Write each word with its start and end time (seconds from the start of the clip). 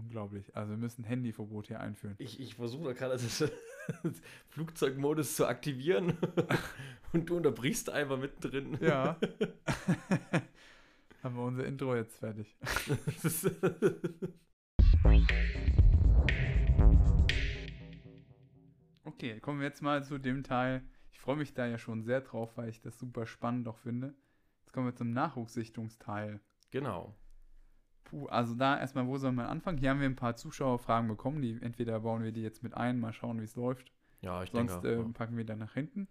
unglaublich. 0.00 0.54
Also 0.56 0.70
wir 0.70 0.76
müssen 0.76 1.04
Handyverbot 1.04 1.68
hier 1.68 1.80
einführen. 1.80 2.14
Ich, 2.18 2.40
ich 2.40 2.54
versuche 2.54 2.84
da 2.84 2.92
gerade 2.92 3.14
das 3.14 3.44
Flugzeugmodus 4.48 5.36
zu 5.36 5.46
aktivieren 5.46 6.16
und 7.12 7.28
du 7.28 7.36
unterbrichst 7.36 7.90
einfach 7.90 8.18
mittendrin. 8.18 8.78
Ja. 8.80 9.18
Haben 11.22 11.36
wir 11.36 11.42
unser 11.42 11.66
Intro 11.66 11.94
jetzt 11.94 12.18
fertig. 12.18 12.56
okay, 19.04 19.38
kommen 19.40 19.60
wir 19.60 19.66
jetzt 19.66 19.82
mal 19.82 20.02
zu 20.02 20.18
dem 20.18 20.42
Teil. 20.42 20.82
Ich 21.12 21.20
freue 21.20 21.36
mich 21.36 21.52
da 21.52 21.66
ja 21.66 21.76
schon 21.76 22.02
sehr 22.02 22.22
drauf, 22.22 22.56
weil 22.56 22.70
ich 22.70 22.80
das 22.80 22.98
super 22.98 23.26
spannend 23.26 23.68
auch 23.68 23.76
finde. 23.76 24.14
Jetzt 24.62 24.72
kommen 24.72 24.86
wir 24.86 24.94
zum 24.94 25.12
Nachwuchssichtungsteil. 25.12 26.40
Genau. 26.70 27.14
Puh, 28.10 28.26
also 28.26 28.54
da 28.54 28.78
erstmal, 28.78 29.06
wo 29.06 29.16
soll 29.18 29.30
man 29.32 29.46
anfangen? 29.46 29.78
Hier 29.78 29.90
haben 29.90 30.00
wir 30.00 30.08
ein 30.08 30.16
paar 30.16 30.34
Zuschauerfragen 30.34 31.08
bekommen, 31.08 31.40
die 31.42 31.58
entweder 31.62 32.00
bauen 32.00 32.24
wir 32.24 32.32
die 32.32 32.42
jetzt 32.42 32.62
mit 32.64 32.74
ein, 32.74 32.98
mal 32.98 33.12
schauen, 33.12 33.38
wie 33.40 33.44
es 33.44 33.54
läuft. 33.54 33.92
Ja, 34.20 34.42
ich 34.42 34.50
Sonst 34.50 34.80
denke. 34.82 34.88
äh, 34.94 34.98
ja. 34.98 35.08
packen 35.14 35.36
wir 35.36 35.44
dann 35.44 35.60
nach 35.60 35.74
hinten. 35.74 36.08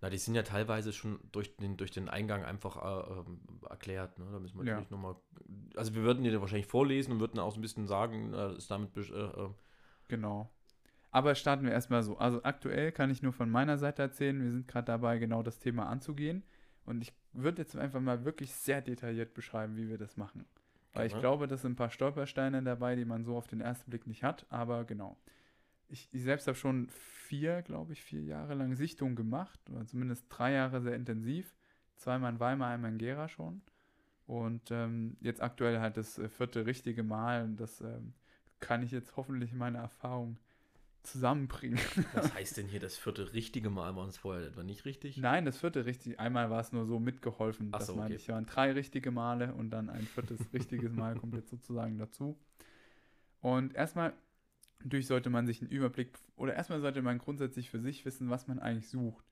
Na, 0.00 0.08
die 0.10 0.18
sind 0.18 0.34
ja 0.34 0.42
teilweise 0.42 0.92
schon 0.92 1.18
durch 1.32 1.56
den, 1.56 1.76
durch 1.76 1.90
den 1.90 2.08
Eingang 2.08 2.44
einfach 2.44 2.76
äh, 2.76 3.18
ähm, 3.20 3.40
erklärt. 3.68 4.18
Ne? 4.18 4.26
Da 4.32 4.38
müssen 4.38 4.58
wir 4.58 4.64
Ja. 4.64 4.72
natürlich 4.74 4.90
nochmal. 4.90 5.16
Also, 5.74 5.94
wir 5.94 6.02
würden 6.02 6.24
die 6.24 6.30
dann 6.30 6.40
wahrscheinlich 6.40 6.66
vorlesen 6.66 7.12
und 7.12 7.20
würden 7.20 7.38
auch 7.38 7.52
so 7.52 7.58
ein 7.58 7.62
bisschen 7.62 7.86
sagen, 7.86 8.32
äh, 8.32 8.54
ist 8.56 8.70
damit. 8.70 8.96
Äh, 8.96 9.00
äh, 9.02 9.48
Genau. 10.08 10.50
Aber 11.10 11.34
starten 11.34 11.64
wir 11.64 11.72
erstmal 11.72 12.02
so. 12.02 12.18
Also 12.18 12.42
aktuell 12.44 12.92
kann 12.92 13.10
ich 13.10 13.22
nur 13.22 13.32
von 13.32 13.50
meiner 13.50 13.78
Seite 13.78 14.02
erzählen, 14.02 14.40
wir 14.42 14.50
sind 14.50 14.68
gerade 14.68 14.84
dabei, 14.86 15.18
genau 15.18 15.42
das 15.42 15.58
Thema 15.58 15.86
anzugehen. 15.86 16.42
Und 16.84 17.00
ich 17.00 17.12
würde 17.32 17.62
jetzt 17.62 17.74
einfach 17.76 18.00
mal 18.00 18.24
wirklich 18.24 18.52
sehr 18.54 18.80
detailliert 18.82 19.32
beschreiben, 19.34 19.76
wie 19.76 19.88
wir 19.88 19.98
das 19.98 20.16
machen. 20.16 20.44
Weil 20.96 21.06
ich 21.06 21.18
glaube, 21.18 21.46
das 21.46 21.62
sind 21.62 21.72
ein 21.72 21.76
paar 21.76 21.90
Stolpersteine 21.90 22.62
dabei, 22.62 22.96
die 22.96 23.04
man 23.04 23.24
so 23.24 23.36
auf 23.36 23.46
den 23.46 23.60
ersten 23.60 23.90
Blick 23.90 24.06
nicht 24.06 24.22
hat. 24.22 24.46
Aber 24.50 24.84
genau. 24.84 25.16
Ich, 25.88 26.08
ich 26.12 26.22
selbst 26.22 26.46
habe 26.46 26.56
schon 26.56 26.88
vier, 26.90 27.62
glaube 27.62 27.92
ich, 27.92 28.02
vier 28.02 28.22
Jahre 28.22 28.54
lang 28.54 28.74
Sichtungen 28.74 29.14
gemacht. 29.14 29.60
Oder 29.70 29.86
zumindest 29.86 30.26
drei 30.28 30.52
Jahre 30.52 30.80
sehr 30.80 30.94
intensiv. 30.94 31.54
Zweimal 31.96 32.32
in 32.32 32.40
Weimar, 32.40 32.70
einmal 32.70 32.92
in 32.92 32.98
Gera 32.98 33.28
schon. 33.28 33.62
Und 34.26 34.70
ähm, 34.70 35.16
jetzt 35.20 35.40
aktuell 35.42 35.80
halt 35.80 35.96
das 35.96 36.18
äh, 36.18 36.28
vierte 36.28 36.66
richtige 36.66 37.02
Mal. 37.02 37.44
Und 37.44 37.56
das 37.56 37.80
ähm, 37.80 38.14
kann 38.60 38.82
ich 38.82 38.90
jetzt 38.90 39.16
hoffentlich 39.16 39.52
meine 39.52 39.78
Erfahrung 39.78 40.38
zusammenbringen. 41.06 41.78
was 42.12 42.34
heißt 42.34 42.56
denn 42.56 42.68
hier 42.68 42.80
das 42.80 42.96
vierte 42.96 43.32
richtige 43.32 43.70
Mal? 43.70 43.96
War 43.96 44.04
uns 44.04 44.16
vorher 44.16 44.46
etwa 44.46 44.62
nicht 44.62 44.84
richtig? 44.84 45.16
Nein, 45.16 45.44
das 45.44 45.58
vierte 45.58 45.86
richtig. 45.86 46.20
Einmal 46.20 46.50
war 46.50 46.60
es 46.60 46.72
nur 46.72 46.86
so 46.86 46.98
mitgeholfen. 46.98 47.70
Ach 47.72 47.78
das 47.78 47.88
meine 47.88 48.06
okay. 48.06 48.14
ich. 48.16 48.28
Waren 48.28 48.46
drei 48.46 48.72
richtige 48.72 49.10
Male 49.10 49.54
und 49.54 49.70
dann 49.70 49.88
ein 49.88 50.02
viertes 50.02 50.40
richtiges 50.52 50.92
Mal 50.92 51.16
kommt 51.16 51.34
jetzt 51.34 51.50
sozusagen 51.50 51.98
dazu. 51.98 52.38
Und 53.40 53.74
erstmal, 53.74 54.12
natürlich 54.80 55.06
sollte 55.06 55.30
man 55.30 55.46
sich 55.46 55.60
einen 55.60 55.70
Überblick, 55.70 56.18
oder 56.36 56.54
erstmal 56.54 56.80
sollte 56.80 57.02
man 57.02 57.18
grundsätzlich 57.18 57.70
für 57.70 57.80
sich 57.80 58.04
wissen, 58.04 58.28
was 58.30 58.48
man 58.48 58.58
eigentlich 58.58 58.88
sucht. 58.88 59.24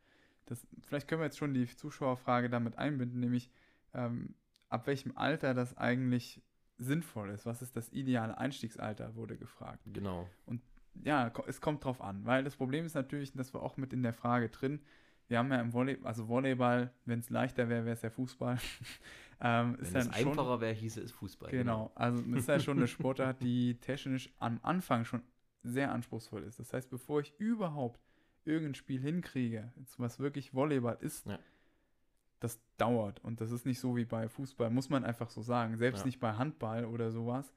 Das, 0.47 0.67
vielleicht 0.83 1.09
können 1.09 1.21
wir 1.21 1.27
jetzt 1.27 1.39
schon 1.39 1.55
die 1.55 1.67
Zuschauerfrage 1.67 2.51
damit 2.51 2.79
einbinden, 2.79 3.21
nämlich 3.21 3.51
ähm, 3.95 4.35
ab 4.69 4.87
welchem 4.87 5.17
Alter 5.17 5.55
das 5.55 5.77
eigentlich 5.77 6.43
sinnvoll 6.79 7.31
ist. 7.31 7.47
Was 7.47 7.63
ist 7.63 7.77
das 7.77 7.93
ideale 7.93 8.37
Einstiegsalter, 8.37 9.15
wurde 9.15 9.37
gefragt. 9.37 9.83
Genau. 9.87 10.29
Ja, 11.03 11.33
es 11.47 11.61
kommt 11.61 11.85
drauf 11.85 12.01
an, 12.01 12.25
weil 12.25 12.45
das 12.45 12.57
Problem 12.57 12.85
ist 12.87 12.95
natürlich, 12.95 13.33
dass 13.33 13.53
wir 13.53 13.63
auch 13.63 13.77
mit 13.77 13.93
in 13.93 14.03
der 14.03 14.13
Frage 14.13 14.49
drin, 14.49 14.81
wir 15.29 15.39
haben 15.39 15.51
ja 15.51 15.61
im 15.61 15.73
Volleyball, 15.73 16.07
also 16.07 16.29
Volleyball, 16.29 16.93
wenn 17.07 17.19
es 17.21 17.31
leichter 17.31 17.69
wäre, 17.69 17.85
wäre 17.85 17.95
es 17.95 18.03
ja 18.03 18.11
Fußball. 18.11 18.59
ähm, 19.41 19.75
ist 19.77 19.95
Wenn 19.95 20.03
es 20.03 20.11
einfacher 20.11 20.61
wäre, 20.61 20.75
hieße 20.75 21.01
es 21.01 21.13
Fußball. 21.13 21.51
Genau, 21.51 21.91
also 21.95 22.23
es 22.33 22.41
ist 22.41 22.49
ja 22.49 22.61
schon 22.61 22.77
eine 22.79 22.87
Sportart, 22.89 23.43
die 23.43 23.75
technisch 23.81 24.33
am 24.39 24.61
Anfang 24.63 25.05
schon 25.05 25.23
sehr 25.63 25.91
anspruchsvoll 25.93 26.43
ist. 26.45 26.59
Das 26.59 26.73
heißt, 26.73 26.91
bevor 26.91 27.21
ich 27.21 27.35
überhaupt 27.39 28.01
irgendein 28.45 28.75
Spiel 28.75 29.01
hinkriege, 29.01 29.73
was 29.97 30.19
wirklich 30.21 30.53
Volleyball 30.53 30.99
ist, 31.01 31.27
Ja. 31.27 31.39
das 32.41 32.61
dauert. 32.77 33.25
Und 33.25 33.41
das 33.41 33.51
ist 33.51 33.65
nicht 33.65 33.81
so 33.81 33.97
wie 33.97 34.05
bei 34.05 34.29
Fußball, 34.29 34.69
muss 34.69 34.91
man 34.91 35.05
einfach 35.05 35.31
so 35.31 35.41
sagen. 35.41 35.79
Selbst 35.79 36.01
Ja. 36.01 36.07
nicht 36.07 36.21
bei 36.21 36.35
Handball 36.35 36.85
oder 36.85 37.11
sowas, 37.11 37.51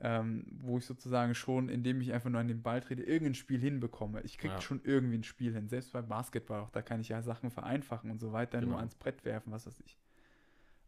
ähm, 0.00 0.46
wo 0.60 0.78
ich 0.78 0.86
sozusagen 0.86 1.34
schon, 1.34 1.68
indem 1.68 2.00
ich 2.00 2.12
einfach 2.12 2.30
nur 2.30 2.40
an 2.40 2.48
den 2.48 2.62
Ball 2.62 2.80
trete, 2.80 3.02
irgendein 3.02 3.34
Spiel 3.34 3.60
hinbekomme. 3.60 4.20
Ich 4.22 4.38
kriege 4.38 4.54
Ja. 4.54 4.60
schon 4.60 4.80
irgendwie 4.84 5.18
ein 5.18 5.24
Spiel 5.24 5.52
hin. 5.52 5.68
Selbst 5.68 5.92
bei 5.92 6.02
Basketball 6.02 6.60
auch, 6.60 6.70
da 6.70 6.82
kann 6.82 7.00
ich 7.00 7.08
ja 7.08 7.20
Sachen 7.22 7.50
vereinfachen 7.50 8.10
und 8.10 8.20
so 8.20 8.32
weiter, 8.32 8.60
nur 8.60 8.68
Genau. 8.70 8.78
ans 8.78 8.94
Brett 8.94 9.24
werfen, 9.24 9.52
was 9.52 9.66
weiß 9.66 9.80
ich. 9.80 9.98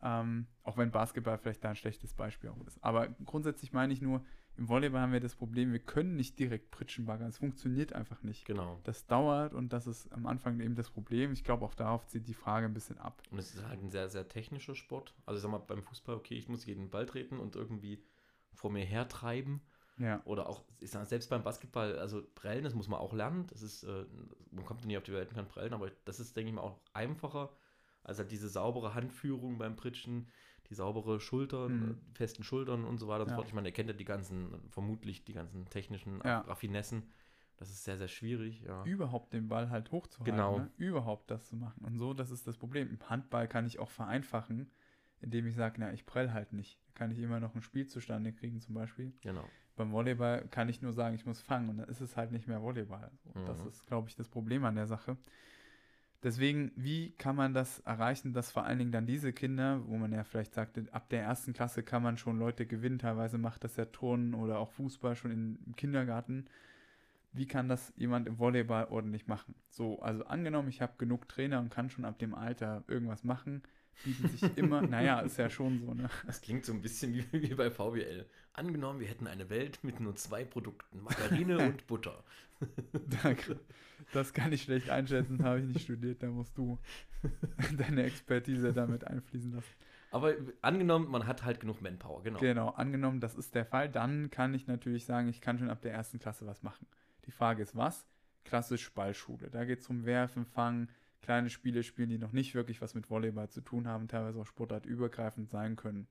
Ähm, 0.03 0.47
auch 0.63 0.79
wenn 0.79 0.91
Basketball 0.91 1.37
vielleicht 1.39 1.63
da 1.63 1.71
ein 1.71 1.77
schlechtes 1.77 2.15
Beispiel 2.15 2.51
auch 2.51 2.67
ist. 2.67 2.83
Aber 2.83 3.09
grundsätzlich 3.27 3.73
meine 3.73 3.93
ich 3.93 4.01
nur, 4.01 4.25
im 4.57 4.69
Volleyball 4.69 5.01
haben 5.01 5.13
wir 5.13 5.21
das 5.21 5.35
Problem, 5.35 5.73
wir 5.73 5.79
können 5.79 6.17
nicht 6.17 6.39
direkt 6.39 6.71
pritschen 6.71 7.05
baggern. 7.05 7.29
Es 7.29 7.39
funktioniert 7.39 7.93
einfach 7.93 8.23
nicht. 8.23 8.45
Genau. 8.47 8.79
Das 8.85 9.07
dauert 9.07 9.53
und 9.55 9.73
das 9.73 9.87
ist 9.87 10.11
am 10.13 10.27
Anfang 10.27 10.61
eben 10.61 10.75
das 10.75 10.91
Problem. 10.91 11.33
Ich 11.33 11.45
glaube, 11.45 11.65
auch 11.65 11.75
darauf 11.75 12.07
zieht 12.07 12.27
die 12.29 12.35
Frage 12.35 12.67
ein 12.67 12.75
bisschen 12.75 12.99
ab. 12.99 13.23
Und 13.31 13.39
es 13.39 13.55
ist 13.55 13.67
halt 13.67 13.83
ein 13.83 13.91
sehr, 13.91 14.09
sehr 14.09 14.27
technischer 14.29 14.75
Sport. 14.75 15.15
Also, 15.27 15.37
ich 15.39 15.43
sag 15.43 15.51
mal, 15.51 15.59
beim 15.59 15.83
Fußball, 15.83 16.15
okay, 16.17 16.35
ich 16.35 16.49
muss 16.49 16.65
jeden 16.67 16.89
Ball 16.91 17.07
treten 17.07 17.39
und 17.39 17.57
irgendwie 17.57 18.03
vor 18.55 18.71
mir 18.71 18.85
hertreiben. 18.85 19.61
Ja, 19.99 20.23
Oder 20.25 20.49
auch, 20.49 20.65
ich 20.79 20.91
sag, 20.91 21.05
selbst 21.07 21.29
beim 21.29 21.43
Basketball, 21.43 21.99
also 21.99 22.23
prellen, 22.35 22.65
das 22.65 22.75
muss 22.75 22.89
man 22.89 22.99
auch 23.01 23.13
lernen. 23.13 23.47
Das 23.49 23.61
ist, 23.63 23.83
äh, 23.83 24.07
man 24.51 24.65
kommt 24.65 24.85
nie 24.87 24.97
auf 24.97 25.03
die 25.03 25.13
Welt 25.13 25.29
und 25.29 25.35
kann 25.35 25.47
prellen, 25.47 25.75
aber 25.75 25.91
das 26.07 26.21
ist, 26.21 26.35
denke 26.37 26.49
ich 26.49 26.55
mal, 26.55 26.63
auch 26.63 26.81
einfacher 26.95 27.51
als 28.03 28.19
halt 28.19 28.31
diese 28.31 28.49
saubere 28.49 28.95
Handführung 28.95 29.59
beim 29.59 29.77
Pritschen, 29.77 30.27
die 30.71 30.75
saubere 30.75 31.21
Schultern, 31.21 31.73
Mhm. 31.77 31.91
äh, 31.91 32.17
festen 32.17 32.45
Schultern 32.45 32.85
und 32.87 32.97
so 32.97 33.09
weiter 33.09 33.23
und 33.25 33.29
so 33.29 33.33
Ja. 33.33 33.37
fort. 33.37 33.49
Ich 33.49 33.53
meine, 33.55 33.69
ihr 33.69 33.73
kennt 33.75 33.91
ja 33.91 33.95
die 33.97 34.07
ganzen, 34.07 34.55
vermutlich 34.71 35.25
die 35.25 35.35
ganzen 35.35 35.69
technischen 35.69 36.23
Ja. 36.25 36.41
Raffinessen. 36.41 37.11
Das 37.59 37.69
ist 37.69 37.85
sehr, 37.85 37.99
sehr 37.99 38.09
schwierig, 38.09 38.63
ja. 38.63 38.83
überhaupt 38.85 39.35
den 39.35 39.49
Ball 39.49 39.69
halt 39.69 39.91
hochzuhalten. 39.93 40.33
Genau. 40.35 40.59
Ne? 40.61 40.71
Überhaupt 40.79 41.31
das 41.31 41.47
zu 41.47 41.57
machen. 41.57 41.85
Und 41.85 41.99
so, 41.99 42.15
das 42.15 42.31
ist 42.31 42.47
das 42.47 42.57
Problem. 42.57 42.89
Im 42.89 43.11
Handball 43.11 43.47
kann 43.49 43.67
ich 43.67 43.79
auch 43.79 43.91
vereinfachen, 43.91 44.71
indem 45.21 45.47
ich 45.47 45.55
sage, 45.55 45.77
na, 45.79 45.93
ich 45.93 46.07
prell 46.07 46.33
halt 46.33 46.53
nicht. 46.53 46.79
Da 46.87 46.93
kann 46.95 47.11
ich 47.11 47.19
immer 47.19 47.41
noch 47.41 47.55
ein 47.55 47.63
Spiel 47.63 47.87
zustande 47.87 48.33
kriegen, 48.33 48.61
zum 48.61 48.75
Beispiel. 48.75 49.13
Genau. 49.21 49.49
Beim 49.77 49.93
Volleyball 49.93 50.47
kann 50.51 50.69
ich 50.69 50.83
nur 50.83 50.93
sagen, 50.93 51.15
ich 51.15 51.25
muss 51.27 51.41
fangen 51.41 51.69
und 51.71 51.79
dann 51.79 51.89
ist 51.89 52.01
es 52.01 52.17
halt 52.17 52.33
nicht 52.33 52.47
mehr 52.49 52.63
Volleyball. 52.63 53.11
Und 53.35 53.49
Das 53.49 53.63
Mhm. 53.63 53.69
ist, 53.69 53.87
glaube 53.87 54.09
ich, 54.09 54.17
das 54.17 54.29
Problem 54.29 54.65
an 54.65 54.75
der 54.75 54.87
Sache. 54.87 55.17
Deswegen, 56.23 56.71
wie 56.77 57.13
kann 57.13 57.35
man 57.35 57.55
das 57.55 57.79
erreichen, 57.81 58.35
dass 58.35 58.51
vor 58.53 58.65
allen 58.65 58.79
Dingen 58.79 58.93
dann 58.93 59.07
diese 59.07 59.33
Kinder, 59.33 59.81
wo 59.87 59.97
man 59.97 60.13
ja 60.13 60.23
vielleicht 60.23 60.53
sagt, 60.53 60.79
ab 60.93 61.09
der 61.09 61.23
ersten 61.23 61.55
Klasse 61.55 61.83
kann 61.83 62.03
man 62.03 62.19
schon 62.19 62.39
Leute 62.39 62.67
gewinnen, 62.67 62.99
teilweise 62.99 63.39
macht 63.39 63.65
das 63.65 63.77
ja 63.77 63.87
Turnen 63.87 64.35
oder 64.35 64.59
auch 64.59 64.71
Fußball 64.73 65.17
schon 65.17 65.31
im 65.31 65.75
Kindergarten. 65.77 66.45
Wie 67.33 67.47
kann 67.47 67.69
das 67.69 67.95
jemand 67.97 68.27
im 68.27 68.39
Volleyball 68.39 68.89
ordentlich 68.91 69.29
machen? 69.29 69.55
So, 69.71 70.01
also 70.03 70.27
angenommen, 70.27 70.69
ich 70.69 70.83
habe 70.83 70.93
genug 70.99 71.27
Trainer 71.27 71.59
und 71.61 71.71
kann 71.71 71.89
schon 71.89 72.05
ab 72.05 72.19
dem 72.19 72.35
Alter 72.35 72.85
irgendwas 72.87 73.25
machen, 73.25 73.63
bieten 74.05 74.29
sich 74.29 74.57
immer, 74.57 74.83
naja, 74.87 75.21
ist 75.21 75.39
ja 75.39 75.51
schon 75.51 75.79
so, 75.81 75.95
ne? 75.95 76.09
Das 76.27 76.41
klingt 76.41 76.65
so 76.65 76.73
ein 76.73 76.83
bisschen 76.83 77.15
wie, 77.15 77.25
wie 77.33 77.55
bei 77.55 77.71
VWL. 77.71 78.27
Angenommen, 78.53 79.01
wir 79.01 79.09
hätten 79.09 79.27
eine 79.27 79.49
Welt 79.49 79.79
mit 79.83 80.01
nur 80.01 80.17
zwei 80.17 80.45
Produkten, 80.45 81.03
Margarine 81.03 81.59
und 81.67 81.87
Butter. 81.87 82.25
Danke. 83.23 83.59
Das 84.13 84.33
kann 84.33 84.53
ich 84.53 84.63
schlecht 84.63 84.91
einschätzen, 84.91 85.45
habe 85.45 85.61
ich 85.61 85.67
nicht 85.67 85.83
studiert, 85.83 86.23
da 86.23 86.27
musst 86.29 86.57
du 86.59 86.79
deine 87.79 88.03
Expertise 88.03 88.73
damit 88.73 89.07
einfließen 89.07 89.53
lassen. 89.53 89.75
Aber 90.11 90.35
angenommen, 90.61 91.09
man 91.09 91.27
hat 91.27 91.45
halt 91.45 91.61
genug 91.61 91.81
Manpower, 91.81 92.23
genau. 92.23 92.41
Genau, 92.41 92.69
angenommen, 92.71 93.21
das 93.21 93.37
ist 93.37 93.55
der 93.55 93.65
Fall, 93.65 93.89
dann 93.89 94.31
kann 94.31 94.55
ich 94.55 94.67
natürlich 94.67 95.05
sagen, 95.05 95.29
ich 95.29 95.41
kann 95.41 95.59
schon 95.59 95.71
ab 95.71 95.81
der 95.83 95.93
ersten 95.93 96.19
Klasse 96.19 96.47
was 96.47 96.63
machen. 96.63 96.87
Die 97.27 97.31
Frage 97.31 97.63
ist, 97.63 97.77
was? 97.77 98.07
Klassisch 98.45 98.93
Ballschule. 98.93 99.51
Da 99.51 99.65
geht 99.65 99.81
es 99.81 99.89
um 99.89 100.05
Werfen, 100.05 100.47
Fangen, 100.47 100.89
kleine 101.23 101.51
Spiele 101.51 101.83
spielen, 101.83 102.09
die 102.09 102.19
noch 102.19 102.33
nicht 102.33 102.55
wirklich 102.55 102.81
was 102.81 102.95
mit 102.95 103.11
Volleyball 103.11 103.49
zu 103.49 103.61
tun 103.61 103.87
haben, 103.87 104.09
teilweise 104.09 104.41
auch 104.41 104.47
sportartübergreifend 104.47 105.51
sein 105.51 105.77
können. 105.77 106.07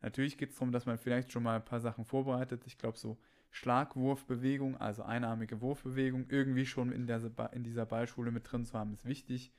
Natürlich 0.00 0.36
geht 0.36 0.50
es 0.50 0.56
darum, 0.56 0.72
dass 0.72 0.86
man 0.86 0.98
vielleicht 0.98 1.30
schon 1.30 1.44
mal 1.44 1.56
ein 1.56 1.64
paar 1.64 1.80
Sachen 1.80 2.04
vorbereitet. 2.04 2.64
Ich 2.66 2.76
glaube, 2.76 2.98
so 2.98 3.18
Schlagwurfbewegung, 3.50 4.76
also 4.76 5.02
einarmige 5.02 5.60
Wurfbewegung, 5.60 6.26
irgendwie 6.28 6.66
schon 6.66 6.90
in, 6.90 7.06
der, 7.06 7.20
in 7.52 7.62
dieser 7.62 7.86
Ballschule 7.86 8.30
mit 8.30 8.50
drin 8.50 8.64
zu 8.64 8.76
haben, 8.76 8.94
ist 8.94 9.06
wichtig. 9.06 9.52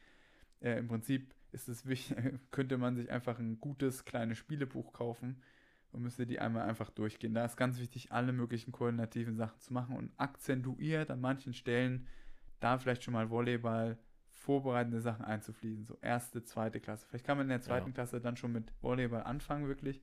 Äh, 0.59 0.79
Im 0.79 0.87
Prinzip 0.87 1.33
ist 1.51 1.69
es 1.69 1.85
wichtig, 1.85 2.17
könnte 2.51 2.77
man 2.77 2.95
sich 2.95 3.09
einfach 3.09 3.39
ein 3.39 3.59
gutes 3.59 4.03
kleines 4.03 4.37
Spielebuch 4.37 4.91
kaufen 4.91 5.41
und 5.91 6.01
müsste 6.01 6.25
die 6.25 6.39
einmal 6.39 6.67
einfach 6.67 6.89
durchgehen. 6.89 7.33
Da 7.33 7.45
ist 7.45 7.55
ganz 7.55 7.79
wichtig, 7.79 8.11
alle 8.11 8.33
möglichen 8.33 8.71
koordinativen 8.71 9.37
Sachen 9.37 9.59
zu 9.59 9.71
machen 9.73 9.95
und 9.95 10.11
akzentuiert 10.17 11.11
an 11.11 11.21
manchen 11.21 11.53
Stellen 11.53 12.07
da 12.59 12.77
vielleicht 12.77 13.03
schon 13.03 13.13
mal 13.13 13.29
Volleyball 13.29 13.97
vorbereitende 14.43 14.99
Sachen 15.01 15.23
einzufließen. 15.25 15.85
So 15.85 15.97
erste, 16.01 16.43
zweite 16.43 16.79
Klasse. 16.79 17.05
Vielleicht 17.07 17.25
kann 17.25 17.37
man 17.37 17.45
in 17.45 17.49
der 17.49 17.61
zweiten 17.61 17.87
Ja. 17.87 17.93
Klasse 17.93 18.19
dann 18.19 18.35
schon 18.37 18.51
mit 18.51 18.71
Volleyball 18.81 19.23
anfangen, 19.23 19.67
wirklich. 19.67 20.01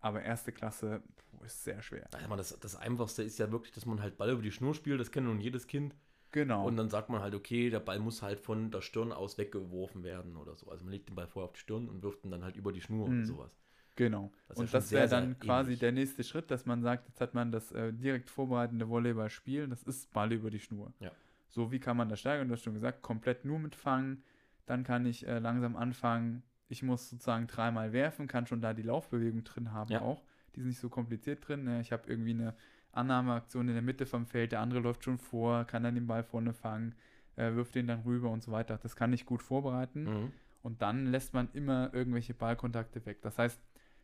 Aber 0.00 0.22
erste 0.22 0.52
Klasse 0.52 1.02
ist 1.44 1.64
sehr 1.64 1.80
schwer. 1.82 2.06
Also 2.12 2.28
man, 2.28 2.36
das, 2.36 2.58
das 2.60 2.76
Einfachste 2.76 3.22
ist 3.22 3.38
ja 3.38 3.50
wirklich, 3.50 3.72
dass 3.72 3.86
man 3.86 4.02
halt 4.02 4.18
Ball 4.18 4.30
über 4.30 4.42
die 4.42 4.52
Schnur 4.52 4.74
spielt, 4.74 5.00
das 5.00 5.10
kennt 5.10 5.26
nun 5.26 5.40
jedes 5.40 5.66
Kind. 5.66 5.94
Genau. 6.30 6.66
Und 6.66 6.76
dann 6.76 6.90
sagt 6.90 7.08
man 7.10 7.22
halt, 7.22 7.34
okay, 7.34 7.70
der 7.70 7.80
Ball 7.80 8.00
muss 8.00 8.20
halt 8.20 8.40
von 8.40 8.70
der 8.70 8.80
Stirn 8.82 9.12
aus 9.12 9.38
weggeworfen 9.38 10.02
werden 10.02 10.36
oder 10.36 10.56
so. 10.56 10.68
Also 10.68 10.84
man 10.84 10.92
legt 10.92 11.08
den 11.08 11.14
Ball 11.16 11.26
vorher 11.28 11.46
auf 11.48 11.52
die 11.54 11.60
Stirn 11.60 11.88
und 11.88 12.02
wirft 12.02 12.24
ihn 12.24 12.30
dann 12.30 12.42
halt 12.44 12.56
über 12.56 12.72
die 12.72 12.80
Schnur 12.80 13.08
Mhm. 13.08 13.20
und 13.20 13.24
sowas. 13.26 13.56
Genau. 13.96 14.32
Das 14.48 14.56
ja 14.58 14.60
und 14.62 14.68
schon 14.68 14.78
das 14.78 14.90
wäre 14.90 15.08
dann 15.08 15.38
quasi 15.38 15.68
ähnlich. 15.70 15.78
der 15.80 15.92
nächste 15.92 16.24
Schritt, 16.24 16.50
dass 16.50 16.66
man 16.66 16.82
sagt, 16.82 17.06
jetzt 17.06 17.20
hat 17.20 17.32
man 17.34 17.52
das 17.52 17.70
äh, 17.72 17.92
direkt 17.92 18.28
vorbereitende 18.28 18.88
Volleyballspiel, 18.88 19.68
das 19.68 19.84
ist 19.84 20.12
Ball 20.12 20.32
über 20.32 20.50
die 20.50 20.58
Schnur. 20.58 20.92
Ja. 20.98 21.12
So, 21.54 21.70
wie 21.70 21.78
kann 21.78 21.96
man 21.96 22.08
das 22.08 22.18
steigern? 22.18 22.48
Du 22.48 22.54
hast 22.54 22.64
schon 22.64 22.74
gesagt, 22.74 23.00
komplett 23.00 23.44
nur 23.44 23.60
mit 23.60 23.76
Fangen. 23.76 24.24
Dann 24.66 24.82
kann 24.82 25.06
ich 25.06 25.24
äh, 25.24 25.38
langsam 25.38 25.76
anfangen. 25.76 26.42
Ich 26.68 26.82
muss 26.82 27.08
sozusagen 27.10 27.46
dreimal 27.46 27.92
werfen, 27.92 28.26
kann 28.26 28.48
schon 28.48 28.60
da 28.60 28.74
die 28.74 28.82
Laufbewegung 28.82 29.44
drin 29.44 29.70
haben 29.72 29.92
Ja. 29.92 30.00
auch. 30.00 30.24
Die 30.56 30.60
ist 30.60 30.66
nicht 30.66 30.80
so 30.80 30.88
kompliziert 30.88 31.46
drin. 31.46 31.62
Ne? 31.62 31.80
Ich 31.80 31.92
habe 31.92 32.08
irgendwie 32.08 32.32
eine 32.32 32.56
Annahmeaktion 32.90 33.68
in 33.68 33.74
der 33.74 33.82
Mitte 33.82 34.04
vom 34.04 34.26
Feld, 34.26 34.50
der 34.50 34.60
andere 34.60 34.80
läuft 34.80 35.04
schon 35.04 35.18
vor, 35.18 35.64
kann 35.64 35.84
dann 35.84 35.94
den 35.94 36.08
Ball 36.08 36.24
vorne 36.24 36.54
fangen, 36.54 36.96
äh, 37.36 37.52
wirft 37.54 37.76
den 37.76 37.86
dann 37.86 38.00
rüber 38.00 38.30
und 38.30 38.42
so 38.42 38.50
weiter. 38.50 38.76
Das 38.82 38.96
kann 38.96 39.12
ich 39.12 39.24
gut 39.24 39.40
vorbereiten. 39.40 40.04
Mhm. 40.04 40.32
Und 40.62 40.82
dann 40.82 41.06
lässt 41.06 41.34
man 41.34 41.48
immer 41.52 41.94
irgendwelche 41.94 42.34
Ballkontakte 42.34 43.06
weg. 43.06 43.22
Das 43.22 43.38
heißt, 43.38 43.60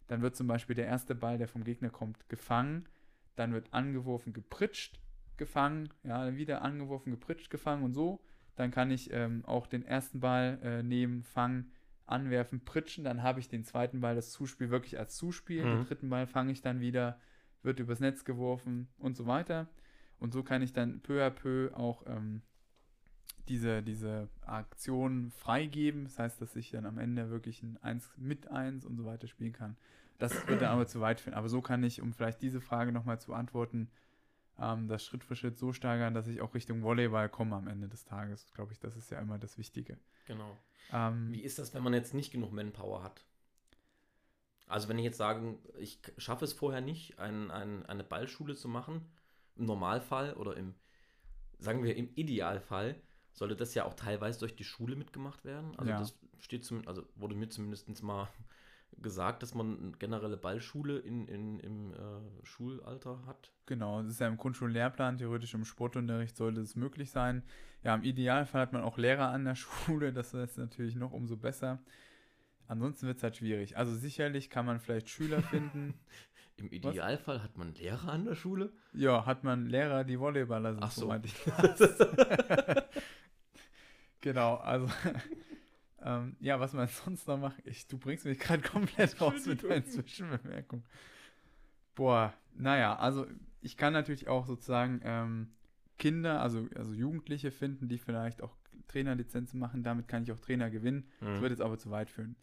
dann 0.07 0.23
wird 0.23 0.37
zum 0.37 0.47
Beispiel 0.47 0.77
der 0.77 0.87
erste 0.87 1.17
Ball, 1.17 1.37
der 1.37 1.49
vom 1.49 1.65
Gegner 1.65 1.91
kommt, 1.91 2.29
gefangen, 2.29 2.87
dann 3.35 3.53
wird 3.53 3.75
angeworfen, 3.75 4.33
gepritscht, 4.33 5.01
gefangen, 5.41 5.89
ja, 6.05 6.37
wieder 6.37 6.63
angeworfen, 6.63 7.11
gepritscht, 7.11 7.51
gefangen 7.51 7.83
und 7.83 7.95
so. 7.95 8.21
Dann 8.55 8.71
kann 8.71 8.93
ich 8.93 9.13
ähm, 9.13 9.45
auch 9.47 9.67
den 9.67 9.85
ersten 9.85 10.21
Ball 10.21 10.61
äh, 10.63 10.83
nehmen, 10.85 11.25
fangen, 11.25 11.73
anwerfen, 12.07 12.65
pritschen, 12.65 13.05
dann 13.05 13.23
habe 13.23 13.41
ich 13.41 13.49
den 13.49 13.65
zweiten 13.65 14.01
Ball, 14.01 14.15
das 14.15 14.31
Zuspiel 14.31 14.71
wirklich 14.71 14.99
als 14.99 15.17
Zuspiel. 15.17 15.65
Mhm. 15.65 15.71
Den 15.71 15.85
dritten 15.87 16.11
Ball 16.11 16.27
fange 16.27 16.53
ich 16.53 16.61
dann 16.61 16.81
wieder, 16.81 17.19
wird 17.63 17.81
übers 17.81 18.01
Netz 18.01 18.25
geworfen 18.25 18.89
und 18.99 19.17
so 19.17 19.27
weiter. 19.27 19.69
Und 20.19 20.33
so 20.33 20.43
kann 20.43 20.63
ich 20.63 20.73
dann 20.73 21.01
peu 21.01 21.25
à 21.25 21.31
peu 21.31 21.71
auch 21.75 22.05
ähm, 22.07 22.43
diese, 23.49 23.83
diese 23.83 24.29
Aktion 24.43 25.31
freigeben. 25.31 26.05
Das 26.05 26.19
heißt, 26.19 26.41
dass 26.43 26.55
ich 26.57 26.71
dann 26.71 26.85
am 26.85 26.99
Ende 26.99 27.31
wirklich 27.31 27.63
ein 27.63 27.79
1 27.79 28.11
mit 28.19 28.51
1 28.51 28.85
und 28.85 28.97
so 28.97 29.07
weiter 29.07 29.27
spielen 29.27 29.53
kann. 29.53 29.77
Das 30.19 30.47
wird 30.47 30.61
dann 30.61 30.73
aber 30.73 30.87
zu 30.87 31.01
weit 31.01 31.21
führen. 31.21 31.35
Aber 31.35 31.49
so 31.49 31.63
kann 31.63 31.83
ich, 31.83 32.03
um 32.03 32.13
vielleicht 32.13 32.43
diese 32.43 32.61
Frage 32.61 32.93
nochmal 32.93 33.19
zu 33.19 33.29
beantworten, 33.29 33.89
ähm, 34.61 34.89
das 34.89 35.05
Schritt 35.05 35.25
für 35.25 35.35
Schritt 35.37 35.59
so 35.59 35.73
steigern, 35.73 36.15
dass 36.15 36.27
ich 36.27 36.41
auch 36.41 36.55
Richtung 36.55 36.83
Volleyball 36.83 37.29
komme 37.29 37.57
am 37.57 37.67
Ende 37.69 37.89
des 37.89 38.05
Tages. 38.05 38.53
Glaube 38.53 38.73
ich, 38.73 38.79
das 38.79 38.97
ist 38.97 39.11
ja 39.11 39.19
immer 39.19 39.39
das 39.39 39.59
Wichtige. 39.59 39.99
Genau. 40.27 40.57
Ähm, 40.93 41.33
Wie 41.33 41.43
ist 41.43 41.59
das, 41.59 41.75
wenn 41.75 41.83
man 41.83 41.95
jetzt 41.95 42.15
nicht 42.15 42.33
genug 42.33 42.53
Manpower 42.53 43.03
hat? 43.03 43.25
Also 44.67 44.89
wenn 44.89 44.99
ich 44.99 45.05
jetzt 45.05 45.17
sage, 45.17 45.59
ich 45.79 46.01
schaffe 46.19 46.45
es 46.45 46.53
vorher 46.53 46.81
nicht, 46.81 47.19
ein, 47.19 47.51
ein, 47.51 47.85
eine 47.87 48.05
Ballschule 48.05 48.55
zu 48.55 48.69
machen, 48.69 49.11
im 49.57 49.65
Normalfall 49.65 50.35
oder 50.35 50.57
im, 50.57 50.75
sagen 51.59 51.83
wir 51.83 51.97
im 51.97 52.15
Idealfall, 52.15 53.01
sollte 53.33 53.57
das 53.57 53.75
ja 53.75 53.85
auch 53.85 53.95
teilweise 53.95 54.39
durch 54.39 54.55
die 54.55 54.65
Schule 54.65 54.95
mitgemacht 54.95 55.45
werden. 55.45 55.77
Also 55.77 55.91
Ja. 55.91 55.99
das 55.99 56.17
steht 56.39 56.65
zum, 56.65 56.87
also 56.87 57.05
wurde 57.17 57.35
mir 57.35 57.49
zumindest 57.49 58.03
mal 58.03 58.29
gesagt, 58.99 59.43
dass 59.43 59.55
man 59.55 59.79
eine 59.79 59.93
generelle 59.93 60.37
Ballschule 60.37 60.99
in, 60.99 61.27
in, 61.27 61.59
im 61.61 61.93
äh, 61.95 61.97
Schulalter 62.45 63.25
hat. 63.27 63.51
Genau, 63.67 64.03
das 64.03 64.13
ist 64.13 64.21
ja 64.21 64.29
im 64.29 64.37
Grundschullehrplan, 64.37 65.17
theoretisch 65.19 65.55
im 65.55 65.65
Sportunterricht 65.65 66.37
sollte 66.37 66.61
es 66.61 66.77
möglich 66.77 67.11
sein. 67.11 67.43
Ja, 67.83 67.95
im 67.95 68.03
Idealfall 68.03 68.61
hat 68.61 68.73
man 68.73 68.83
auch 68.83 68.99
Lehrer 68.99 69.29
an 69.29 69.45
der 69.45 69.55
Schule, 69.57 70.13
das 70.13 70.35
ist 70.35 70.59
natürlich 70.59 70.97
noch 70.97 71.13
umso 71.13 71.37
besser. 71.37 71.79
Ansonsten 72.67 73.07
wird 73.07 73.17
es 73.17 73.23
halt 73.23 73.37
schwierig. 73.37 73.77
Also 73.77 73.95
sicherlich 73.97 74.49
kann 74.51 74.67
man 74.67 74.79
vielleicht 74.81 75.09
Schüler 75.09 75.43
finden. 75.51 75.95
Im 76.57 76.71
Idealfall 76.71 77.43
hat 77.43 77.57
man 77.57 77.75
Lehrer 77.75 78.09
an 78.13 78.27
der 78.27 78.35
Schule. 78.35 78.73
ja, 78.93 79.25
hat 79.25 79.45
man 79.45 79.67
Lehrer, 79.67 80.05
die 80.05 80.19
Volleyballer 80.19 80.75
sind, 80.75 80.83
Ach 80.85 80.91
so. 80.91 81.13
ich 81.25 81.35
Genau, 84.21 84.57
also 84.57 84.87
ähm, 86.03 86.37
ja, 86.41 86.59
was 86.61 86.73
man 86.73 86.89
sonst 87.05 87.27
noch 87.29 87.39
macht, 87.39 87.57
ich, 87.65 87.87
du 87.87 87.99
bringst 87.99 88.25
mich 88.25 88.39
gerade 88.39 88.63
komplett 88.63 89.21
raus 89.21 89.47
mit 89.47 89.63
deinen 89.65 89.85
Zwischenbemerkungen. 89.85 90.85
Boah, 91.95 92.33
naja, 92.55 92.97
also 92.97 93.27
ich 93.61 93.77
kann 93.77 93.93
natürlich 93.93 94.29
auch 94.29 94.47
sozusagen 94.47 95.01
ähm, 95.05 95.51
Kinder, 95.99 96.41
also, 96.41 96.67
also 96.77 96.93
Jugendliche 96.95 97.51
finden, 97.51 97.89
die 97.89 97.99
vielleicht 97.99 98.43
auch 98.43 98.57
Trainerlizenzen 98.89 99.61
machen, 99.61 99.83
damit 99.83 100.09
kann 100.09 100.23
ich 100.23 100.33
auch 100.33 100.41
Trainer 100.41 100.71
gewinnen. 100.71 101.07
Das 101.21 101.29
Mhm. 101.29 101.41
wird 101.43 101.51
jetzt 101.51 101.61
aber 101.61 101.79
zu 101.79 101.91
weit 101.91 102.11
führen. 102.11 102.37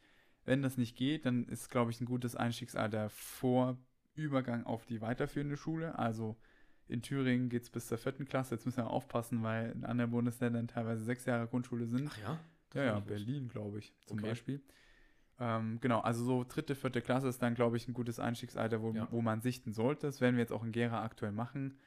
Wenn 0.45 0.61
das 0.61 0.77
nicht 0.77 0.95
geht, 0.95 1.25
dann 1.25 1.45
ist, 1.47 1.69
glaube 1.69 1.91
ich, 1.91 1.99
ein 1.99 2.05
gutes 2.05 2.35
Einstiegsalter 2.35 3.09
vor 3.09 3.77
Übergang 4.15 4.65
auf 4.65 4.85
die 4.85 5.01
weiterführende 5.01 5.57
Schule. 5.57 5.97
Also 5.99 6.37
in 6.87 7.01
Thüringen 7.01 7.49
geht 7.49 7.63
es 7.63 7.69
bis 7.69 7.87
zur 7.87 7.97
vierten 7.97 8.25
Klasse. 8.25 8.55
Jetzt 8.55 8.65
müssen 8.65 8.77
wir 8.77 8.89
aufpassen, 8.89 9.43
weil 9.43 9.71
in 9.71 9.83
anderen 9.83 10.11
Bundesländern 10.11 10.67
teilweise 10.67 11.03
sechs 11.03 11.25
Jahre 11.25 11.47
Grundschule 11.47 11.85
sind. 11.85 12.09
Ach 12.13 12.17
ja? 12.21 12.39
Ja, 12.73 12.83
ja. 12.83 12.99
Berlin, 12.99 13.47
glaube 13.49 13.79
ich, 13.79 13.93
zum 14.05 14.19
Okay. 14.19 14.29
Beispiel. 14.29 14.61
Ähm, 15.39 15.79
genau, 15.81 15.99
also 15.99 16.23
so 16.25 16.43
dritte, 16.43 16.73
vierte 16.75 17.01
Klasse 17.01 17.27
ist 17.27 17.41
dann, 17.41 17.53
glaube 17.53 17.77
ich, 17.77 17.87
ein 17.87 17.93
gutes 17.93 18.19
Einstiegsalter, 18.19 18.81
wo, 18.81 18.91
Ja. 18.91 19.07
wo 19.11 19.21
man 19.21 19.41
sichten 19.41 19.71
sollte. 19.73 20.07
Das 20.07 20.19
werden 20.19 20.35
wir 20.35 20.41
jetzt 20.41 20.51
auch 20.53 20.63
in 20.63 20.71
Gera 20.71 21.03
aktuell 21.03 21.31
machen. 21.31 21.77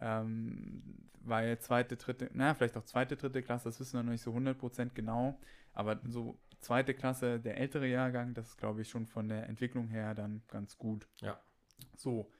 Ähm, 0.00 1.08
weil 1.20 1.58
zweite, 1.58 1.96
dritte, 1.96 2.30
naja, 2.32 2.54
vielleicht 2.54 2.76
auch 2.76 2.84
zweite, 2.84 3.16
dritte 3.16 3.42
Klasse, 3.42 3.64
das 3.68 3.80
wissen 3.80 3.98
wir 3.98 4.02
noch 4.02 4.12
nicht 4.12 4.22
so 4.22 4.32
100% 4.32 4.94
genau. 4.94 5.38
Aber 5.72 6.00
so 6.06 6.38
zweite 6.60 6.94
Klasse, 6.94 7.40
der 7.40 7.56
ältere 7.58 7.86
Jahrgang, 7.88 8.34
das 8.34 8.48
ist, 8.48 8.56
glaube 8.58 8.82
ich, 8.82 8.88
schon 8.88 9.06
von 9.06 9.28
der 9.28 9.48
Entwicklung 9.48 9.88
her 9.88 10.14
dann 10.14 10.42
ganz 10.48 10.76
gut. 10.78 11.08
Ja. 11.20 11.40
So. 11.96 12.30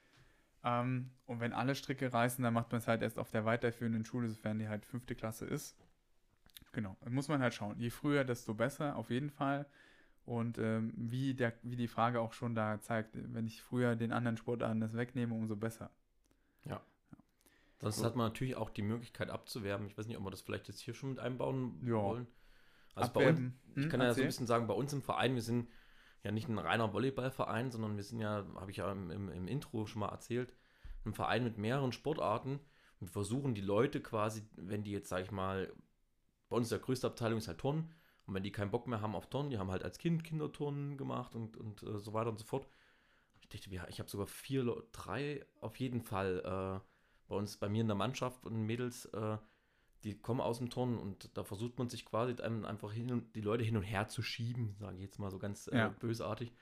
Ähm, 0.64 1.10
und 1.26 1.40
wenn 1.40 1.52
alle 1.52 1.74
Stricke 1.74 2.12
reißen, 2.12 2.42
dann 2.42 2.54
macht 2.54 2.72
man 2.72 2.78
es 2.80 2.88
halt 2.88 3.02
erst 3.02 3.18
auf 3.18 3.30
der 3.30 3.44
weiterführenden 3.44 4.04
Schule, 4.04 4.28
sofern 4.28 4.58
die 4.58 4.68
halt 4.68 4.84
fünfte 4.86 5.14
Klasse 5.14 5.46
ist. 5.46 5.76
Genau, 6.72 6.96
muss 7.08 7.28
man 7.28 7.40
halt 7.42 7.54
schauen. 7.54 7.78
Je 7.78 7.90
früher, 7.90 8.24
desto 8.24 8.54
besser, 8.54 8.96
auf 8.96 9.10
jeden 9.10 9.30
Fall. 9.30 9.66
Und 10.24 10.58
ähm, 10.58 10.92
wie, 10.96 11.34
der, 11.34 11.54
wie 11.62 11.76
die 11.76 11.88
Frage 11.88 12.20
auch 12.20 12.32
schon 12.34 12.54
da 12.54 12.80
zeigt, 12.80 13.10
wenn 13.14 13.46
ich 13.46 13.62
früher 13.62 13.96
den 13.96 14.12
anderen 14.12 14.36
Sportarten 14.36 14.80
das 14.80 14.94
wegnehme, 14.94 15.34
umso 15.34 15.56
besser. 15.56 15.90
Sonst 17.80 17.96
So. 17.98 18.04
hat 18.04 18.16
man 18.16 18.26
natürlich 18.26 18.56
auch 18.56 18.70
die 18.70 18.82
Möglichkeit 18.82 19.30
abzuwerben. 19.30 19.86
Ich 19.86 19.96
weiß 19.96 20.06
nicht, 20.08 20.16
ob 20.16 20.24
wir 20.24 20.30
das 20.30 20.40
vielleicht 20.42 20.68
jetzt 20.68 20.80
hier 20.80 20.94
schon 20.94 21.10
mit 21.10 21.18
einbauen 21.20 21.80
Ja. 21.86 21.94
wollen. 21.94 22.26
Also 22.96 23.12
bei 23.12 23.28
uns, 23.28 23.38
ich 23.76 23.76
Hm, 23.76 23.90
kann 23.90 24.00
ja 24.00 24.06
so 24.08 24.10
erzähl. 24.10 24.24
ein 24.24 24.28
bisschen 24.28 24.46
sagen, 24.46 24.66
bei 24.66 24.74
uns 24.74 24.92
im 24.92 25.02
Verein, 25.02 25.34
wir 25.34 25.42
sind 25.42 25.68
ja 26.24 26.32
nicht 26.32 26.48
ein 26.48 26.58
reiner 26.58 26.92
Volleyballverein, 26.92 27.70
sondern 27.70 27.96
wir 27.96 28.02
sind 28.02 28.18
ja, 28.18 28.44
habe 28.56 28.70
ich 28.72 28.78
ja 28.78 28.90
im, 28.90 29.10
im, 29.12 29.28
im 29.28 29.46
Intro 29.46 29.86
schon 29.86 30.00
mal 30.00 30.08
erzählt, 30.08 30.52
ein 31.04 31.14
Verein 31.14 31.44
mit 31.44 31.56
mehreren 31.58 31.92
Sportarten. 31.92 32.58
Und 33.00 33.06
wir 33.06 33.12
versuchen 33.12 33.54
die 33.54 33.60
Leute 33.60 34.00
quasi, 34.00 34.42
wenn 34.56 34.82
die 34.82 34.90
jetzt, 34.90 35.08
sag 35.08 35.22
ich 35.22 35.30
mal, 35.30 35.72
bei 36.48 36.56
uns 36.56 36.68
der 36.68 36.78
größte 36.78 37.06
Abteilung 37.06 37.38
ist 37.38 37.48
halt 37.48 37.58
Turnen. 37.58 37.92
Und 38.26 38.34
wenn 38.34 38.42
die 38.42 38.52
keinen 38.52 38.70
Bock 38.70 38.86
mehr 38.86 39.00
haben 39.00 39.14
auf 39.14 39.28
Turnen, 39.30 39.50
die 39.50 39.58
haben 39.58 39.70
halt 39.70 39.82
als 39.82 39.98
Kind 39.98 40.22
Kinderturnen 40.22 40.98
gemacht 40.98 41.34
und, 41.34 41.56
und 41.56 41.82
äh, 41.82 41.98
so 41.98 42.12
weiter 42.12 42.30
und 42.30 42.38
so 42.38 42.44
fort. 42.44 42.68
Ich 43.40 43.48
dachte, 43.48 43.70
ich 43.88 43.98
habe 44.00 44.10
sogar 44.10 44.26
vier, 44.26 44.82
drei 44.92 45.46
auf 45.60 45.76
jeden 45.76 46.02
Fall 46.02 46.40
äh, 46.44 46.80
bei 47.28 47.34
uns, 47.36 47.56
bei 47.56 47.68
mir 47.68 47.80
in 47.80 47.86
der 47.88 47.96
Mannschaft 47.96 48.44
und 48.44 48.66
Mädels, 48.66 49.06
äh, 49.06 49.38
die 50.04 50.18
kommen 50.18 50.40
aus 50.40 50.58
dem 50.58 50.70
Turnen 50.70 50.98
und 50.98 51.36
da 51.36 51.44
versucht 51.44 51.78
man 51.78 51.88
sich 51.88 52.04
quasi 52.04 52.34
einfach 52.42 52.92
hin 52.92 53.10
und, 53.10 53.34
die 53.34 53.40
Leute 53.40 53.64
hin 53.64 53.76
und 53.76 53.82
her 53.82 54.08
zu 54.08 54.22
schieben, 54.22 54.76
sage 54.78 54.96
ich 54.96 55.02
jetzt 55.02 55.18
mal 55.18 55.30
so 55.30 55.38
ganz 55.38 55.66
äh, 55.68 55.76
Ja. 55.76 55.88
bösartig. 55.88 56.52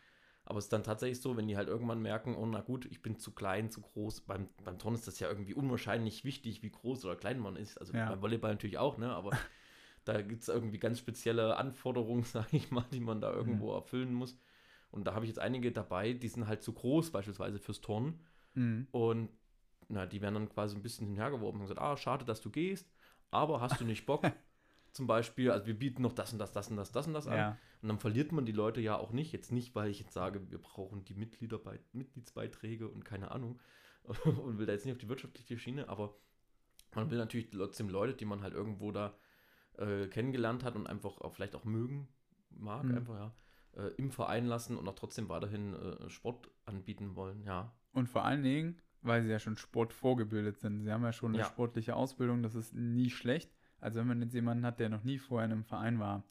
Aber 0.45 0.59
es 0.59 0.67
ist 0.67 0.73
dann 0.73 0.85
tatsächlich 0.85 1.21
so, 1.21 1.37
wenn 1.37 1.49
die 1.49 1.57
halt 1.57 1.69
irgendwann 1.69 2.01
merken, 2.01 2.37
oh 2.37 2.47
na 2.47 2.61
gut, 2.61 2.87
ich 2.87 3.03
bin 3.03 3.19
zu 3.19 3.33
klein, 3.33 3.69
zu 3.69 3.81
groß. 3.81 4.21
Beim, 4.23 4.49
beim 4.65 4.79
Turnen 4.79 4.97
ist 4.97 5.09
das 5.09 5.19
ja 5.19 5.29
irgendwie 5.29 5.55
unwahrscheinlich 5.55 6.25
wichtig, 6.25 6.63
wie 6.63 6.71
groß 6.71 7.05
oder 7.05 7.17
klein 7.17 7.41
man 7.41 7.57
ist. 7.57 7.79
Also 7.79 7.93
Ja. 7.93 8.09
beim 8.11 8.23
Volleyball 8.23 8.53
natürlich 8.53 8.79
auch, 8.79 8.97
ne? 8.97 9.13
Aber 9.13 9.33
da 10.07 10.23
gibt 10.23 10.43
es 10.43 10.49
irgendwie 10.49 10.79
ganz 10.79 10.99
spezielle 10.99 11.57
Anforderungen, 11.57 12.23
sage 12.25 12.57
ich 12.57 12.71
mal, 12.71 12.87
die 12.93 13.01
man 13.01 13.21
da 13.21 13.33
irgendwo 13.33 13.75
erfüllen 13.75 14.15
muss. 14.15 14.39
Und 14.91 15.07
da 15.07 15.15
habe 15.15 15.25
ich 15.25 15.29
jetzt 15.29 15.41
einige 15.41 15.73
dabei, 15.73 16.15
die 16.15 16.29
sind 16.29 16.47
halt 16.47 16.63
zu 16.63 16.73
groß, 16.73 17.11
beispielsweise 17.11 17.59
fürs 17.59 17.81
Turnen. 17.81 18.21
Mhm. 18.55 18.87
Und 18.93 19.29
na, 19.89 20.07
die 20.07 20.23
werden 20.23 20.35
dann 20.35 20.49
quasi 20.49 20.77
ein 20.77 20.83
bisschen 20.83 21.07
hinhergeworfen 21.07 21.61
und 21.61 21.67
gesagt, 21.67 21.81
ah, 21.81 21.97
schade, 21.97 22.25
dass 22.25 22.41
du 22.41 22.51
gehst, 22.51 22.91
aber 23.31 23.61
hast 23.61 23.81
du 23.81 23.85
nicht 23.85 24.07
Bock? 24.07 24.23
Zum 24.93 25.07
Beispiel, 25.07 25.51
also 25.51 25.67
wir 25.67 25.79
bieten 25.79 26.03
noch 26.03 26.15
das 26.15 26.33
und 26.33 26.39
das, 26.39 26.53
das 26.53 26.71
und 26.71 26.77
das, 26.77 26.91
das 26.91 27.07
und 27.07 27.13
das 27.13 27.27
an. 27.27 27.37
Ja. 27.37 27.59
Und 27.83 27.89
dann 27.89 27.99
verliert 27.99 28.33
man 28.33 28.47
die 28.47 28.53
Leute 28.53 28.81
ja 28.81 28.97
auch 28.97 29.13
nicht. 29.13 29.31
Jetzt 29.33 29.53
nicht, 29.53 29.75
weil 29.75 29.91
ich 29.91 30.01
jetzt 30.01 30.15
sage, 30.15 30.51
wir 30.51 30.59
brauchen 30.59 31.05
die 31.05 31.15
Mitglieder 31.15 31.59
bei, 31.59 31.79
Mitgliedsbeiträge 31.93 32.89
und 32.89 33.05
keine 33.05 33.31
Ahnung. 33.31 33.61
und 34.25 34.59
will 34.59 34.67
da 34.67 34.73
jetzt 34.73 34.87
nicht 34.87 34.95
auf 34.95 35.01
die 35.01 35.09
wirtschaftliche 35.09 35.59
Schiene, 35.59 35.89
aber 35.89 36.17
man 36.95 37.11
will 37.11 37.19
natürlich 37.19 37.51
trotzdem 37.51 37.89
Leute, 37.89 38.15
die 38.15 38.25
man 38.25 38.43
halt 38.43 38.55
irgendwo 38.55 38.93
da 38.93 39.19
äh, 39.79 40.09
kennengelernt 40.09 40.65
hat 40.65 40.77
und 40.77 40.87
einfach 40.87 41.21
auch 41.21 41.33
vielleicht 41.33 41.55
auch 41.55 41.65
mögen, 41.65 42.09
mag, 42.51 42.85
Mhm. 42.85 42.97
einfach, 42.97 43.15
ja, 43.15 43.35
äh, 43.83 43.89
im 43.97 44.11
Verein 44.11 44.47
lassen 44.47 44.77
und 44.77 44.89
auch 44.89 44.95
trotzdem 44.95 45.29
weiterhin 45.29 45.75
äh, 45.75 46.09
Sport 46.09 46.51
anbieten 46.65 47.15
wollen, 47.17 47.43
ja. 47.45 47.73
Und 47.93 48.09
vor 48.09 48.25
allen 48.25 48.43
Dingen, 48.43 48.81
weil 49.03 49.23
sie 49.23 49.31
ja 49.31 49.39
schon 49.39 49.57
Sport 49.57 49.93
vorgebildet 49.93 50.59
sind. 50.59 50.83
Sie 50.83 50.91
haben 50.93 51.03
ja 51.05 51.13
schon 51.13 51.31
eine 51.33 51.39
Ja. 51.39 51.45
sportliche 51.45 51.95
Ausbildung, 51.97 52.43
das 52.43 52.55
ist 52.55 52.75
nie 52.75 53.11
schlecht. 53.11 53.55
Also 53.81 54.01
wenn 54.01 54.07
man 54.09 54.21
jetzt 54.23 54.35
jemanden 54.35 54.65
hat, 54.67 54.81
der 54.81 54.89
noch 54.89 55.05
nie 55.05 55.19
vorher 55.19 55.47
in 55.47 55.53
einem 55.53 55.65
Verein 55.65 55.99
war. 55.99 56.25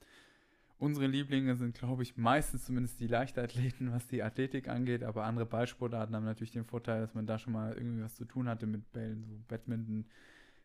Unsere 0.78 1.08
Lieblinge 1.08 1.56
sind, 1.56 1.74
glaube 1.78 2.04
ich, 2.04 2.18
meistens 2.18 2.66
zumindest 2.66 3.00
die 3.00 3.08
Leichtathleten, 3.08 3.94
was 3.94 4.08
die 4.08 4.22
Athletik 4.24 4.68
angeht, 4.68 5.04
aber 5.04 5.24
andere 5.24 5.46
Ballsportarten 5.46 6.14
haben 6.16 6.26
natürlich 6.26 6.52
den 6.52 6.66
Vorteil, 6.66 7.00
dass 7.00 7.14
man 7.14 7.26
da 7.26 7.40
schon 7.40 7.54
mal 7.54 7.74
irgendwie 7.74 8.04
was 8.04 8.16
zu 8.16 8.26
tun 8.26 8.50
hatte 8.50 8.68
mit 8.68 8.92
Bällen, 8.92 9.24
so 9.24 9.40
Badminton, 9.48 10.06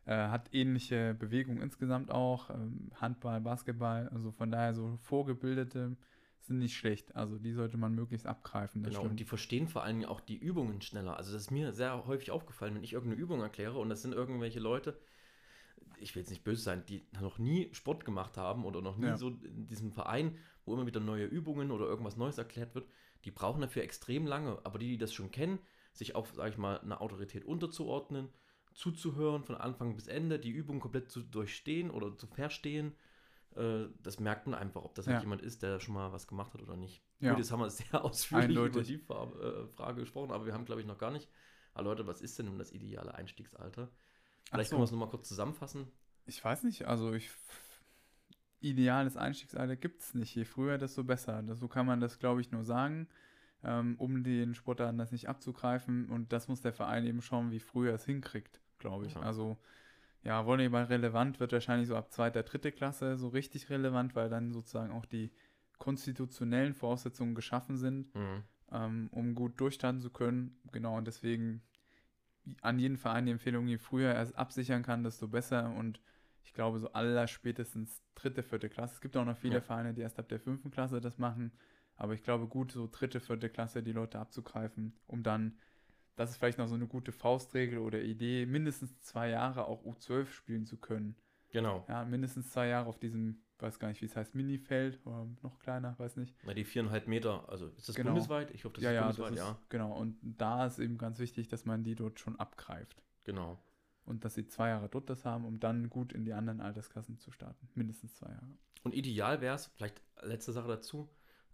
äh, 0.06 0.14
hat 0.14 0.48
ähnliche 0.52 1.14
Bewegungen 1.14 1.62
insgesamt 1.62 2.10
auch, 2.10 2.50
ähm, 2.50 2.90
Handball, 2.94 3.40
Basketball, 3.40 4.08
also 4.08 4.32
von 4.32 4.50
daher 4.50 4.74
so 4.74 4.98
Vorgebildete 5.02 5.96
sind 6.40 6.58
nicht 6.58 6.76
schlecht. 6.76 7.14
Also 7.14 7.38
die 7.38 7.52
sollte 7.52 7.76
man 7.76 7.94
möglichst 7.94 8.26
abgreifen. 8.26 8.82
genau, 8.82 8.94
stimmt. 8.96 9.10
und 9.12 9.20
die 9.20 9.24
verstehen 9.24 9.68
vor 9.68 9.84
allem 9.84 10.04
auch 10.04 10.20
die 10.20 10.36
Übungen 10.36 10.80
schneller. 10.80 11.16
Also 11.16 11.32
das 11.32 11.42
ist 11.42 11.50
mir 11.50 11.72
sehr 11.72 12.06
häufig 12.06 12.30
aufgefallen, 12.30 12.74
wenn 12.74 12.82
ich 12.82 12.92
irgendeine 12.92 13.20
Übung 13.20 13.40
erkläre 13.40 13.78
und 13.78 13.88
das 13.88 14.02
sind 14.02 14.14
irgendwelche 14.14 14.60
Leute, 14.60 14.98
ich 15.98 16.14
will 16.14 16.22
jetzt 16.22 16.30
nicht 16.30 16.44
böse 16.44 16.62
sein, 16.62 16.84
die 16.88 17.02
noch 17.20 17.38
nie 17.38 17.68
Sport 17.72 18.04
gemacht 18.04 18.36
haben 18.36 18.64
oder 18.64 18.80
noch 18.80 18.96
nie 18.96 19.06
ja. 19.06 19.16
so 19.16 19.28
in 19.28 19.66
diesem 19.66 19.92
Verein, 19.92 20.36
wo 20.64 20.74
immer 20.74 20.86
wieder 20.86 21.00
neue 21.00 21.26
Übungen 21.26 21.70
oder 21.70 21.86
irgendwas 21.86 22.16
Neues 22.16 22.38
erklärt 22.38 22.74
wird, 22.74 22.88
die 23.24 23.30
brauchen 23.30 23.60
dafür 23.60 23.82
extrem 23.82 24.26
lange. 24.26 24.58
Aber 24.64 24.78
die, 24.78 24.88
die 24.88 24.98
das 24.98 25.12
schon 25.12 25.30
kennen, 25.30 25.58
sich 25.92 26.14
auch, 26.14 26.26
sage 26.26 26.50
ich 26.50 26.58
mal, 26.58 26.78
einer 26.78 27.02
Autorität 27.02 27.44
unterzuordnen, 27.44 28.28
zuzuhören 28.72 29.44
von 29.44 29.56
Anfang 29.56 29.94
bis 29.94 30.06
Ende, 30.06 30.38
die 30.38 30.50
Übung 30.50 30.80
komplett 30.80 31.10
zu 31.10 31.22
durchstehen 31.22 31.90
oder 31.90 32.16
zu 32.16 32.26
verstehen, 32.26 32.94
äh, 33.56 33.86
das 34.02 34.20
merkt 34.20 34.46
man 34.46 34.54
einfach, 34.58 34.82
ob 34.82 34.94
das 34.94 35.06
halt 35.06 35.16
ja. 35.16 35.20
jemand 35.22 35.42
ist, 35.42 35.62
der 35.62 35.80
schon 35.80 35.94
mal 35.94 36.12
was 36.12 36.26
gemacht 36.26 36.54
hat 36.54 36.62
oder 36.62 36.76
nicht. 36.76 37.02
Ja. 37.18 37.30
Gut, 37.30 37.38
jetzt 37.38 37.52
haben 37.52 37.60
wir 37.60 37.70
sehr 37.70 38.04
ausführlich 38.04 38.48
Eindeutig. 38.48 38.74
über 38.74 38.84
die 38.84 38.98
Farbe, 38.98 39.66
äh, 39.68 39.68
Frage 39.68 40.00
gesprochen, 40.00 40.30
aber 40.30 40.46
wir 40.46 40.52
haben, 40.52 40.64
glaube 40.64 40.80
ich, 40.80 40.86
noch 40.86 40.98
gar 40.98 41.10
nicht 41.10 41.28
erläutert, 41.74 42.06
was 42.06 42.20
ist 42.20 42.38
denn 42.38 42.46
nun 42.46 42.58
das 42.58 42.72
ideale 42.72 43.14
Einstiegsalter? 43.14 43.90
Vielleicht 44.48 44.70
so. 44.70 44.74
können 44.74 44.82
wir 44.82 44.84
es 44.84 44.90
nochmal 44.92 45.08
kurz 45.08 45.28
zusammenfassen. 45.28 45.86
Ich 46.26 46.44
weiß 46.44 46.64
nicht, 46.64 46.86
also 46.86 47.12
ich 47.12 47.30
ideales 48.60 49.16
Einstiegsalter 49.16 49.76
gibt 49.76 50.02
es 50.02 50.14
nicht. 50.14 50.34
Je 50.34 50.44
früher, 50.44 50.78
desto 50.78 51.04
besser. 51.04 51.42
So 51.54 51.68
kann 51.68 51.86
man 51.86 52.00
das, 52.00 52.18
glaube 52.18 52.40
ich, 52.40 52.50
nur 52.50 52.64
sagen, 52.64 53.08
ähm, 53.64 53.96
um 53.98 54.22
den 54.22 54.54
Sportarten 54.54 54.98
das 54.98 55.12
nicht 55.12 55.28
abzugreifen. 55.28 56.08
Und 56.08 56.32
das 56.32 56.48
muss 56.48 56.60
der 56.60 56.72
Verein 56.72 57.06
eben 57.06 57.22
schauen, 57.22 57.50
wie 57.50 57.60
früher 57.60 57.94
es 57.94 58.04
hinkriegt, 58.04 58.60
glaube 58.78 59.06
ich. 59.06 59.14
Ja. 59.14 59.20
Also 59.20 59.58
ja, 60.22 60.44
Volleyball 60.44 60.84
relevant 60.84 61.40
wird 61.40 61.52
wahrscheinlich 61.52 61.88
so 61.88 61.96
ab 61.96 62.12
zweiter, 62.12 62.42
dritte 62.42 62.72
Klasse 62.72 63.16
so 63.16 63.28
richtig 63.28 63.70
relevant, 63.70 64.14
weil 64.14 64.28
dann 64.28 64.52
sozusagen 64.52 64.92
auch 64.92 65.06
die 65.06 65.32
konstitutionellen 65.78 66.74
Voraussetzungen 66.74 67.34
geschaffen 67.34 67.76
sind, 67.78 68.14
mhm. 68.14 68.42
ähm, 68.70 69.08
um 69.12 69.34
gut 69.34 69.58
durchstarten 69.58 70.00
zu 70.00 70.10
können. 70.10 70.58
Genau, 70.72 70.98
und 70.98 71.06
deswegen 71.06 71.62
an 72.60 72.78
jeden 72.78 72.98
Verein 72.98 73.26
die 73.26 73.32
Empfehlung, 73.32 73.66
je 73.66 73.78
früher 73.78 74.10
er 74.10 74.22
es 74.22 74.34
absichern 74.34 74.82
kann, 74.82 75.02
desto 75.02 75.28
besser. 75.28 75.74
Und 75.74 76.00
ich 76.44 76.52
glaube, 76.52 76.78
so 76.78 76.92
aller 76.92 77.26
spätestens 77.26 78.02
dritte, 78.14 78.42
vierte 78.42 78.68
Klasse. 78.68 78.94
Es 78.94 79.00
gibt 79.00 79.16
auch 79.16 79.24
noch 79.24 79.36
viele 79.36 79.56
ja. 79.56 79.60
Vereine, 79.60 79.94
die 79.94 80.02
erst 80.02 80.18
ab 80.18 80.28
der 80.28 80.40
fünften 80.40 80.70
Klasse 80.70 81.00
das 81.00 81.18
machen. 81.18 81.52
Aber 82.00 82.14
ich 82.14 82.22
glaube, 82.22 82.46
gut, 82.46 82.72
so 82.72 82.88
dritte, 82.90 83.20
vierte 83.20 83.50
Klasse 83.50 83.82
die 83.82 83.92
Leute 83.92 84.18
abzugreifen, 84.18 84.96
um 85.06 85.22
dann, 85.22 85.58
das 86.16 86.30
ist 86.30 86.38
vielleicht 86.38 86.56
noch 86.56 86.66
so 86.66 86.74
eine 86.74 86.86
gute 86.86 87.12
Faustregel 87.12 87.78
oder 87.78 88.00
Idee, 88.00 88.46
mindestens 88.46 88.98
zwei 89.02 89.28
Jahre 89.28 89.66
auch 89.66 89.84
U12 89.84 90.24
spielen 90.28 90.64
zu 90.64 90.78
können. 90.78 91.14
Genau. 91.50 91.84
Ja, 91.88 92.06
mindestens 92.06 92.48
zwei 92.48 92.68
Jahre 92.68 92.88
auf 92.88 92.98
diesem, 92.98 93.42
weiß 93.58 93.78
gar 93.78 93.88
nicht, 93.88 94.00
wie 94.00 94.06
es 94.06 94.16
heißt, 94.16 94.34
Minifeld 94.34 94.98
oder 95.04 95.28
noch 95.42 95.58
kleiner, 95.58 95.94
weiß 95.98 96.16
nicht. 96.16 96.34
Na, 96.44 96.54
die 96.54 96.64
viereinhalb 96.64 97.06
Meter, 97.06 97.46
also 97.50 97.66
ist 97.66 97.86
das 97.86 97.94
genau. 97.94 98.12
bundesweit? 98.12 98.50
Ich 98.52 98.64
hoffe, 98.64 98.76
das 98.76 98.84
ja, 98.84 98.90
ist 98.92 98.94
ja, 98.94 99.02
bundesweit, 99.02 99.32
das 99.32 99.38
ist, 99.38 99.46
ja. 99.46 99.58
Genau, 99.68 99.92
und 99.92 100.16
da 100.22 100.66
ist 100.66 100.78
eben 100.78 100.96
ganz 100.96 101.18
wichtig, 101.18 101.48
dass 101.48 101.66
man 101.66 101.84
die 101.84 101.96
dort 101.96 102.18
schon 102.18 102.40
abgreift. 102.40 103.02
Genau 103.24 103.62
und 104.06 104.24
dass 104.24 104.34
sie 104.34 104.46
zwei 104.46 104.70
Jahre 104.70 104.88
dort 104.88 105.08
das 105.08 105.24
haben, 105.24 105.44
um 105.44 105.60
dann 105.60 105.88
gut 105.88 106.12
in 106.12 106.24
die 106.24 106.32
anderen 106.32 106.60
Alterskassen 106.60 107.18
zu 107.18 107.30
starten. 107.30 107.68
Mindestens 107.74 108.14
zwei 108.14 108.30
Jahre. 108.30 108.58
Und 108.82 108.94
ideal 108.94 109.40
wäre 109.40 109.54
es, 109.54 109.66
vielleicht 109.66 110.02
letzte 110.22 110.52
Sache 110.52 110.68
dazu, 110.68 111.08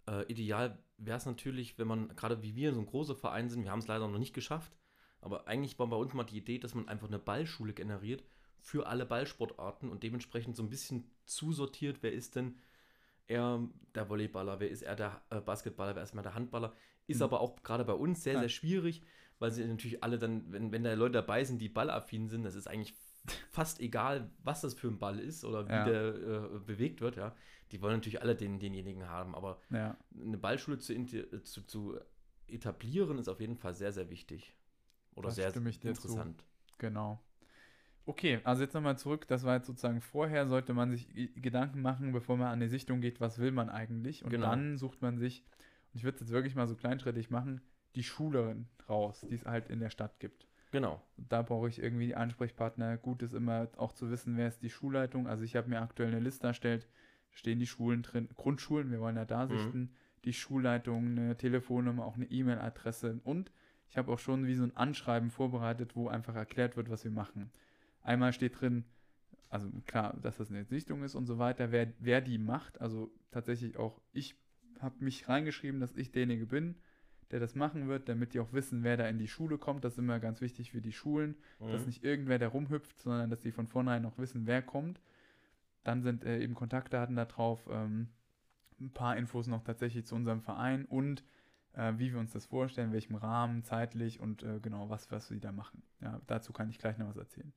äh, 0.07 0.23
ideal 0.31 0.77
wäre 0.97 1.17
es 1.17 1.25
natürlich, 1.25 1.77
wenn 1.77 1.87
man, 1.87 2.15
gerade 2.15 2.41
wie 2.41 2.55
wir 2.55 2.73
so 2.73 2.79
ein 2.79 2.85
großer 2.85 3.15
Verein 3.15 3.49
sind, 3.49 3.63
wir 3.63 3.71
haben 3.71 3.79
es 3.79 3.87
leider 3.87 4.07
noch 4.07 4.19
nicht 4.19 4.33
geschafft, 4.33 4.75
aber 5.21 5.47
eigentlich 5.47 5.77
war 5.79 5.87
bei 5.87 5.95
uns 5.95 6.13
mal 6.13 6.23
die 6.23 6.37
Idee, 6.37 6.59
dass 6.59 6.75
man 6.75 6.87
einfach 6.87 7.07
eine 7.07 7.19
Ballschule 7.19 7.73
generiert 7.73 8.23
für 8.59 8.87
alle 8.87 9.05
Ballsportarten 9.05 9.89
und 9.89 10.03
dementsprechend 10.03 10.55
so 10.55 10.63
ein 10.63 10.69
bisschen 10.69 11.09
zusortiert, 11.25 11.97
wer 12.01 12.13
ist 12.13 12.35
denn 12.35 12.57
eher 13.27 13.61
der 13.93 14.09
Volleyballer, 14.09 14.59
wer 14.59 14.69
ist 14.69 14.81
eher 14.81 14.95
der 14.95 15.21
äh, 15.29 15.41
Basketballer, 15.41 15.95
wer 15.95 16.03
ist 16.03 16.13
mehr 16.13 16.23
der 16.23 16.33
Handballer, 16.33 16.73
ist 17.07 17.17
mhm. 17.17 17.23
aber 17.23 17.41
auch 17.41 17.61
gerade 17.63 17.85
bei 17.85 17.93
uns 17.93 18.23
sehr, 18.23 18.39
sehr 18.39 18.49
schwierig, 18.49 19.03
weil 19.39 19.51
sie 19.51 19.65
natürlich 19.65 20.03
alle 20.03 20.17
dann, 20.17 20.51
wenn, 20.51 20.71
wenn 20.71 20.83
da 20.83 20.93
Leute 20.93 21.13
dabei 21.13 21.43
sind, 21.43 21.61
die 21.61 21.69
ballaffin 21.69 22.29
sind, 22.29 22.43
das 22.43 22.55
ist 22.55 22.67
eigentlich 22.67 22.95
fast 23.49 23.79
egal, 23.79 24.29
was 24.43 24.61
das 24.61 24.73
für 24.73 24.87
ein 24.87 24.99
Ball 24.99 25.19
ist 25.19 25.43
oder 25.43 25.67
wie 25.67 25.73
ja. 25.73 25.85
der 25.85 26.15
äh, 26.15 26.59
bewegt 26.59 27.01
wird, 27.01 27.15
ja. 27.15 27.35
Die 27.71 27.81
wollen 27.81 27.95
natürlich 27.95 28.21
alle 28.21 28.35
den, 28.35 28.59
denjenigen 28.59 29.09
haben, 29.09 29.35
aber 29.35 29.59
ja. 29.71 29.97
eine 30.15 30.37
Ballschule 30.37 30.77
zu, 30.77 30.93
zu, 31.43 31.67
zu, 31.67 31.99
etablieren 32.47 33.17
ist 33.17 33.27
auf 33.27 33.41
jeden 33.41 33.57
Fall 33.57 33.73
sehr, 33.73 33.91
sehr 33.91 34.09
wichtig. 34.09 34.55
Oder 35.15 35.27
das 35.27 35.35
sehr 35.35 35.53
interessant. 35.55 36.45
Genau. 36.77 37.21
Okay, 38.05 38.39
also 38.45 38.63
jetzt 38.63 38.73
nochmal 38.73 38.97
zurück. 38.97 39.27
Das 39.27 39.43
war 39.43 39.55
jetzt 39.55 39.67
sozusagen 39.67 39.99
vorher, 39.99 40.47
sollte 40.47 40.73
man 40.73 40.91
sich 40.91 41.07
Gedanken 41.35 41.81
machen, 41.81 42.13
bevor 42.13 42.37
man 42.37 42.47
an 42.47 42.59
die 42.61 42.69
Sichtung 42.69 43.01
geht, 43.01 43.19
was 43.19 43.37
will 43.37 43.51
man 43.51 43.69
eigentlich. 43.69 44.23
Und 44.23 44.29
genau. 44.29 44.49
dann 44.49 44.77
sucht 44.77 45.01
man 45.01 45.17
sich, 45.17 45.43
und 45.91 45.97
ich 45.97 46.03
würde 46.03 46.15
es 46.15 46.21
jetzt 46.21 46.31
wirklich 46.31 46.55
mal 46.55 46.67
so 46.67 46.75
kleinschrittig 46.75 47.29
machen, 47.29 47.61
die 47.95 48.03
Schülerin 48.03 48.67
raus, 48.87 49.25
die 49.29 49.35
es 49.35 49.45
halt 49.45 49.69
in 49.69 49.81
der 49.81 49.89
Stadt 49.89 50.19
gibt. 50.19 50.47
Genau. 50.71 51.01
Da 51.17 51.41
brauche 51.41 51.69
ich 51.69 51.81
irgendwie 51.81 52.13
Ansprechpartner. 52.15 52.97
Gut 52.97 53.21
ist 53.21 53.33
immer 53.33 53.69
auch 53.77 53.93
zu 53.93 54.09
wissen, 54.09 54.37
wer 54.37 54.47
ist 54.47 54.61
die 54.61 54.69
Schulleitung. 54.69 55.27
Also 55.27 55.43
ich 55.43 55.55
habe 55.55 55.69
mir 55.69 55.81
aktuell 55.81 56.09
eine 56.09 56.19
Liste 56.19 56.47
erstellt, 56.47 56.87
stehen 57.31 57.59
die 57.59 57.67
Schulen 57.67 58.03
drin, 58.03 58.29
Grundschulen, 58.35 58.91
wir 58.91 58.99
wollen 58.99 59.15
ja 59.15 59.25
da 59.25 59.45
mhm. 59.45 59.49
sichten, 59.49 59.79
mhm. 59.79 59.89
die 60.25 60.33
Schulleitung, 60.33 61.17
eine 61.17 61.37
Telefonnummer, 61.37 62.05
auch 62.05 62.15
eine 62.15 62.25
E-Mail-Adresse 62.25 63.19
und 63.23 63.51
ich 63.89 63.97
habe 63.97 64.11
auch 64.11 64.19
schon 64.19 64.45
wie 64.47 64.55
so 64.55 64.63
ein 64.63 64.75
Anschreiben 64.75 65.31
vorbereitet, 65.31 65.95
wo 65.95 66.09
einfach 66.09 66.35
erklärt 66.35 66.75
wird, 66.75 66.89
was 66.89 67.03
wir 67.03 67.11
machen. 67.11 67.51
Einmal 68.03 68.33
steht 68.33 68.59
drin, 68.59 68.83
also 69.49 69.69
klar, 69.85 70.15
dass 70.21 70.37
das 70.37 70.49
eine 70.49 70.65
Sichtung 70.65 71.03
ist 71.03 71.15
und 71.15 71.25
so 71.25 71.37
weiter, 71.37 71.71
wer, 71.71 71.93
wer 71.99 72.21
die 72.21 72.37
macht. 72.37 72.81
Also 72.81 73.11
tatsächlich 73.31 73.77
auch, 73.77 74.01
ich 74.11 74.35
habe 74.79 75.03
mich 75.03 75.29
reingeschrieben, 75.29 75.79
dass 75.79 75.95
ich 75.95 76.11
derjenige 76.11 76.45
bin, 76.45 76.75
der 77.31 77.39
das 77.39 77.55
machen 77.55 77.87
wird, 77.87 78.09
damit 78.09 78.33
die 78.33 78.39
auch 78.39 78.53
wissen, 78.53 78.83
wer 78.83 78.97
da 78.97 79.07
in 79.07 79.17
die 79.17 79.27
Schule 79.27 79.57
kommt. 79.57 79.83
Das 79.83 79.93
ist 79.93 79.99
immer 79.99 80.19
ganz 80.19 80.41
wichtig 80.41 80.71
für 80.71 80.81
die 80.81 80.91
Schulen, 80.91 81.35
mhm. 81.59 81.71
dass 81.71 81.85
nicht 81.85 82.03
irgendwer 82.03 82.39
da 82.39 82.47
rumhüpft, 82.47 83.01
sondern 83.01 83.29
dass 83.29 83.39
die 83.39 83.51
von 83.51 83.67
vornherein 83.67 84.01
noch 84.01 84.17
wissen, 84.17 84.45
wer 84.45 84.61
kommt. 84.61 85.01
Dann 85.83 86.01
sind 86.01 86.23
äh, 86.23 86.39
eben 86.39 86.53
Kontaktdaten 86.53 87.15
da 87.15 87.25
drauf, 87.25 87.67
ähm, 87.71 88.09
ein 88.79 88.91
paar 88.91 89.17
Infos 89.17 89.47
noch 89.47 89.63
tatsächlich 89.63 90.05
zu 90.05 90.15
unserem 90.15 90.41
Verein 90.41 90.85
und 90.85 91.23
äh, 91.73 91.93
wie 91.97 92.11
wir 92.11 92.19
uns 92.19 92.31
das 92.31 92.45
vorstellen, 92.45 92.91
welchem 92.91 93.15
Rahmen, 93.15 93.63
zeitlich 93.63 94.19
und 94.19 94.43
äh, 94.43 94.59
genau, 94.61 94.89
was, 94.89 95.11
was 95.11 95.31
wir 95.31 95.39
da 95.39 95.51
machen. 95.51 95.83
Ja, 96.01 96.21
dazu 96.27 96.53
kann 96.53 96.69
ich 96.69 96.79
gleich 96.79 96.97
noch 96.97 97.09
was 97.09 97.17
erzählen. 97.17 97.53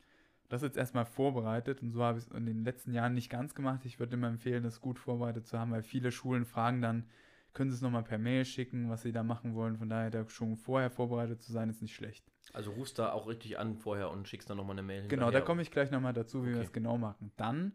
Das 0.49 0.63
ist 0.63 0.69
jetzt 0.69 0.79
erstmal 0.79 1.07
vorbereitet 1.07 1.81
und 1.83 1.93
so 1.93 2.03
habe 2.03 2.19
ich 2.19 2.27
es 2.27 2.31
in 2.33 2.47
den 2.47 2.65
letzten 2.65 2.93
Jahren 2.93 3.15
nicht 3.15 3.31
ganz 3.31 3.55
gemacht. 3.55 3.85
Ich 3.85 4.01
würde 4.01 4.15
immer 4.15 4.29
empfehlen, 4.29 4.65
das 4.65 4.81
gut 4.81 4.99
vorbereitet 4.99 5.47
zu 5.47 5.59
haben, 5.59 5.71
weil 5.71 5.83
viele 5.83 6.11
Schulen 6.11 6.45
fragen 6.45 6.83
dann, 6.83 7.05
können 7.53 7.71
Sie 7.71 7.77
es 7.77 7.83
nochmal 7.83 8.03
per 8.03 8.19
Mail 8.19 8.45
schicken, 8.45 8.91
was 8.91 9.03
Sie 9.03 9.13
da 9.13 9.23
machen 9.23 9.55
wollen. 9.55 9.77
Von 9.77 9.89
daher, 9.89 10.11
da 10.11 10.29
schon 10.29 10.57
vorher 10.57 10.91
vorbereitet 10.91 11.43
zu 11.43 11.53
sein, 11.53 11.69
ist 11.69 11.83
nicht 11.83 11.95
schlecht. 11.95 12.25
Also 12.53 12.73
rufst 12.73 12.99
da 12.99 13.13
auch 13.13 13.29
richtig 13.29 13.59
an 13.59 13.77
vorher 13.77 14.11
und 14.11 14.29
schickst 14.29 14.51
dann 14.51 14.57
nochmal 14.57 14.75
eine 14.75 14.83
Mail 14.83 15.09
Genau, 15.09 15.31
da 15.31 15.41
komme 15.41 15.63
ich 15.63 15.71
gleich 15.71 15.91
nochmal 15.91 16.13
dazu, 16.13 16.45
wie 16.45 16.49
okay. 16.49 16.57
wir 16.57 16.63
es 16.63 16.73
genau 16.73 16.99
machen. 16.99 17.33
Dann 17.37 17.73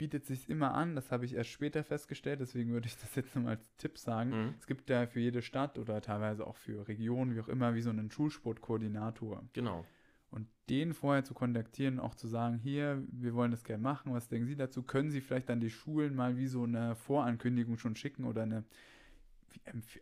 bietet 0.00 0.24
sich 0.24 0.48
immer 0.48 0.72
an, 0.72 0.94
das 0.94 1.10
habe 1.10 1.26
ich 1.26 1.34
erst 1.34 1.50
später 1.50 1.84
festgestellt, 1.84 2.40
deswegen 2.40 2.72
würde 2.72 2.86
ich 2.86 2.96
das 2.96 3.14
jetzt 3.16 3.36
nochmal 3.36 3.56
als 3.56 3.76
Tipp 3.76 3.98
sagen. 3.98 4.30
Mhm. 4.30 4.54
Es 4.58 4.66
gibt 4.66 4.88
ja 4.88 5.06
für 5.06 5.20
jede 5.20 5.42
Stadt 5.42 5.78
oder 5.78 6.00
teilweise 6.00 6.46
auch 6.46 6.56
für 6.56 6.88
Regionen, 6.88 7.34
wie 7.34 7.40
auch 7.40 7.48
immer, 7.48 7.74
wie 7.74 7.82
so 7.82 7.90
einen 7.90 8.10
Schulsportkoordinator. 8.10 9.44
Genau. 9.52 9.84
Und 10.30 10.48
den 10.70 10.94
vorher 10.94 11.24
zu 11.24 11.34
kontaktieren, 11.34 11.98
auch 11.98 12.14
zu 12.14 12.28
sagen, 12.28 12.56
hier, 12.56 13.02
wir 13.10 13.34
wollen 13.34 13.50
das 13.50 13.62
gerne 13.62 13.82
machen, 13.82 14.14
was 14.14 14.28
denken 14.28 14.46
Sie 14.46 14.56
dazu? 14.56 14.82
Können 14.82 15.10
Sie 15.10 15.20
vielleicht 15.20 15.50
dann 15.50 15.60
die 15.60 15.70
Schulen 15.70 16.14
mal 16.14 16.36
wie 16.38 16.46
so 16.46 16.62
eine 16.62 16.94
Vorankündigung 16.94 17.76
schon 17.76 17.96
schicken 17.96 18.24
oder 18.24 18.42
eine 18.42 18.64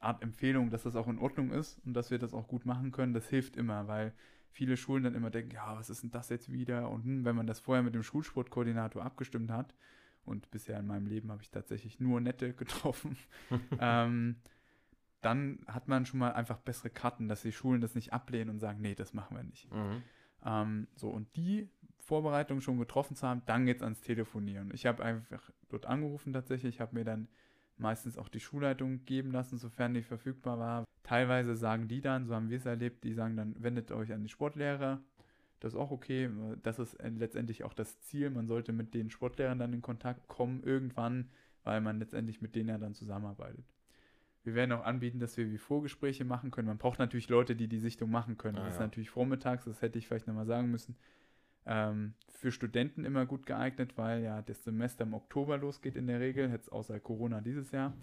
Art 0.01 0.23
Empfehlung, 0.23 0.71
dass 0.71 0.83
das 0.83 0.97
auch 0.97 1.09
in 1.09 1.19
Ordnung 1.19 1.51
ist 1.51 1.79
und 1.85 1.95
dass 1.95 2.11
wir 2.11 2.19
das 2.19 2.35
auch 2.35 2.49
gut 2.49 2.67
machen 2.67 2.91
können, 2.93 3.15
das 3.15 3.29
hilft 3.29 3.57
immer, 3.57 3.89
weil 3.89 4.13
viele 4.51 4.77
Schulen 4.77 5.05
dann 5.05 5.15
immer 5.15 5.31
denken, 5.31 5.53
ja, 5.53 5.77
was 5.77 5.91
ist 5.91 6.03
denn 6.03 6.11
das 6.11 6.29
jetzt 6.29 6.51
wieder? 6.51 6.91
Und 6.91 7.05
hm, 7.05 7.25
wenn 7.25 7.37
man 7.37 7.47
das 7.47 7.61
vorher 7.61 7.83
mit 7.83 7.95
dem 7.95 8.03
Schulsportkoordinator 8.03 9.05
abgestimmt 9.05 9.51
hat, 9.51 9.75
und 10.29 10.51
bisher 10.51 10.79
in 10.79 10.87
meinem 10.87 11.07
Leben 11.07 11.31
habe 11.33 11.43
ich 11.43 11.51
tatsächlich 11.51 11.99
nur 11.99 12.21
nette 12.21 12.53
getroffen, 12.55 13.17
ähm, 13.81 14.37
dann 15.21 15.59
hat 15.67 15.89
man 15.89 16.07
schon 16.07 16.21
mal 16.21 16.33
einfach 16.33 16.59
bessere 16.59 16.91
Karten, 16.91 17.29
dass 17.29 17.43
die 17.43 17.53
Schulen 17.53 17.81
das 17.81 17.97
nicht 17.97 18.13
ablehnen 18.13 18.51
und 18.51 18.61
sagen, 18.61 18.81
nee, 18.81 18.95
das 18.95 19.15
machen 19.15 19.37
wir 19.37 19.43
nicht. 19.43 19.73
Mhm. 19.73 20.03
Ähm, 20.45 20.89
so, 20.95 21.09
und 21.09 21.35
die 21.35 21.69
Vorbereitung 21.99 22.61
schon 22.61 22.79
getroffen 22.79 23.17
zu 23.17 23.27
haben, 23.27 23.43
dann 23.47 23.67
geht 23.67 23.79
es 23.79 23.83
ans 23.83 24.01
Telefonieren. 24.01 24.71
Ich 24.73 24.87
habe 24.87 25.03
einfach 25.03 25.51
dort 25.69 25.87
angerufen 25.87 26.33
tatsächlich, 26.33 26.81
habe 26.81 26.95
mir 26.95 27.05
dann 27.05 27.29
meistens 27.81 28.19
auch 28.19 28.29
die 28.29 28.41
Schulleitung 28.41 29.05
geben 29.05 29.31
lassen, 29.31 29.59
sofern 29.59 29.95
die 29.95 30.03
verfügbar 30.03 30.59
war. 30.59 30.85
Teilweise 31.03 31.57
sagen 31.57 31.89
die 31.89 32.01
dann, 32.01 32.27
so 32.27 32.35
haben 32.35 32.51
wir 32.51 32.59
es 32.59 32.67
erlebt, 32.67 33.05
die 33.05 33.15
sagen 33.15 33.37
dann, 33.37 33.55
wendet 33.63 33.93
euch 33.93 34.13
an 34.13 34.23
die 34.23 34.29
Sportlehrer. 34.29 35.01
Das 35.61 35.73
ist 35.73 35.79
auch 35.79 35.91
okay. 35.91 36.31
Das 36.63 36.79
ist 36.79 36.97
letztendlich 37.03 37.65
auch 37.65 37.75
das 37.75 38.01
Ziel. 38.01 38.31
Man 38.31 38.47
sollte 38.47 38.73
mit 38.73 38.95
den 38.95 39.11
Sportlehrern 39.11 39.59
dann 39.59 39.73
in 39.73 39.83
Kontakt 39.83 40.29
kommen, 40.29 40.63
irgendwann, 40.63 41.31
weil 41.65 41.81
man 41.81 41.99
letztendlich 41.99 42.41
mit 42.41 42.55
denen 42.55 42.69
ja 42.69 42.79
dann 42.79 42.95
zusammenarbeitet. 42.95 43.65
Wir 44.45 44.55
werden 44.55 44.73
auch 44.73 44.85
anbieten, 44.85 45.19
dass 45.19 45.37
wir 45.37 45.51
wie 45.51 45.59
Vorgespräche 45.59 46.25
machen 46.25 46.51
können. 46.51 46.69
Man 46.69 46.79
braucht 46.79 46.99
natürlich 46.99 47.29
Leute, 47.29 47.57
die 47.57 47.69
die 47.69 47.81
Sichtung 47.81 48.11
machen 48.11 48.39
können. 48.39 48.59
Ah, 48.59 48.65
das 48.65 48.75
ist 48.75 48.81
natürlich 48.81 49.11
vormittags, 49.11 49.65
das 49.65 49.83
hätte 49.83 49.99
ich 49.99 50.07
vielleicht 50.07 50.27
nochmal 50.27 50.47
sagen 50.47 50.71
müssen. 50.71 50.97
Ähm, 51.67 52.15
für 52.29 52.53
Studenten 52.53 53.05
immer 53.05 53.27
gut 53.27 53.47
geeignet, 53.47 53.97
weil 53.97 54.23
ja 54.23 54.43
das 54.43 54.63
Semester 54.65 55.05
im 55.05 55.15
Oktober 55.15 55.59
losgeht 55.59 55.97
in 55.97 56.07
der 56.07 56.21
Regel, 56.21 56.51
jetzt 56.51 56.71
außer 56.71 57.01
Corona 57.01 57.41
dieses 57.41 57.73
Jahr. 57.73 57.95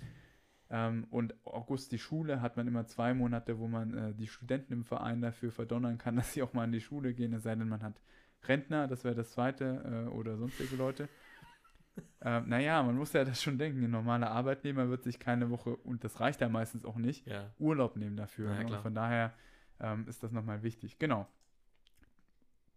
Ähm, 0.70 1.06
und 1.10 1.36
August 1.46 1.92
die 1.92 2.00
Schule 2.00 2.42
hat 2.42 2.58
man 2.58 2.68
immer 2.68 2.86
zwei 2.88 3.14
Monate, 3.14 3.60
wo 3.60 3.68
man 3.68 3.94
äh, 3.94 4.14
die 4.14 4.28
Studenten 4.28 4.74
im 4.74 4.84
Verein 4.84 5.22
dafür 5.22 5.52
verdonnern 5.52 5.98
kann, 5.98 6.16
dass 6.18 6.34
sie 6.34 6.42
auch 6.44 6.54
mal 6.54 6.66
in 6.66 6.72
die 6.72 6.82
Schule 6.82 7.14
gehen, 7.14 7.34
es 7.34 7.44
sei 7.44 7.56
denn, 7.56 7.70
man 7.70 7.84
hat 7.84 8.02
Rentner, 8.48 8.88
das 8.88 9.04
wäre 9.04 9.16
das 9.16 9.32
zweite, 9.32 10.06
äh, 10.08 10.10
oder 10.10 10.38
sonstige 10.38 10.76
Leute. 10.76 11.08
ähm, 12.22 12.50
naja, 12.50 12.84
man 12.84 12.98
muss 12.98 13.14
ja 13.14 13.24
das 13.24 13.42
schon 13.42 13.58
denken. 13.58 13.84
Ein 13.84 13.92
normaler 13.92 14.32
Arbeitnehmer 14.32 14.90
wird 14.90 15.04
sich 15.04 15.20
keine 15.20 15.50
Woche, 15.50 15.76
und 15.78 16.04
das 16.04 16.20
reicht 16.20 16.42
ja 16.42 16.50
meistens 16.50 16.84
auch 16.86 16.98
nicht, 16.98 17.26
Ja. 17.28 17.52
Urlaub 17.58 17.96
nehmen 17.96 18.18
dafür. 18.18 18.52
Ja, 18.52 18.64
ne? 18.64 18.66
Und 18.66 18.82
von 18.82 18.94
daher 18.94 19.34
ähm, 19.80 20.08
ist 20.08 20.24
das 20.24 20.32
nochmal 20.32 20.62
wichtig. 20.64 21.00
Genau. 21.00 21.28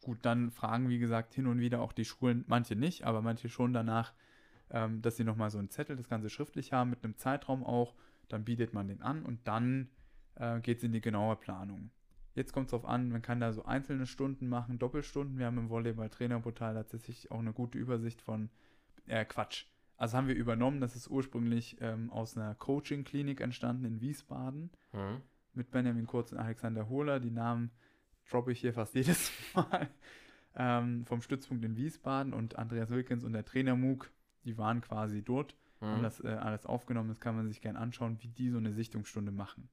Gut, 0.02 0.18
dann 0.22 0.50
fragen, 0.50 0.88
wie 0.88 0.98
gesagt, 0.98 1.34
hin 1.34 1.46
und 1.46 1.58
wieder 1.60 1.80
auch 1.80 1.92
die 1.92 2.04
Schulen, 2.04 2.44
manche 2.46 2.76
nicht, 2.76 3.04
aber 3.04 3.20
manche 3.22 3.48
schon 3.48 3.72
danach, 3.72 4.14
ähm, 4.70 5.02
dass 5.02 5.16
sie 5.16 5.24
nochmal 5.24 5.50
so 5.50 5.58
einen 5.58 5.70
Zettel, 5.70 5.96
das 5.96 6.08
Ganze 6.08 6.30
schriftlich 6.30 6.72
haben, 6.72 6.90
mit 6.90 7.04
einem 7.04 7.16
Zeitraum 7.16 7.64
auch. 7.64 7.94
Dann 8.28 8.44
bietet 8.44 8.74
man 8.74 8.88
den 8.88 9.02
an 9.02 9.22
und 9.22 9.46
dann 9.48 9.88
äh, 10.36 10.60
geht 10.60 10.78
es 10.78 10.84
in 10.84 10.92
die 10.92 11.00
genaue 11.00 11.36
Planung. 11.36 11.90
Jetzt 12.34 12.52
kommt 12.52 12.66
es 12.66 12.70
darauf 12.70 12.86
an, 12.86 13.08
man 13.08 13.22
kann 13.22 13.40
da 13.40 13.52
so 13.52 13.64
einzelne 13.64 14.06
Stunden 14.06 14.48
machen, 14.48 14.78
Doppelstunden. 14.78 15.38
Wir 15.38 15.46
haben 15.46 15.58
im 15.58 15.70
Volleyball-Trainerportal 15.70 16.74
tatsächlich 16.74 17.30
auch 17.32 17.40
eine 17.40 17.52
gute 17.52 17.78
Übersicht 17.78 18.22
von, 18.22 18.50
äh, 19.06 19.24
Quatsch. 19.24 19.64
Also 19.96 20.16
haben 20.16 20.28
wir 20.28 20.36
übernommen, 20.36 20.80
das 20.80 20.94
ist 20.94 21.08
ursprünglich 21.08 21.78
ähm, 21.80 22.10
aus 22.12 22.36
einer 22.36 22.54
Coaching-Klinik 22.54 23.40
entstanden 23.40 23.84
in 23.84 24.00
Wiesbaden 24.00 24.70
Mhm. 24.92 25.22
mit 25.54 25.72
Benjamin 25.72 26.06
Kurz 26.06 26.30
und 26.30 26.38
Alexander 26.38 26.88
Hohler. 26.88 27.18
Die 27.18 27.32
Namen 27.32 27.72
droppe 28.30 28.52
ich 28.52 28.60
hier 28.60 28.72
fast 28.74 28.94
jedes 28.94 29.32
Mal. 29.54 29.88
Ähm, 30.56 31.04
vom 31.06 31.22
Stützpunkt 31.22 31.64
in 31.64 31.76
Wiesbaden 31.76 32.32
und 32.32 32.58
Andreas 32.58 32.90
Wilkins 32.90 33.24
und 33.24 33.32
der 33.32 33.44
Trainer 33.44 33.76
Mug, 33.76 34.06
die 34.44 34.58
waren 34.58 34.80
quasi 34.80 35.22
dort, 35.22 35.56
haben 35.80 35.98
Mhm. 35.98 36.02
das 36.02 36.20
äh, 36.24 36.28
alles 36.28 36.66
aufgenommen. 36.66 37.08
Das 37.08 37.20
kann 37.20 37.36
man 37.36 37.46
sich 37.48 37.60
gerne 37.60 37.78
anschauen, 37.78 38.16
wie 38.20 38.28
die 38.28 38.50
so 38.50 38.58
eine 38.58 38.72
Sichtungsstunde 38.72 39.30
machen. 39.30 39.68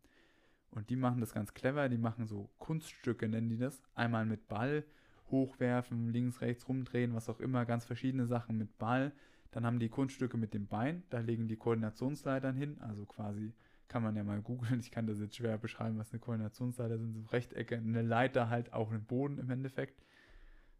Und 0.69 0.89
die 0.89 0.95
machen 0.97 1.21
das 1.21 1.33
ganz 1.33 1.53
clever. 1.53 1.89
Die 1.89 1.97
machen 1.97 2.27
so 2.27 2.49
Kunststücke, 2.59 3.27
nennen 3.27 3.49
die 3.49 3.57
das. 3.57 3.81
Einmal 3.95 4.25
mit 4.25 4.47
Ball, 4.47 4.83
hochwerfen, 5.31 6.11
links, 6.11 6.41
rechts 6.41 6.67
rumdrehen, 6.67 7.15
was 7.15 7.29
auch 7.29 7.39
immer, 7.39 7.65
ganz 7.65 7.85
verschiedene 7.85 8.27
Sachen 8.27 8.57
mit 8.57 8.77
Ball. 8.77 9.11
Dann 9.51 9.65
haben 9.65 9.79
die 9.79 9.89
Kunststücke 9.89 10.37
mit 10.37 10.53
dem 10.53 10.67
Bein, 10.67 11.03
da 11.09 11.19
legen 11.19 11.47
die 11.47 11.55
Koordinationsleitern 11.55 12.55
hin, 12.55 12.77
also 12.81 13.05
quasi 13.05 13.53
kann 13.87 14.03
man 14.03 14.15
ja 14.15 14.23
mal 14.23 14.41
googeln. 14.41 14.79
Ich 14.79 14.91
kann 14.91 15.07
das 15.07 15.19
jetzt 15.19 15.35
schwer 15.35 15.57
beschreiben, 15.57 15.97
was 15.97 16.11
eine 16.11 16.19
Koordinationsleiter 16.19 16.97
sind. 16.97 17.13
So 17.13 17.21
Rechtecke, 17.31 17.77
eine 17.77 18.01
Leiter 18.01 18.49
halt 18.49 18.73
auch 18.73 18.91
im 18.91 19.03
Boden 19.05 19.37
im 19.37 19.49
Endeffekt. 19.49 20.01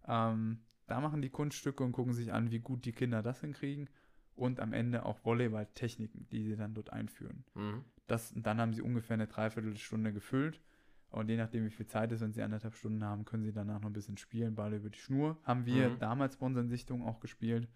Ähm, 0.08 0.60
da 0.88 1.02
machen 1.02 1.22
die 1.22 1.30
Kunststücke 1.30 1.84
und 1.84 1.92
gucken 1.92 2.14
sich 2.14 2.32
an, 2.32 2.52
wie 2.52 2.60
gut 2.60 2.86
die 2.86 2.92
Kinder 2.92 3.22
das 3.22 3.42
hinkriegen. 3.42 3.90
Und 4.36 4.60
am 4.60 4.74
Ende 4.74 5.06
auch 5.06 5.24
Volleyball-Techniken, 5.24 6.28
die 6.30 6.44
sie 6.44 6.56
dann 6.58 6.74
dort 6.74 6.92
einführen. 6.92 7.46
Mhm. 7.54 7.86
Das, 8.08 8.34
dann 8.36 8.60
haben 8.60 8.74
sie 8.74 8.82
ungefähr 8.82 9.14
eine 9.16 9.28
Dreiviertelstunde 9.28 10.12
gefüllt. 10.14 10.62
Und 11.10 11.30
je 11.30 11.38
nachdem, 11.38 11.66
wie 11.66 11.70
viel 11.70 11.88
Zeit 11.88 12.12
ist, 12.12 12.20
wenn 12.22 12.34
sie 12.34 12.42
anderthalb 12.44 12.76
Stunden 12.76 13.04
haben, 13.04 13.24
können 13.24 13.44
sie 13.44 13.54
danach 13.54 13.80
noch 13.80 13.90
ein 13.90 13.94
bisschen 13.94 14.18
spielen. 14.18 14.56
Ball 14.56 14.74
über 14.74 14.90
die 14.90 15.00
Schnur. 15.00 15.38
Haben 15.44 15.66
wir 15.66 15.90
Mhm. 15.92 16.00
damals 16.00 16.36
bei 16.38 16.46
unseren 16.46 16.68
Sichtungen 16.68 17.08
auch 17.08 17.22
gespielt. 17.22 17.70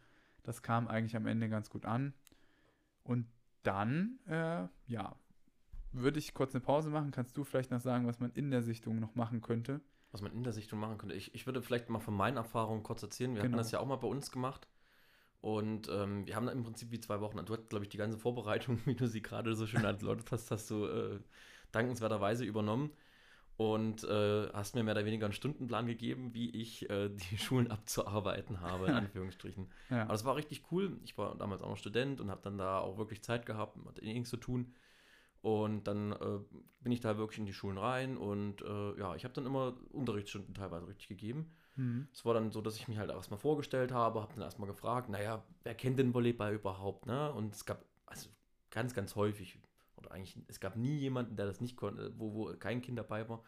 Das 0.44 0.62
kam 0.62 0.88
eigentlich 0.88 1.16
am 1.16 1.26
Ende 1.26 1.48
ganz 1.48 1.70
gut 1.70 1.86
an. 1.86 2.14
Und 3.04 3.26
dann, 3.64 4.20
äh, 4.28 4.68
ja, 4.88 5.16
würde 5.92 6.20
ich 6.20 6.34
kurz 6.34 6.54
eine 6.54 6.62
Pause 6.62 6.90
machen. 6.90 7.12
Kannst 7.12 7.36
du 7.38 7.44
vielleicht 7.44 7.72
noch 7.72 7.82
sagen, 7.82 8.08
was 8.08 8.20
man 8.20 8.32
in 8.34 8.52
der 8.52 8.62
Sichtung 8.64 9.00
noch 9.00 9.16
machen 9.16 9.42
könnte? 9.42 9.82
Was 10.12 10.22
man 10.22 10.32
in 10.32 10.44
der 10.44 10.54
Sichtung 10.54 10.80
machen 10.80 10.98
könnte. 10.98 11.16
Ich, 11.16 11.34
ich 11.36 11.46
würde 11.46 11.62
vielleicht 11.62 11.90
mal 11.90 12.00
von 12.00 12.14
meinen 12.16 12.38
Erfahrungen 12.38 12.84
kurz 12.84 13.04
erzählen. 13.04 13.32
Wir 13.36 13.42
Genau. 13.42 13.46
hatten 13.46 13.58
das 13.58 13.72
ja 13.72 13.80
auch 13.80 13.86
mal 13.88 13.96
bei 13.98 14.08
uns 14.08 14.32
gemacht. 14.32 14.68
Und 15.42 15.88
ähm, 15.90 16.28
wir 16.28 16.36
haben 16.36 16.46
da 16.48 16.52
im 16.52 16.64
Prinzip 16.64 16.92
wie 16.92 17.00
zwei 17.00 17.22
Wochen. 17.22 17.44
Du 17.46 17.54
hast, 17.54 17.70
glaube 17.70 17.86
ich, 17.86 17.90
die 17.90 17.98
ganze 17.98 18.18
Vorbereitung, 18.18 18.80
wie 18.86 18.96
du 18.96 19.08
sie 19.08 19.22
gerade 19.22 19.56
so 19.56 19.68
schön 19.68 19.84
erläutert 19.86 20.32
hast, 20.32 20.52
hast 20.52 20.70
du 20.72 20.86
äh, 20.86 21.20
dankenswerterweise 21.72 22.44
übernommen. 22.46 22.92
Und 23.60 24.06
äh, 24.06 24.48
hast 24.54 24.74
mir 24.74 24.84
mehr 24.84 24.94
oder 24.94 25.04
weniger 25.04 25.26
einen 25.26 25.34
Stundenplan 25.34 25.86
gegeben, 25.86 26.34
wie 26.34 26.50
ich 26.50 26.90
äh, 26.90 27.10
die 27.10 27.38
Schulen 27.38 27.70
abzuarbeiten 27.70 28.62
habe, 28.62 28.88
in 28.88 28.94
Anführungsstrichen. 28.94 29.70
Ja, 29.90 30.04
Aber 30.04 30.14
das 30.14 30.24
war 30.24 30.38
richtig 30.38 30.64
cool. 30.72 30.98
Ich 31.04 31.18
war 31.18 31.36
damals 31.36 31.62
auch 31.62 31.68
noch 31.68 31.76
Student 31.76 32.22
und 32.22 32.32
habe 32.32 32.40
dann 32.42 32.58
da 32.58 32.80
auch 32.80 32.98
wirklich 32.98 33.22
Zeit 33.22 33.46
gehabt, 33.46 33.78
hatte 33.86 34.06
nichts 34.06 34.30
zu 34.30 34.38
tun. 34.38 34.74
Und 35.42 35.90
dann 35.90 36.14
äh, 36.14 36.40
bin 36.80 36.94
ich 36.94 37.02
da 37.02 37.18
wirklich 37.18 37.40
in 37.40 37.46
die 37.46 37.54
Schulen 37.54 37.78
rein 37.78 38.16
und 38.16 38.62
äh, 38.62 38.98
ja, 38.98 39.14
ich 39.16 39.26
habe 39.26 39.34
dann 39.34 39.46
immer 39.46 39.76
Unterrichtsstunden 39.92 40.54
teilweise 40.54 40.88
richtig 40.88 41.10
gegeben. 41.10 41.52
mhm. 41.76 42.08
Es 42.14 42.24
war 42.24 42.34
dann 42.34 42.52
so, 42.52 42.62
dass 42.62 42.78
ich 42.78 42.88
mich 42.88 42.98
halt 42.98 43.10
erstmal 43.10 43.42
vorgestellt 43.42 43.92
habe, 43.92 44.22
habe 44.22 44.32
dann 44.36 44.44
erstmal 44.44 44.70
gefragt, 44.70 45.10
naja, 45.10 45.44
wer 45.64 45.76
kennt 45.76 46.00
denn 46.00 46.14
Volleyball 46.14 46.54
überhaupt, 46.54 47.08
ne? 47.08 47.34
Und 47.34 47.54
es 47.56 47.66
gab 47.66 47.84
also 48.06 48.30
ganz, 48.70 48.94
ganz 48.94 49.18
häufig, 49.18 49.60
eigentlich, 50.12 50.38
es 50.48 50.60
gab 50.60 50.76
nie 50.76 50.98
jemanden, 50.98 51.36
der 51.36 51.46
das 51.46 51.62
nicht 51.62 51.78
konnte, 51.78 52.14
wo, 52.18 52.34
wo 52.34 52.54
kein 52.58 52.82
Kind 52.82 52.98
dabei 52.98 53.28
war, 53.30 53.44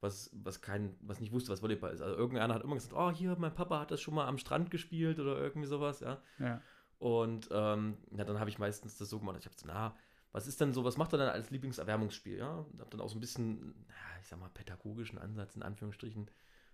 was, 0.00 0.30
was, 0.34 0.60
kein, 0.60 0.96
was 1.00 1.20
nicht 1.20 1.32
wusste, 1.32 1.50
was 1.50 1.62
Volleyball 1.62 1.92
ist. 1.92 2.02
Also 2.02 2.16
irgendeiner 2.16 2.54
hat 2.54 2.62
immer 2.62 2.74
gesagt, 2.74 2.94
oh, 2.94 3.10
hier, 3.10 3.36
mein 3.38 3.54
Papa 3.54 3.80
hat 3.80 3.90
das 3.90 4.00
schon 4.00 4.14
mal 4.14 4.26
am 4.26 4.38
Strand 4.38 4.70
gespielt 4.70 5.18
oder 5.18 5.38
irgendwie 5.38 5.68
sowas, 5.68 6.00
ja. 6.00 6.22
ja, 6.38 6.60
Und 6.98 7.48
ähm, 7.50 7.96
ja, 8.16 8.24
dann 8.24 8.38
habe 8.38 8.50
ich 8.50 8.58
meistens 8.58 8.98
das 8.98 9.08
so 9.08 9.18
gemacht, 9.18 9.36
ich 9.38 9.46
habe 9.46 9.54
gesagt, 9.54 9.72
na, 9.72 9.96
was 10.32 10.48
ist 10.48 10.60
denn 10.60 10.72
so, 10.72 10.84
was 10.84 10.96
macht 10.96 11.12
er 11.12 11.18
denn 11.20 11.28
als 11.28 11.50
Lieblingserwärmungsspiel, 11.50 12.38
ja? 12.38 12.56
Und 12.58 12.80
habe 12.80 12.90
dann 12.90 13.00
auch 13.00 13.08
so 13.08 13.16
ein 13.16 13.20
bisschen, 13.20 13.86
ja, 13.88 14.20
ich 14.20 14.26
sag 14.26 14.40
mal, 14.40 14.48
pädagogischen 14.48 15.16
Ansatz 15.16 15.54
in 15.54 15.62
Anführungsstrichen 15.62 16.28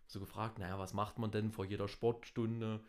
so 0.07 0.19
gefragt, 0.19 0.59
naja, 0.59 0.79
was 0.79 0.95
macht 0.95 1.19
man 1.19 1.31
denn 1.31 1.53
vor 1.53 1.67
jeder 1.67 1.87
Sportstunde? 1.87 2.81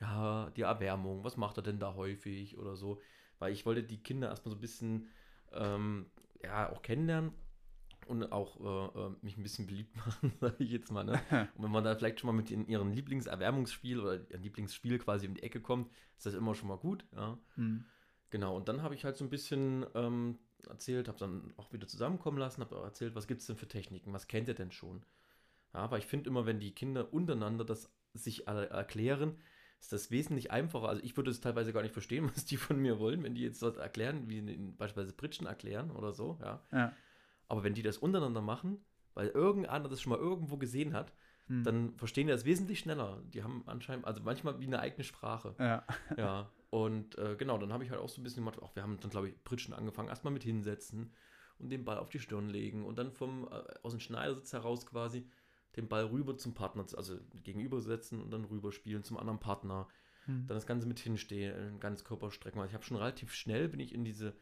Ja, 0.00 0.50
die 0.50 0.62
Erwärmung, 0.62 1.24
was 1.24 1.36
macht 1.36 1.56
er 1.56 1.62
denn 1.62 1.78
da 1.78 1.94
häufig 1.94 2.58
oder 2.58 2.76
so? 2.76 3.00
Weil 3.38 3.52
ich 3.52 3.64
wollte 3.64 3.84
die 3.84 4.02
Kinder 4.02 4.28
erstmal 4.28 4.50
so 4.50 4.56
ein 4.56 4.60
bisschen, 4.60 5.08
ähm, 5.52 6.06
ja, 6.42 6.70
auch 6.70 6.82
kennenlernen 6.82 7.32
und 8.06 8.32
auch 8.32 8.58
äh, 8.60 9.00
äh, 9.00 9.10
mich 9.22 9.36
ein 9.36 9.42
bisschen 9.42 9.66
beliebt 9.66 9.94
machen, 10.06 10.32
sage 10.40 10.64
ich 10.64 10.70
jetzt 10.70 10.90
mal, 10.90 11.04
ne? 11.04 11.20
Und 11.54 11.64
wenn 11.64 11.70
man 11.70 11.84
da 11.84 11.94
vielleicht 11.94 12.20
schon 12.20 12.28
mal 12.28 12.32
mit 12.32 12.50
in 12.50 12.66
ihrem 12.66 12.90
Lieblingserwärmungsspiel 12.92 14.00
oder 14.00 14.30
ihr 14.30 14.38
Lieblingsspiel 14.38 14.98
quasi 14.98 15.26
um 15.28 15.34
die 15.34 15.42
Ecke 15.42 15.60
kommt, 15.60 15.90
ist 16.16 16.26
das 16.26 16.34
immer 16.34 16.54
schon 16.54 16.68
mal 16.68 16.78
gut, 16.78 17.04
ja. 17.14 17.38
mhm. 17.56 17.84
Genau, 18.30 18.56
und 18.56 18.68
dann 18.68 18.82
habe 18.82 18.94
ich 18.94 19.04
halt 19.04 19.16
so 19.16 19.24
ein 19.24 19.30
bisschen 19.30 19.86
ähm, 19.94 20.38
erzählt, 20.68 21.08
habe 21.08 21.18
dann 21.18 21.54
auch 21.56 21.72
wieder 21.72 21.86
zusammenkommen 21.86 22.36
lassen, 22.36 22.60
habe 22.60 22.76
erzählt, 22.76 23.14
was 23.14 23.26
gibt 23.26 23.40
es 23.40 23.46
denn 23.46 23.56
für 23.56 23.68
Techniken, 23.68 24.12
was 24.12 24.26
kennt 24.28 24.48
ihr 24.48 24.54
denn 24.54 24.70
schon? 24.70 25.02
Ja, 25.72 25.80
aber 25.80 25.98
ich 25.98 26.06
finde 26.06 26.28
immer, 26.28 26.44
wenn 26.44 26.60
die 26.60 26.74
Kinder 26.74 27.12
untereinander 27.12 27.64
das 27.64 27.90
sich 28.12 28.48
alle 28.48 28.68
erklären, 28.68 29.38
ist 29.80 29.92
das 29.92 30.10
wesentlich 30.10 30.50
einfacher. 30.50 30.88
Also 30.88 31.02
ich 31.04 31.16
würde 31.16 31.30
es 31.30 31.40
teilweise 31.40 31.72
gar 31.72 31.82
nicht 31.82 31.92
verstehen, 31.92 32.30
was 32.34 32.44
die 32.44 32.56
von 32.56 32.78
mir 32.78 32.98
wollen, 32.98 33.22
wenn 33.22 33.34
die 33.34 33.42
jetzt 33.42 33.62
was 33.62 33.76
erklären, 33.76 34.28
wie 34.28 34.38
in, 34.38 34.76
beispielsweise 34.76 35.14
Pritschen 35.14 35.46
erklären 35.46 35.90
oder 35.90 36.12
so, 36.12 36.38
ja. 36.40 36.62
ja. 36.72 36.92
Aber 37.48 37.64
wenn 37.64 37.74
die 37.74 37.82
das 37.82 37.98
untereinander 37.98 38.42
machen, 38.42 38.84
weil 39.14 39.28
irgendeiner 39.28 39.88
das 39.88 40.00
schon 40.02 40.10
mal 40.10 40.18
irgendwo 40.18 40.56
gesehen 40.58 40.94
hat, 40.94 41.12
Mhm. 41.48 41.64
dann 41.64 41.94
verstehen 41.96 42.26
die 42.26 42.32
das 42.32 42.44
wesentlich 42.44 42.78
schneller. 42.78 43.22
Die 43.32 43.42
haben 43.42 43.62
anscheinend, 43.66 44.04
also 44.04 44.20
manchmal 44.22 44.60
wie 44.60 44.66
eine 44.66 44.80
eigene 44.80 45.02
Sprache. 45.04 45.54
ja. 45.58 45.82
Ja, 46.16 46.50
und 46.70 47.16
äh, 47.16 47.36
genau, 47.36 47.56
dann 47.58 47.72
habe 47.72 47.84
ich 47.84 47.90
halt 47.90 48.00
auch 48.00 48.08
so 48.10 48.20
ein 48.20 48.24
bisschen 48.24 48.42
gemacht, 48.44 48.60
auch 48.62 48.76
wir 48.76 48.82
haben 48.82 48.98
dann, 49.00 49.10
glaube 49.10 49.28
ich, 49.30 49.44
Pritschen 49.44 49.72
angefangen, 49.72 50.08
erstmal 50.10 50.32
mit 50.32 50.42
hinsetzen 50.44 51.10
und 51.58 51.70
den 51.70 51.84
Ball 51.84 51.96
auf 51.98 52.10
die 52.10 52.18
Stirn 52.18 52.50
legen 52.50 52.84
und 52.84 52.98
dann 52.98 53.10
vom, 53.10 53.48
äh, 53.50 53.62
aus 53.82 53.92
dem 53.92 54.00
Schneidersitz 54.00 54.52
heraus 54.52 54.84
quasi 54.84 55.26
den 55.78 55.88
Ball 55.88 56.06
rüber 56.06 56.36
zum 56.36 56.54
Partner, 56.54 56.84
also 56.96 57.18
gegenübersetzen 57.42 58.20
und 58.20 58.30
dann 58.30 58.44
rüber 58.44 58.72
spielen 58.72 59.04
zum 59.04 59.16
anderen 59.16 59.38
Partner. 59.38 59.88
Mhm. 60.26 60.46
Dann 60.46 60.56
das 60.56 60.66
Ganze 60.66 60.86
mit 60.86 60.98
hinstehen, 60.98 61.80
ganz 61.80 62.04
Körperstrecken. 62.04 62.60
Also 62.60 62.70
ich 62.70 62.74
habe 62.74 62.84
schon 62.84 62.96
relativ 62.96 63.32
schnell, 63.32 63.68
bin 63.68 63.80
ich 63.80 63.94
in 63.94 64.04
diese 64.04 64.34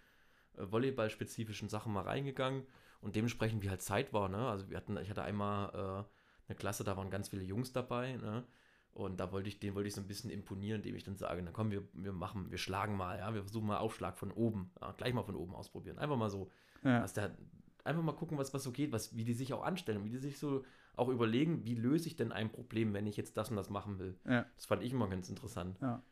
äh, 0.57 0.71
Volleyball-spezifischen 0.71 1.69
Sachen 1.69 1.93
mal 1.93 2.03
reingegangen 2.03 2.65
und 3.01 3.15
dementsprechend, 3.17 3.63
wie 3.63 3.71
halt 3.71 3.83
Zeit 3.83 4.13
war, 4.13 4.29
ne? 4.29 4.49
Also 4.49 4.71
wir 4.71 4.77
hatten, 4.77 4.97
ich 4.97 5.11
hatte 5.11 5.23
einmal 5.23 5.69
äh, 5.69 6.49
eine 6.49 6.57
Klasse, 6.57 6.85
da 6.85 6.97
waren 6.97 7.11
ganz 7.11 7.29
viele 7.29 7.45
Jungs 7.45 7.73
dabei, 7.73 8.17
ne? 8.17 8.45
Und 8.93 9.21
da 9.21 9.31
wollte 9.31 9.51
ich, 9.51 9.61
den 9.61 9.75
wollte 9.75 9.89
ich 9.89 9.95
so 9.95 10.01
ein 10.01 10.07
bisschen 10.07 10.31
imponieren, 10.31 10.81
indem 10.81 10.97
ich 10.97 11.05
dann 11.05 11.17
sage, 11.17 11.43
na 11.43 11.51
komm, 11.53 11.71
wir, 11.71 11.87
wir 11.93 12.15
machen, 12.15 12.51
wir 12.51 12.57
schlagen 12.57 12.97
mal, 12.97 13.19
ja, 13.19 13.35
wir 13.35 13.43
versuchen 13.43 13.67
mal 13.67 13.77
Aufschlag 13.77 14.17
von 14.17 14.33
oben, 14.33 14.71
ja, 14.81 14.93
gleich 14.93 15.13
mal 15.13 15.23
von 15.23 15.37
oben 15.37 15.55
ausprobieren. 15.55 15.99
Einfach 15.99 16.17
mal 16.17 16.31
so, 16.31 16.51
ja. 16.83 17.01
dass 17.01 17.13
der, 17.13 17.37
einfach 17.85 18.03
mal 18.03 18.13
gucken, 18.13 18.39
was, 18.39 18.55
was 18.55 18.63
so 18.63 18.73
geht, 18.73 18.93
was, 18.93 19.15
wie 19.15 19.25
die 19.25 19.35
sich 19.35 19.53
auch 19.53 19.63
anstellen, 19.63 20.03
wie 20.05 20.11
die 20.11 20.17
sich 20.17 20.39
so 20.39 20.65
auch 20.97 21.09
überlegen, 21.09 21.65
wie 21.65 21.75
löse 21.75 22.09
ich 22.09 22.17
denn 22.17 22.33
ein 22.33 22.51
Problem, 22.51 22.93
wenn 22.95 23.07
ich 23.07 23.17
jetzt 23.17 23.37
das 23.37 23.51
und 23.51 23.57
das 23.57 23.71
machen 23.71 23.99
will. 23.99 24.19
ja. 24.25 24.47
Das 24.57 24.67
fand 24.67 24.83
ich 24.83 24.93
immer 24.93 25.09
ganz 25.09 25.29
interessant. 25.29 25.79
Ja. 25.81 26.03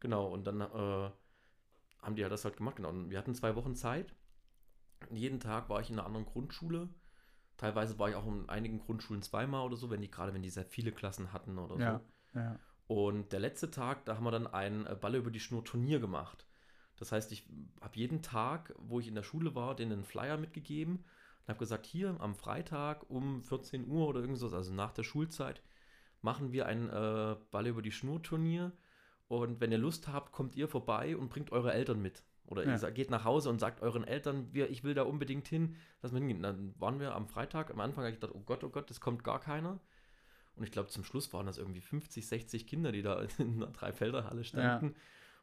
Genau, 0.00 0.26
und 0.28 0.44
dann 0.46 0.60
äh, 0.60 1.10
haben 2.02 2.16
die 2.16 2.22
halt 2.22 2.32
das 2.32 2.44
halt 2.44 2.56
gemacht. 2.56 2.76
Genau. 2.76 2.88
Und 2.88 3.10
wir 3.10 3.18
hatten 3.18 3.34
zwei 3.34 3.54
Wochen 3.54 3.74
Zeit. 3.76 4.14
Jeden 5.10 5.38
Tag 5.40 5.68
war 5.68 5.80
ich 5.80 5.90
in 5.90 5.98
einer 5.98 6.06
anderen 6.06 6.26
Grundschule. 6.26 6.88
Teilweise 7.56 7.98
war 7.98 8.08
ich 8.08 8.16
auch 8.16 8.26
in 8.26 8.48
einigen 8.48 8.80
Grundschulen 8.80 9.22
zweimal 9.22 9.64
oder 9.64 9.76
so, 9.76 9.90
wenn 9.90 10.00
die 10.00 10.10
gerade, 10.10 10.34
wenn 10.34 10.42
die 10.42 10.50
sehr 10.50 10.64
viele 10.64 10.90
Klassen 10.90 11.32
hatten 11.32 11.58
oder 11.58 11.78
Ja. 11.78 12.00
so. 12.34 12.38
ja. 12.40 12.58
Und 12.88 13.32
der 13.32 13.40
letzte 13.40 13.70
Tag, 13.70 14.04
da 14.04 14.16
haben 14.16 14.24
wir 14.24 14.32
dann 14.32 14.48
ein 14.48 14.86
äh, 14.86 14.96
Ball 15.00 15.14
über 15.14 15.30
die 15.30 15.40
Schnur 15.40 15.64
Turnier 15.64 16.00
gemacht. 16.00 16.46
Das 16.96 17.12
heißt, 17.12 17.30
ich 17.32 17.48
habe 17.80 17.96
jeden 17.96 18.22
Tag, 18.22 18.74
wo 18.78 18.98
ich 19.00 19.06
in 19.08 19.14
der 19.14 19.22
Schule 19.22 19.54
war, 19.54 19.74
denen 19.76 19.92
einen 19.92 20.04
Flyer 20.04 20.36
mitgegeben 20.36 21.04
und 21.42 21.48
habe 21.48 21.58
gesagt, 21.58 21.86
hier 21.86 22.16
am 22.20 22.34
Freitag 22.34 23.08
um 23.10 23.42
14 23.42 23.86
Uhr 23.88 24.06
oder 24.08 24.20
irgendwas, 24.20 24.52
also 24.52 24.72
nach 24.72 24.92
der 24.92 25.02
Schulzeit, 25.02 25.62
machen 26.20 26.52
wir 26.52 26.66
ein 26.66 26.88
äh, 26.88 27.36
Ball 27.50 27.66
über 27.66 27.82
die 27.82 27.92
Schnur 27.92 28.22
Turnier. 28.22 28.72
Und 29.28 29.60
wenn 29.60 29.72
ihr 29.72 29.78
Lust 29.78 30.08
habt, 30.08 30.30
kommt 30.32 30.56
ihr 30.56 30.68
vorbei 30.68 31.16
und 31.16 31.30
bringt 31.30 31.52
eure 31.52 31.72
Eltern 31.72 32.00
mit. 32.00 32.22
Oder 32.46 32.66
Ja. 32.66 32.76
ihr 32.80 32.90
geht 32.92 33.10
nach 33.10 33.24
Hause 33.24 33.48
und 33.50 33.58
sagt 33.60 33.80
euren 33.80 34.04
Eltern, 34.04 34.52
wir, 34.52 34.68
ich 34.70 34.84
will 34.84 34.94
da 34.94 35.02
unbedingt 35.04 35.48
hin, 35.48 35.76
lass 36.02 36.12
mal 36.12 36.18
hingehen. 36.18 36.42
Dann 36.42 36.74
waren 36.78 37.00
wir 37.00 37.14
am 37.14 37.26
Freitag, 37.28 37.70
am 37.70 37.80
Anfang 37.80 38.04
habe 38.04 38.12
ich 38.14 38.20
gedacht, 38.20 38.34
oh 38.36 38.42
Gott, 38.44 38.62
oh 38.62 38.68
Gott, 38.68 38.90
es 38.90 39.00
kommt 39.00 39.24
gar 39.24 39.40
keiner. 39.40 39.80
Und 40.54 40.64
ich 40.64 40.70
glaube, 40.70 40.90
zum 40.90 41.02
Schluss 41.02 41.32
waren 41.32 41.46
das 41.46 41.56
irgendwie 41.58 41.80
50, 41.80 42.26
60 42.26 42.66
Kinder, 42.66 42.92
die 42.92 43.02
da 43.02 43.20
in 43.38 43.54
einer 43.54 43.72
Dreifelderhalle 43.72 44.44
standen. 44.44 44.94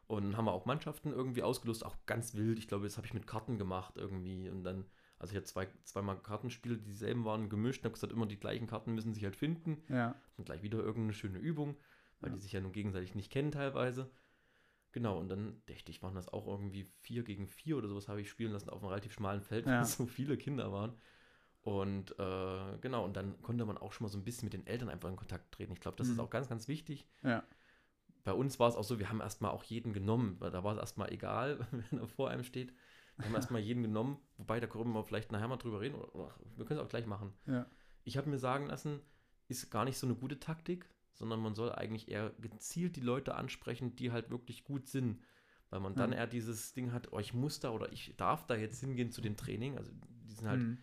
Und 0.06 0.36
haben 0.36 0.44
wir 0.46 0.52
auch 0.52 0.66
Mannschaften 0.66 1.12
irgendwie 1.12 1.42
ausgelost, 1.42 1.84
auch 1.84 1.96
ganz 2.06 2.34
wild. 2.34 2.58
Ich 2.58 2.68
glaube, 2.68 2.84
das 2.84 2.96
habe 2.96 3.06
ich 3.06 3.14
mit 3.14 3.26
Karten 3.26 3.58
gemacht 3.58 3.94
irgendwie. 3.96 4.48
Und 4.48 4.62
dann, 4.64 4.84
also 5.20 5.30
ich 5.32 5.36
hatte 5.36 5.46
zwei, 5.46 5.68
zweimal 5.84 6.18
Kartenspiele, 6.20 6.76
die 6.78 6.84
dieselben 6.84 7.24
waren, 7.24 7.48
gemischt. 7.48 7.84
habe 7.84 7.94
gesagt, 7.94 8.12
immer 8.12 8.26
die 8.26 8.40
gleichen 8.40 8.66
Karten 8.66 8.94
müssen 8.94 9.14
sich 9.14 9.22
halt 9.24 9.36
finden. 9.36 9.82
Ja. 9.88 10.20
Und 10.36 10.46
gleich 10.46 10.62
wieder 10.62 10.78
irgendeine 10.78 11.12
schöne 11.12 11.38
Übung, 11.38 11.76
weil 12.20 12.30
Ja. 12.30 12.36
die 12.36 12.42
sich 12.42 12.52
ja 12.52 12.60
nun 12.60 12.72
gegenseitig 12.72 13.14
nicht 13.14 13.30
kennen 13.30 13.52
teilweise. 13.52 14.10
Genau, 14.92 15.18
und 15.20 15.28
dann 15.28 15.62
dachte 15.66 15.90
ich, 15.92 16.02
waren 16.02 16.16
das 16.16 16.28
auch 16.28 16.48
irgendwie 16.48 16.90
vier 17.00 17.22
gegen 17.22 17.46
vier 17.46 17.76
oder 17.76 17.86
sowas 17.86 18.08
habe 18.08 18.20
ich 18.20 18.28
spielen 18.28 18.50
lassen 18.50 18.70
auf 18.70 18.80
einem 18.82 18.88
relativ 18.88 19.12
schmalen 19.12 19.40
Feld, 19.42 19.66
Ja. 19.66 19.78
weil 19.78 19.84
so 19.84 20.06
viele 20.06 20.36
Kinder 20.36 20.72
waren. 20.72 20.98
Und 21.62 22.18
äh, 22.18 22.78
genau, 22.80 23.04
und 23.04 23.14
dann 23.14 23.40
konnte 23.42 23.66
man 23.66 23.76
auch 23.76 23.92
schon 23.92 24.06
mal 24.06 24.08
so 24.10 24.18
ein 24.18 24.24
bisschen 24.24 24.46
mit 24.46 24.54
den 24.54 24.66
Eltern 24.66 24.88
einfach 24.88 25.10
in 25.10 25.16
Kontakt 25.16 25.52
treten. 25.52 25.74
Ich 25.74 25.80
glaube, 25.80 25.96
das 25.98 26.08
ist 26.08 26.14
Mhm. 26.14 26.20
auch 26.20 26.30
ganz, 26.30 26.48
ganz 26.48 26.66
wichtig. 26.66 27.06
Ja. 27.22 27.44
Bei 28.24 28.32
uns 28.32 28.58
war 28.58 28.68
es 28.68 28.76
auch 28.76 28.82
so, 28.84 28.98
wir 28.98 29.10
haben 29.10 29.20
erstmal 29.20 29.50
auch 29.50 29.64
jeden 29.64 29.92
genommen, 29.92 30.36
weil 30.40 30.50
da 30.50 30.64
war 30.64 30.72
es 30.74 30.78
erstmal 30.80 31.12
egal, 31.12 31.58
wenn 31.92 31.98
er 32.00 32.08
vor 32.08 32.30
einem 32.30 32.44
steht. 32.44 32.72
Wir 33.20 33.26
haben 33.26 33.34
erstmal 33.34 33.60
jeden 33.60 33.82
genommen, 33.82 34.18
wobei 34.38 34.60
da 34.60 34.66
können 34.66 34.92
wir 34.92 35.04
vielleicht 35.04 35.30
nachher 35.32 35.48
mal 35.48 35.56
drüber 35.56 35.80
reden, 35.80 35.94
oder, 35.96 36.14
oder 36.14 36.34
wir 36.56 36.64
können 36.64 36.80
es 36.80 36.84
auch 36.84 36.88
gleich 36.90 37.06
machen. 37.06 37.32
Ja. 37.46 37.66
Ich 38.04 38.16
habe 38.16 38.28
mir 38.30 38.38
sagen 38.38 38.66
lassen, 38.66 39.00
ist 39.48 39.70
gar 39.70 39.84
nicht 39.84 39.98
so 39.98 40.06
eine 40.06 40.16
gute 40.16 40.38
Taktik, 40.40 40.88
sondern 41.14 41.40
man 41.40 41.54
soll 41.54 41.72
eigentlich 41.72 42.08
eher 42.10 42.30
gezielt 42.40 42.96
die 42.96 43.00
Leute 43.00 43.34
ansprechen, 43.34 43.94
die 43.96 44.10
halt 44.12 44.30
wirklich 44.30 44.64
gut 44.64 44.86
sind. 44.88 45.20
Weil 45.68 45.80
man 45.80 45.94
dann 45.94 46.12
Ja. 46.12 46.18
eher 46.18 46.26
dieses 46.26 46.72
Ding 46.72 46.92
hat, 46.92 47.12
oh, 47.12 47.18
ich 47.18 47.32
muss 47.34 47.60
da 47.60 47.70
oder 47.70 47.92
ich 47.92 48.14
darf 48.16 48.46
da 48.46 48.56
jetzt 48.56 48.80
hingehen 48.80 49.10
zu 49.12 49.20
dem 49.20 49.36
Training. 49.36 49.76
Also 49.78 49.92
die 50.26 50.32
sind 50.32 50.48
halt, 50.48 50.62
Mhm. 50.62 50.78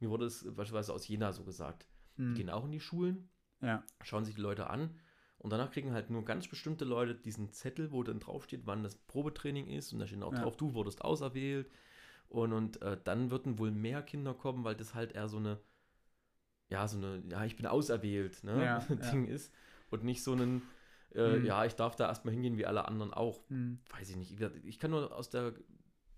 mir 0.00 0.10
wurde 0.10 0.26
es 0.26 0.42
beispielsweise 0.44 0.92
aus 0.92 1.06
Jena 1.08 1.32
so 1.32 1.44
gesagt. 1.44 1.86
Die 2.18 2.22
Mhm. 2.22 2.34
gehen 2.34 2.50
auch 2.50 2.64
in 2.64 2.72
die 2.72 2.80
Schulen, 2.80 3.30
Ja. 3.62 3.82
schauen 4.02 4.24
sich 4.24 4.34
die 4.34 4.40
Leute 4.42 4.68
an 4.68 4.98
und 5.46 5.50
danach 5.50 5.70
kriegen 5.70 5.92
halt 5.92 6.10
nur 6.10 6.24
ganz 6.24 6.48
bestimmte 6.48 6.84
Leute 6.84 7.14
diesen 7.14 7.52
Zettel, 7.52 7.92
wo 7.92 8.02
dann 8.02 8.18
draufsteht, 8.18 8.62
wann 8.64 8.82
das 8.82 8.96
Probetraining 8.96 9.68
ist 9.68 9.92
und 9.92 10.00
da 10.00 10.06
steht 10.08 10.20
auch 10.24 10.34
Ja. 10.34 10.40
drauf, 10.40 10.56
du 10.56 10.74
wurdest 10.74 11.02
auserwählt 11.04 11.70
und, 12.28 12.52
und 12.52 12.82
äh, 12.82 12.98
dann 13.04 13.30
würden 13.30 13.56
wohl 13.60 13.70
mehr 13.70 14.02
Kinder 14.02 14.34
kommen, 14.34 14.64
weil 14.64 14.74
das 14.74 14.94
halt 14.96 15.12
eher 15.12 15.28
so 15.28 15.36
eine, 15.36 15.60
ja, 16.68 16.88
so 16.88 16.96
eine, 16.98 17.22
ja, 17.30 17.44
ich 17.44 17.56
bin 17.56 17.66
auserwählt, 17.66 18.42
ne, 18.42 18.64
Ja, 18.64 18.80
Ding 19.12 19.26
ist 19.28 19.52
und 19.90 20.02
nicht 20.02 20.24
so 20.24 20.32
ein, 20.34 20.62
äh, 21.14 21.38
Mhm. 21.38 21.46
ja, 21.46 21.64
ich 21.64 21.74
darf 21.76 21.94
da 21.94 22.08
erstmal 22.08 22.34
hingehen 22.34 22.58
wie 22.58 22.66
alle 22.66 22.86
anderen 22.88 23.14
auch. 23.14 23.40
Mhm. 23.50 23.78
Weiß 23.96 24.10
ich 24.10 24.16
nicht. 24.16 24.34
Ich 24.64 24.80
kann 24.80 24.90
nur 24.90 25.14
aus 25.14 25.30
der, 25.30 25.54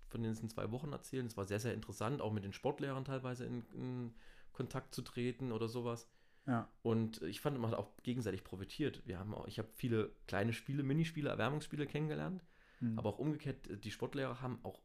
von 0.07 0.23
den 0.23 0.31
letzten 0.31 0.49
zwei 0.49 0.71
Wochen 0.71 0.91
erzählen, 0.91 1.27
es 1.27 1.37
war 1.37 1.45
sehr, 1.45 1.59
sehr 1.59 1.75
interessant, 1.75 2.19
auch 2.21 2.33
mit 2.33 2.43
den 2.43 2.53
Sportlehrern 2.53 3.05
teilweise 3.05 3.45
in, 3.45 3.63
in 3.75 4.13
Kontakt 4.53 4.95
zu 4.95 5.03
treten 5.03 5.51
oder 5.51 5.67
sowas. 5.67 6.09
Ja. 6.49 6.67
Und 6.81 7.21
ich 7.21 7.41
fand, 7.41 7.59
man 7.59 7.71
hat 7.71 7.77
auch 7.77 7.95
gegenseitig 8.03 8.43
profitiert. 8.43 9.03
Wir 9.05 9.19
haben 9.19 9.33
auch, 9.35 9.47
ich 9.47 9.59
habe 9.59 9.69
viele 9.75 10.11
kleine 10.27 10.51
Spiele, 10.51 10.81
Minispiele, 10.83 11.29
Erwärmungsspiele 11.29 11.85
kennengelernt, 11.85 12.43
Mhm. 12.81 12.97
aber 12.97 13.09
auch 13.09 13.19
umgekehrt, 13.19 13.69
die 13.83 13.91
Sportlehrer 13.91 14.41
haben 14.41 14.59
auch 14.63 14.81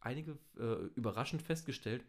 einige 0.00 0.38
äh, 0.58 0.86
überraschend 0.96 1.40
festgestellt, 1.42 2.04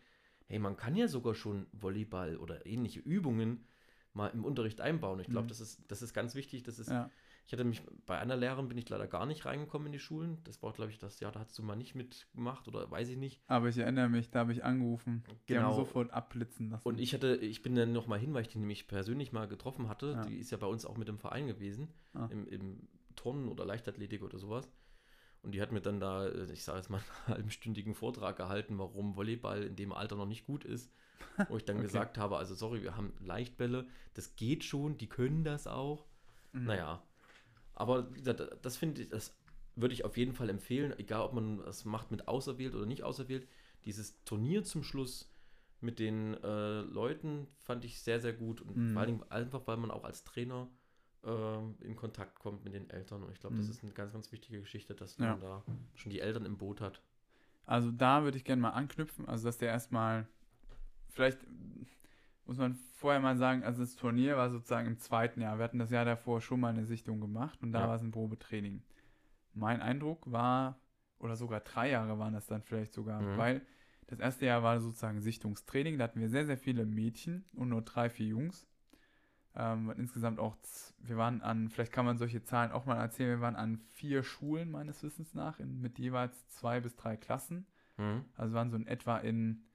hey, 0.48 0.60
man 0.60 0.76
kann 0.76 0.96
ja 0.96 1.08
sogar 1.08 1.34
schon 1.36 1.68
Volleyball 1.72 2.38
oder 2.38 2.66
ähnliche 2.66 3.00
Übungen 3.00 3.66
mal 4.14 4.28
im 4.30 4.44
Unterricht 4.44 4.82
einbauen. 4.82 5.20
Ich 5.20 5.28
glaube, 5.28 5.46
Mhm. 5.46 5.50
das, 5.50 5.62
ist, 5.62 5.82
das 5.88 6.02
ist 6.02 6.14
ganz 6.14 6.36
wichtig. 6.36 6.64
Das 6.64 6.78
ist, 6.80 6.90
ja. 6.90 7.10
Ich 7.50 7.54
hatte 7.54 7.64
mich, 7.64 7.82
bei 8.06 8.16
einer 8.20 8.36
Lehrerin 8.38 8.68
bin 8.68 8.78
ich 8.78 8.88
leider 8.90 9.08
gar 9.08 9.26
nicht 9.26 9.44
reingekommen 9.44 9.88
in 9.88 9.92
die 9.92 9.98
Schulen. 9.98 10.38
Das 10.44 10.62
war, 10.62 10.72
glaube 10.72 10.92
ich, 10.92 11.00
das 11.00 11.20
Jahr, 11.20 11.32
da 11.32 11.40
hast 11.40 11.58
du 11.58 11.64
mal 11.64 11.76
nicht 11.76 11.96
mitgemacht 11.96 12.68
oder 12.68 12.92
weiß 12.92 13.10
ich 13.10 13.18
nicht. 13.18 13.42
Aber 13.48 13.70
ich 13.70 13.78
erinnere 13.80 14.08
mich, 14.08 14.30
da 14.30 14.42
habe 14.42 14.52
ich 14.52 14.64
angerufen. 14.64 15.24
Die 15.48 15.54
Genau. 15.56 15.70
haben 15.70 15.76
sofort 15.76 16.12
abblitzen 16.12 16.70
lassen. 16.70 16.88
Und 16.88 17.00
ich 17.00 17.12
hatte, 17.16 17.38
ich 17.38 17.64
bin 17.64 17.74
dann 17.74 17.92
nochmal 17.92 18.20
hin, 18.20 18.36
weil 18.36 18.44
ich 18.44 18.50
die 18.50 18.60
nämlich 18.60 18.88
persönlich 18.88 19.32
mal 19.32 19.48
getroffen 19.48 19.90
hatte. 19.90 20.12
Ja. 20.12 20.22
Die 20.26 20.38
ist 20.38 20.52
ja 20.52 20.60
bei 20.60 20.68
uns 20.68 20.86
auch 20.86 20.96
mit 20.96 21.10
im 21.10 21.18
Verein 21.18 21.48
gewesen, 21.48 21.88
Ah. 22.14 22.28
im, 22.30 22.48
im 22.48 22.88
Turnen 23.16 23.50
oder 23.50 23.66
Leichtathletik 23.66 24.22
oder 24.22 24.38
sowas. 24.38 24.72
Und 25.42 25.56
die 25.56 25.62
hat 25.64 25.72
mir 25.72 25.82
dann 25.82 26.00
da, 26.00 26.28
äh, 26.28 26.52
ich 26.54 26.64
sage 26.64 26.78
jetzt 26.78 26.92
mal, 26.92 27.02
einen 27.26 27.38
halbstündigen 27.38 27.96
Vortrag 27.96 28.38
gehalten, 28.38 28.78
warum 28.78 29.16
Volleyball 29.16 29.64
in 29.64 29.76
dem 29.76 29.92
Alter 29.92 30.18
noch 30.18 30.28
nicht 30.28 30.46
gut 30.46 30.66
ist. 30.66 30.94
Wo 31.48 31.58
ich 31.58 31.66
dann 31.66 31.78
Okay. 31.78 31.86
gesagt 31.88 32.20
habe, 32.20 32.38
also 32.38 32.54
sorry, 32.54 32.84
wir 32.84 32.96
haben 32.96 33.12
Leichtbälle, 33.22 33.88
das 34.14 34.36
geht 34.36 34.64
schon, 34.64 35.00
die 35.00 35.08
können 35.10 35.44
das 35.44 35.66
auch. 35.66 36.06
Mhm. 36.54 36.66
Naja. 36.66 37.02
Aber 37.80 38.14
wie 38.14 38.20
gesagt, 38.20 38.42
das 38.62 38.78
finde 38.78 39.02
ich, 39.02 39.10
das 39.10 39.36
würde 39.76 39.94
ich 39.94 40.06
auf 40.06 40.18
jeden 40.18 40.34
Fall 40.34 40.50
empfehlen, 40.50 40.94
egal 41.00 41.22
ob 41.22 41.34
man 41.34 41.60
das 41.60 41.86
macht 41.86 42.12
mit 42.12 42.28
auserwählt 42.28 42.76
oder 42.76 42.86
nicht 42.86 43.04
auserwählt. 43.04 43.48
Dieses 43.86 44.22
Turnier 44.26 44.64
zum 44.64 44.84
Schluss 44.84 45.32
mit 45.80 45.98
den 45.98 46.34
äh, 46.44 46.82
Leuten 46.82 47.48
fand 47.58 47.86
ich 47.86 48.02
sehr, 48.02 48.20
sehr 48.20 48.34
gut. 48.34 48.62
Und 48.62 48.76
Mhm. 48.76 48.94
vor 48.94 49.06
Dingen 49.06 49.24
einfach, 49.32 49.66
weil 49.66 49.78
man 49.78 49.92
auch 49.92 50.04
als 50.04 50.26
Trainer 50.26 50.68
ähm, 51.24 51.78
in 51.80 51.96
Kontakt 51.96 52.38
kommt 52.40 52.66
mit 52.66 52.74
den 52.74 52.90
Eltern. 52.90 53.24
Und 53.24 53.32
ich 53.32 53.40
glaube, 53.40 53.56
das 53.56 53.66
Mhm. 53.66 53.72
ist 53.72 53.84
eine 53.84 53.94
ganz, 53.94 54.12
ganz 54.12 54.32
wichtige 54.34 54.60
Geschichte, 54.60 54.94
dass 54.94 55.18
Ja. 55.18 55.32
man 55.32 55.40
da 55.40 55.64
schon 55.96 56.12
die 56.12 56.20
Eltern 56.20 56.46
im 56.46 56.58
Boot 56.58 56.82
hat. 56.82 57.02
Also 57.66 57.92
da 57.92 58.24
würde 58.24 58.38
ich 58.38 58.44
gerne 58.44 58.62
mal 58.62 58.72
anknüpfen. 58.72 59.26
Also 59.28 59.48
dass 59.48 59.58
der 59.58 59.70
erstmal, 59.70 60.28
vielleicht 61.12 61.40
muss 62.50 62.58
man 62.58 62.74
vorher 62.96 63.20
mal 63.22 63.38
sagen, 63.38 63.64
also 63.64 63.82
das 63.84 63.96
Turnier 63.96 64.36
war 64.36 64.50
sozusagen 64.50 64.88
im 64.88 64.98
zweiten 64.98 65.40
Jahr. 65.40 65.60
Wir 65.60 65.64
hatten 65.66 65.78
das 65.78 65.92
Jahr 65.92 66.04
davor 66.04 66.42
schon 66.42 66.60
mal 66.60 66.70
eine 66.74 66.86
Sichtung 66.86 67.22
gemacht 67.22 67.62
und 67.62 67.72
da 67.72 67.82
Ja. 67.82 67.88
war 67.90 67.96
es 67.96 68.02
ein 68.02 68.10
Probetraining. 68.12 68.82
Mein 69.54 69.82
Eindruck 69.82 70.32
war, 70.32 70.80
oder 71.20 71.36
sogar 71.36 71.60
drei 71.60 71.92
Jahre 71.92 72.18
waren 72.18 72.34
das 72.34 72.48
dann 72.48 72.64
vielleicht 72.64 72.94
sogar, 72.94 73.22
Mhm. 73.22 73.38
weil 73.38 73.62
das 74.08 74.20
erste 74.20 74.48
Jahr 74.48 74.64
war 74.64 74.80
sozusagen 74.80 75.22
Sichtungstraining. 75.22 76.00
Da 76.00 76.06
hatten 76.06 76.20
wir 76.20 76.30
sehr, 76.30 76.46
sehr 76.48 76.58
viele 76.58 76.88
Mädchen 76.88 77.46
und 77.54 77.70
nur 77.70 77.84
drei, 77.84 78.10
vier 78.10 78.26
Jungs. 78.28 78.66
Ähm, 79.56 79.94
insgesamt 79.98 80.40
auch, 80.40 80.58
wir 81.00 81.18
waren 81.18 81.42
an, 81.42 81.70
vielleicht 81.70 81.92
kann 81.92 82.06
man 82.06 82.18
solche 82.18 82.44
Zahlen 82.44 82.72
auch 82.72 82.86
mal 82.88 82.98
erzählen, 82.98 83.30
wir 83.30 83.42
waren 83.42 83.56
an 83.56 83.78
vier 83.94 84.24
Schulen 84.24 84.72
meines 84.72 85.04
Wissens 85.04 85.36
nach, 85.36 85.60
in, 85.60 85.82
mit 85.82 86.00
jeweils 86.00 86.48
zwei 86.48 86.80
bis 86.80 86.96
drei 86.96 87.16
Klassen. 87.16 87.68
Mhm. 87.98 88.26
Also 88.36 88.56
waren 88.56 88.72
so 88.72 88.78
in 88.78 88.88
etwa 88.88 89.18
in, 89.20 89.66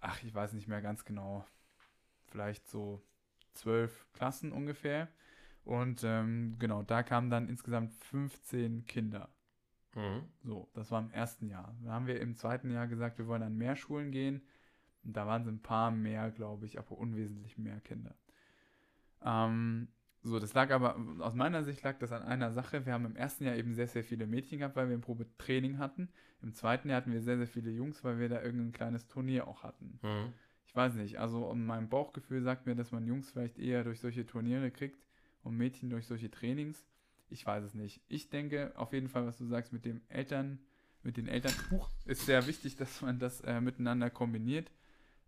ach, 0.00 0.22
ich 0.22 0.32
weiß 0.32 0.52
nicht 0.52 0.68
mehr 0.68 0.82
ganz 0.82 1.04
genau, 1.04 1.44
vielleicht 2.36 2.68
so 2.68 3.02
zwölf 3.54 4.06
Klassen 4.12 4.52
ungefähr. 4.52 5.08
Und 5.64 6.04
ähm, 6.04 6.56
genau, 6.58 6.82
da 6.82 7.02
kamen 7.02 7.30
dann 7.30 7.48
insgesamt 7.48 7.94
15 8.04 8.84
Kinder. 8.84 9.30
Mhm. 9.94 10.24
So, 10.44 10.68
das 10.74 10.90
war 10.90 11.00
im 11.00 11.10
ersten 11.10 11.48
Jahr. 11.48 11.74
Da 11.82 11.92
haben 11.92 12.06
wir 12.06 12.20
im 12.20 12.36
zweiten 12.36 12.70
Jahr 12.70 12.86
gesagt, 12.86 13.16
wir 13.16 13.26
wollen 13.26 13.42
an 13.42 13.56
mehr 13.56 13.74
Schulen 13.74 14.10
gehen. 14.10 14.42
Und 15.02 15.16
da 15.16 15.26
waren 15.26 15.42
es 15.42 15.48
ein 15.48 15.62
paar 15.62 15.90
mehr, 15.90 16.30
glaube 16.30 16.66
ich, 16.66 16.78
aber 16.78 16.98
unwesentlich 16.98 17.56
mehr 17.56 17.80
Kinder. 17.80 18.14
Ähm, 19.24 19.88
so, 20.22 20.38
das 20.38 20.52
lag 20.52 20.70
aber, 20.70 20.96
aus 21.20 21.34
meiner 21.34 21.64
Sicht 21.64 21.82
lag 21.84 21.98
das 21.98 22.12
an 22.12 22.22
einer 22.22 22.52
Sache. 22.52 22.84
Wir 22.84 22.92
haben 22.92 23.06
im 23.06 23.16
ersten 23.16 23.44
Jahr 23.44 23.56
eben 23.56 23.74
sehr, 23.74 23.88
sehr 23.88 24.04
viele 24.04 24.26
Mädchen 24.26 24.58
gehabt, 24.58 24.76
weil 24.76 24.90
wir 24.90 24.96
ein 24.96 25.00
Probetraining 25.00 25.78
hatten. 25.78 26.10
Im 26.42 26.52
zweiten 26.52 26.90
Jahr 26.90 26.98
hatten 26.98 27.12
wir 27.12 27.22
sehr, 27.22 27.38
sehr 27.38 27.46
viele 27.46 27.70
Jungs, 27.70 28.04
weil 28.04 28.18
wir 28.18 28.28
da 28.28 28.42
irgendein 28.42 28.72
kleines 28.72 29.06
Turnier 29.06 29.48
auch 29.48 29.62
hatten. 29.62 29.98
Mhm. 30.02 30.34
Ich 30.66 30.74
weiß 30.74 30.94
nicht, 30.94 31.18
also 31.18 31.54
mein 31.54 31.88
Bauchgefühl 31.88 32.42
sagt 32.42 32.66
mir, 32.66 32.74
dass 32.74 32.92
man 32.92 33.06
Jungs 33.06 33.30
vielleicht 33.30 33.58
eher 33.58 33.84
durch 33.84 34.00
solche 34.00 34.26
Turniere 34.26 34.70
kriegt 34.70 35.06
und 35.42 35.56
Mädchen 35.56 35.90
durch 35.90 36.06
solche 36.06 36.30
Trainings. 36.30 36.84
Ich 37.28 37.46
weiß 37.46 37.64
es 37.64 37.74
nicht. 37.74 38.02
Ich 38.08 38.28
denke 38.30 38.72
auf 38.76 38.92
jeden 38.92 39.08
Fall, 39.08 39.26
was 39.26 39.38
du 39.38 39.46
sagst 39.46 39.72
mit 39.72 39.84
dem 39.84 40.02
Eltern, 40.08 40.58
mit 41.02 41.16
den 41.16 41.28
Eltern, 41.28 41.54
Huch, 41.70 41.88
ist 42.04 42.26
sehr 42.26 42.46
wichtig, 42.46 42.76
dass 42.76 43.00
man 43.00 43.18
das 43.18 43.40
äh, 43.42 43.60
miteinander 43.60 44.10
kombiniert. 44.10 44.70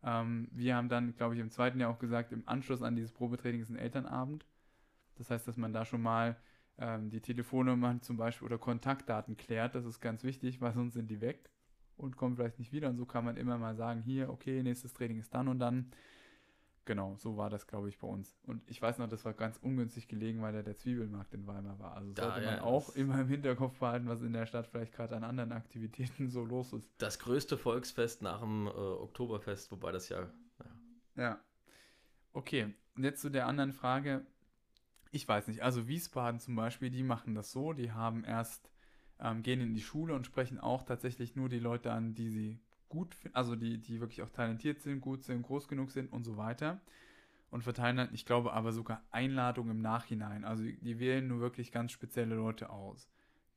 Ähm, 0.03 0.49
wir 0.53 0.77
haben 0.77 0.89
dann, 0.89 1.17
glaube 1.17 1.35
ich, 1.35 1.41
im 1.41 1.51
zweiten 1.51 1.81
Jahr 1.81 1.91
auch 1.91 1.99
gesagt, 1.99 2.33
im 2.33 2.47
Anschluss 2.47 2.83
an 2.83 2.97
dieses 2.97 3.13
Probetraining 3.13 3.63
ist 3.63 3.71
ein 3.71 3.77
Elternabend. 3.77 4.45
Das 5.17 5.31
heißt, 5.31 5.47
dass 5.49 5.57
man 5.57 5.73
da 5.73 5.85
schon 5.85 6.03
mal 6.03 6.37
ähm, 6.79 7.11
die 7.11 7.21
Telefonnummern 7.21 8.03
zum 8.03 8.17
Beispiel 8.17 8.47
oder 8.47 8.59
Kontaktdaten 8.59 9.37
klärt. 9.37 9.75
Das 9.75 9.85
ist 9.85 10.01
ganz 10.01 10.25
wichtig, 10.25 10.61
weil 10.61 10.73
sonst 10.73 10.95
sind 10.95 11.11
die 11.11 11.21
weg 11.21 11.51
und 11.99 12.17
kommen 12.17 12.37
vielleicht 12.37 12.59
nicht 12.59 12.73
wieder. 12.73 12.89
Und 12.89 12.97
so 12.97 13.07
kann 13.07 13.25
man 13.25 13.37
immer 13.37 13.59
mal 13.59 13.77
sagen, 13.77 14.01
hier, 14.01 14.31
okay, 14.31 14.63
nächstes 14.63 14.93
Training 14.93 15.19
ist 15.19 15.35
dann 15.35 15.49
und 15.49 15.59
dann. 15.59 15.91
Genau, 16.85 17.17
so 17.19 17.37
war 17.37 17.51
das, 17.51 17.67
glaube 17.67 17.91
ich, 17.91 17.99
bei 17.99 18.09
uns. 18.09 18.35
Und 18.47 18.63
ich 18.67 18.81
weiß 18.81 18.97
noch, 18.97 19.09
das 19.11 19.23
war 19.27 19.35
ganz 19.35 19.59
ungünstig 19.59 20.09
gelegen, 20.09 20.41
weil 20.41 20.55
da 20.55 20.63
der 20.63 20.79
Zwiebelmarkt 20.79 21.35
in 21.35 21.47
Weimar 21.47 21.79
war. 21.79 21.95
Also 21.95 22.15
Da, 22.15 22.23
sollte 22.23 22.47
man 22.47 22.57
ja, 22.57 22.63
auch 22.63 22.95
immer 22.97 23.21
im 23.21 23.29
Hinterkopf 23.29 23.79
behalten, 23.79 24.09
was 24.09 24.23
in 24.23 24.33
der 24.33 24.47
Stadt 24.47 24.67
vielleicht 24.67 24.95
gerade 24.95 25.15
an 25.15 25.23
anderen 25.23 25.53
Aktivitäten 25.53 26.31
so 26.31 26.47
los 26.47 26.73
ist. 26.73 26.91
Das 26.97 27.19
größte 27.19 27.59
Volksfest 27.59 28.23
nach 28.23 28.41
dem 28.41 28.67
äh, 28.67 28.71
Oktoberfest, 28.71 29.71
wobei 29.71 29.93
das 29.93 30.09
ja 30.09 30.31
Ja. 31.15 31.39
Okay, 32.33 32.75
und 32.97 33.05
jetzt 33.05 33.21
zu 33.21 33.31
der 33.31 33.47
anderen 33.47 33.73
Frage. 33.73 34.25
Ich 35.11 35.27
weiß 35.27 35.49
nicht, 35.49 35.63
also 35.63 35.89
Wiesbaden 35.89 36.41
zum 36.41 36.57
Beispiel, 36.57 36.91
die 36.91 37.03
machen 37.03 37.35
das 37.35 37.53
so, 37.53 37.73
die 37.73 37.93
haben 37.93 38.25
erst, 38.25 38.71
ähm, 39.21 39.43
gehen 39.43 39.61
in 39.61 39.75
die 39.75 39.81
Schule 39.81 40.15
und 40.15 40.27
sprechen 40.27 40.59
auch 40.59 40.83
tatsächlich 40.85 41.37
nur 41.37 41.49
die 41.49 41.59
Leute 41.59 41.93
an, 41.93 42.15
die 42.15 42.31
sie 42.31 42.61
gut 42.89 43.15
finden, 43.15 43.37
also 43.37 43.57
die, 43.57 43.79
die 43.79 44.01
wirklich 44.01 44.23
auch 44.23 44.31
talentiert 44.31 44.81
sind, 44.81 45.01
gut 45.01 45.25
sind, 45.25 45.43
groß 45.43 45.69
genug 45.69 45.91
sind 45.91 46.13
und 46.13 46.25
so 46.25 46.37
weiter. 46.37 46.81
Und 47.51 47.65
verteilen 47.65 47.97
dann, 47.97 48.13
ich 48.13 48.27
glaube, 48.27 48.53
aber 48.53 48.73
sogar 48.73 49.03
Einladungen 49.11 49.77
im 49.77 49.83
Nachhinein. 49.83 50.45
Also 50.45 50.65
die, 50.65 50.99
wählen 50.99 51.27
nur 51.27 51.41
wirklich 51.41 51.73
ganz 51.73 51.93
spezielle 51.93 52.35
Leute 52.35 52.69
aus. 52.71 53.09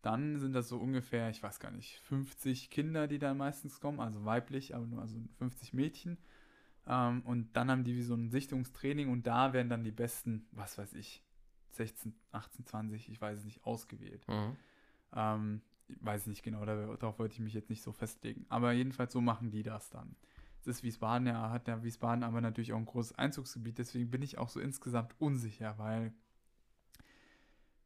dann 0.02 0.40
sind 0.40 0.54
das 0.54 0.68
so 0.70 0.78
ungefähr, 0.78 1.30
ich 1.30 1.44
weiß 1.44 1.60
gar 1.60 1.72
nicht, 1.72 2.00
50 2.00 2.70
Kinder, 2.72 3.08
die 3.08 3.20
dann 3.20 3.38
meistens 3.38 3.80
kommen, 3.80 4.00
also 4.00 4.26
weiblich, 4.26 4.74
aber 4.76 4.88
nur 4.88 5.02
also 5.02 5.18
50 5.38 5.74
Mädchen. 5.74 6.18
Ähm, 6.88 7.22
und 7.24 7.56
dann 7.56 7.70
haben 7.70 7.84
die 7.84 7.96
wie 7.96 8.02
so 8.02 8.16
ein 8.16 8.32
Sichtungstraining 8.32 9.10
und 9.10 9.28
da 9.28 9.54
werden 9.54 9.70
dann 9.70 9.84
die 9.84 9.92
besten, 9.92 10.48
was 10.52 10.78
weiß 10.78 10.94
ich, 10.94 11.24
16, 11.72 12.16
18, 12.32 12.66
20, 12.66 13.10
ich 13.10 13.22
weiß 13.22 13.40
es 13.40 13.46
nicht, 13.46 13.64
ausgewählt. 13.66 14.28
Mhm. 14.28 14.58
Ähm, 15.16 15.62
weiß 16.00 16.28
nicht 16.28 16.44
genau, 16.44 16.66
darauf 16.66 17.20
wollte 17.20 17.34
ich 17.34 17.40
mich 17.40 17.54
jetzt 17.54 17.70
nicht 17.70 17.84
so 17.84 17.92
festlegen. 17.92 18.46
Aber 18.50 18.72
jedenfalls 18.72 19.14
so 19.14 19.22
machen 19.22 19.52
die 19.52 19.64
das 19.64 19.90
dann. 19.90 20.16
Es 20.62 20.68
ist 20.68 20.84
Wiesbaden, 20.84 21.28
ja, 21.28 21.50
hat 21.50 21.68
ja 21.68 21.84
Wiesbaden 21.84 22.24
aber 22.24 22.40
natürlich 22.40 22.72
auch 22.74 22.78
ein 22.78 22.86
großes 22.86 23.18
Einzugsgebiet, 23.18 23.80
deswegen 23.80 24.12
bin 24.12 24.22
ich 24.22 24.38
auch 24.38 24.50
so 24.50 24.60
insgesamt 24.60 25.16
unsicher, 25.20 25.78
weil 25.80 26.14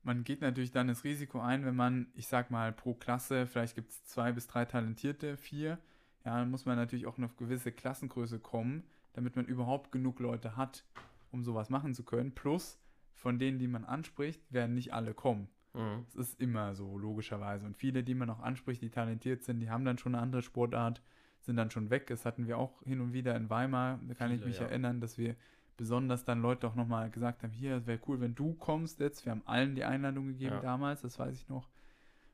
man 0.03 0.23
geht 0.23 0.41
natürlich 0.41 0.71
dann 0.71 0.87
das 0.87 1.03
Risiko 1.03 1.39
ein, 1.39 1.65
wenn 1.65 1.75
man, 1.75 2.07
ich 2.13 2.27
sag 2.27 2.51
mal, 2.51 2.73
pro 2.73 2.93
Klasse, 2.93 3.47
vielleicht 3.47 3.75
gibt 3.75 3.91
es 3.91 4.05
zwei 4.05 4.33
bis 4.33 4.47
drei 4.47 4.65
Talentierte, 4.65 5.37
vier, 5.37 5.79
ja, 6.25 6.37
dann 6.37 6.51
muss 6.51 6.65
man 6.65 6.75
natürlich 6.75 7.07
auch 7.07 7.17
auf 7.19 7.37
gewisse 7.37 7.71
Klassengröße 7.71 8.39
kommen, 8.39 8.83
damit 9.13 9.35
man 9.35 9.45
überhaupt 9.45 9.91
genug 9.91 10.19
Leute 10.19 10.57
hat, 10.57 10.83
um 11.31 11.43
sowas 11.43 11.69
machen 11.69 11.93
zu 11.93 12.03
können. 12.03 12.35
Plus, 12.35 12.77
von 13.13 13.39
denen, 13.39 13.57
die 13.57 13.67
man 13.67 13.85
anspricht, 13.85 14.41
werden 14.51 14.75
nicht 14.75 14.93
alle 14.93 15.13
kommen. 15.13 15.47
Mhm. 15.75 16.05
Das 16.05 16.15
ist 16.15 16.39
immer 16.39 16.73
so, 16.75 16.97
logischerweise. 16.97 17.65
Und 17.65 17.75
viele, 17.75 18.03
die 18.03 18.15
man 18.15 18.29
auch 18.29 18.39
anspricht, 18.39 18.81
die 18.81 18.89
talentiert 18.89 19.43
sind, 19.43 19.59
die 19.59 19.69
haben 19.69 19.85
dann 19.85 19.97
schon 19.97 20.15
eine 20.15 20.21
andere 20.23 20.41
Sportart, 20.41 21.01
sind 21.41 21.57
dann 21.57 21.69
schon 21.71 21.89
weg. 21.89 22.07
Das 22.07 22.25
hatten 22.25 22.47
wir 22.47 22.57
auch 22.57 22.81
hin 22.83 23.01
und 23.01 23.13
wieder 23.13 23.35
in 23.35 23.49
Weimar, 23.49 23.99
da 24.07 24.13
kann 24.13 24.29
Viele, 24.29 24.39
ich 24.41 24.45
mich 24.45 24.59
ja. 24.59 24.65
erinnern, 24.65 25.01
dass 25.01 25.17
wir 25.17 25.35
besonders 25.77 26.23
dann 26.23 26.41
Leute 26.41 26.67
auch 26.67 26.75
nochmal 26.75 27.09
gesagt 27.11 27.43
haben, 27.43 27.51
hier, 27.51 27.75
es 27.75 27.85
wäre 27.85 27.99
cool, 28.07 28.21
wenn 28.21 28.33
du 28.33 28.53
kommst 28.53 28.99
jetzt. 28.99 29.25
Wir 29.25 29.31
haben 29.31 29.43
allen 29.45 29.75
die 29.75 29.83
Einladung 29.83 30.27
gegeben 30.27 30.55
Ja. 30.55 30.61
damals, 30.61 31.01
das 31.01 31.19
weiß 31.19 31.35
ich 31.35 31.49
noch. 31.49 31.69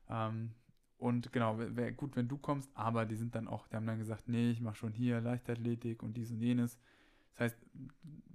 Ähm, 0.10 0.52
und 0.98 1.32
genau, 1.34 1.58
wäre 1.58 1.94
gut, 1.94 2.16
wenn 2.16 2.28
du 2.28 2.38
kommst, 2.38 2.70
aber 2.76 3.06
die 3.08 3.16
sind 3.16 3.34
dann 3.34 3.48
auch, 3.48 3.68
die 3.68 3.76
haben 3.76 3.88
dann 3.88 3.98
gesagt, 3.98 4.28
nee, 4.28 4.52
ich 4.52 4.62
mache 4.62 4.76
schon 4.76 4.94
hier 4.94 5.20
Leichtathletik 5.20 6.04
und 6.04 6.16
dies 6.16 6.30
und 6.32 6.40
jenes. 6.40 6.78
Das 7.32 7.40
heißt, 7.40 7.58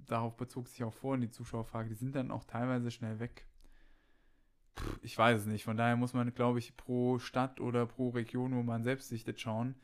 darauf 0.05 0.35
bezog 0.35 0.67
sich 0.67 0.83
auch 0.83 0.93
vorhin 0.93 1.21
die 1.21 1.29
Zuschauerfrage, 1.29 1.87
die 1.87 1.95
sind 1.95 2.13
dann 2.15 2.29
auch 2.29 2.43
teilweise 2.43 2.91
schnell 2.91 3.19
weg. 3.19 3.45
Ich 5.01 5.17
weiß 5.17 5.41
es 5.41 5.45
nicht. 5.47 5.63
Von 5.63 5.77
daher 5.77 5.95
muss 5.95 6.13
man, 6.13 6.33
glaube 6.33 6.59
ich, 6.59 6.75
pro 6.77 7.19
Stadt 7.19 7.59
oder 7.59 7.85
pro 7.85 8.09
Region, 8.09 8.55
wo 8.55 8.63
man 8.63 8.83
selbst 8.83 9.09
sichtet, 9.09 9.39
schauen, 9.39 9.75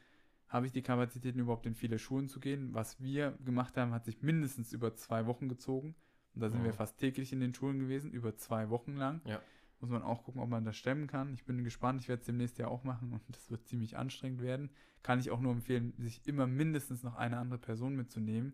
habe 0.47 0.65
ich 0.67 0.71
die 0.71 0.82
Kapazitäten 0.84 1.39
überhaupt 1.39 1.65
in 1.65 1.75
viele 1.75 1.97
Schulen 1.97 2.27
zu 2.27 2.39
gehen? 2.39 2.73
Was 2.73 3.01
wir 3.01 3.32
gemacht 3.43 3.75
haben, 3.77 3.91
hat 3.91 4.06
sich 4.06 4.21
mindestens 4.21 4.71
über 4.71 4.95
zwei 4.95 5.25
Wochen 5.25 5.49
gezogen. 5.49 5.95
Und 6.36 6.41
da 6.41 6.49
sind 6.49 6.62
Mhm. 6.62 6.65
wir 6.65 6.73
fast 6.73 6.97
täglich 6.99 7.34
in 7.34 7.39
den 7.39 7.53
Schulen 7.53 7.79
gewesen, 7.79 8.12
über 8.12 8.36
zwei 8.36 8.69
Wochen 8.69 8.95
lang. 8.95 9.21
Ja. 9.25 9.41
Muss 9.79 9.89
man 9.89 10.01
auch 10.03 10.23
gucken, 10.23 10.41
ob 10.41 10.49
man 10.49 10.63
das 10.63 10.77
stemmen 10.77 11.08
kann. 11.08 11.34
Ich 11.34 11.43
bin 11.45 11.63
gespannt, 11.63 12.01
ich 12.01 12.08
werde 12.08 12.21
es 12.21 12.25
demnächst 12.25 12.58
ja 12.58 12.67
auch 12.67 12.84
machen 12.84 13.12
und 13.13 13.21
das 13.36 13.51
wird 13.51 13.67
ziemlich 13.67 13.97
anstrengend 13.97 14.41
werden. 14.41 14.69
Kann 15.01 15.19
ich 15.19 15.29
auch 15.29 15.41
nur 15.41 15.51
empfehlen, 15.51 15.93
sich 15.97 16.25
immer 16.25 16.47
mindestens 16.47 17.03
noch 17.03 17.15
eine 17.15 17.38
andere 17.38 17.60
Person 17.60 17.95
mitzunehmen. 17.95 18.53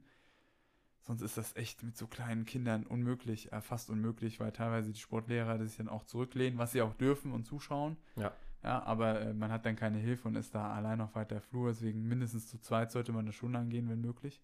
Sonst 1.01 1.21
ist 1.21 1.37
das 1.37 1.55
echt 1.55 1.81
mit 1.83 1.97
so 1.97 2.07
kleinen 2.07 2.45
Kindern 2.45 2.85
unmöglich, 2.85 3.51
äh, 3.51 3.61
fast 3.61 3.89
unmöglich, 3.89 4.39
weil 4.39 4.51
teilweise 4.51 4.91
die 4.91 4.99
Sportlehrer 4.99 5.63
sich 5.65 5.77
dann 5.77 5.89
auch 5.89 6.03
zurücklehnen, 6.03 6.59
was 6.59 6.71
sie 6.73 6.81
auch 6.81 6.93
dürfen 6.93 7.31
und 7.31 7.45
zuschauen. 7.45 7.97
Ja. 8.15 8.31
Ja, 8.61 8.83
aber 8.83 9.21
äh, 9.21 9.33
man 9.33 9.51
hat 9.51 9.65
dann 9.65 9.77
keine 9.77 9.97
Hilfe 9.99 10.27
und 10.27 10.35
ist 10.35 10.53
da 10.53 10.73
allein 10.73 10.99
auf 10.99 11.15
weiter 11.15 11.39
Flur. 11.39 11.69
Deswegen 11.69 12.03
mindestens 12.07 12.47
zu 12.47 12.59
zweit 12.59 12.91
sollte 12.91 13.13
man 13.13 13.25
das 13.25 13.35
schon 13.35 13.55
angehen, 13.55 13.89
wenn 13.89 14.01
möglich. 14.01 14.43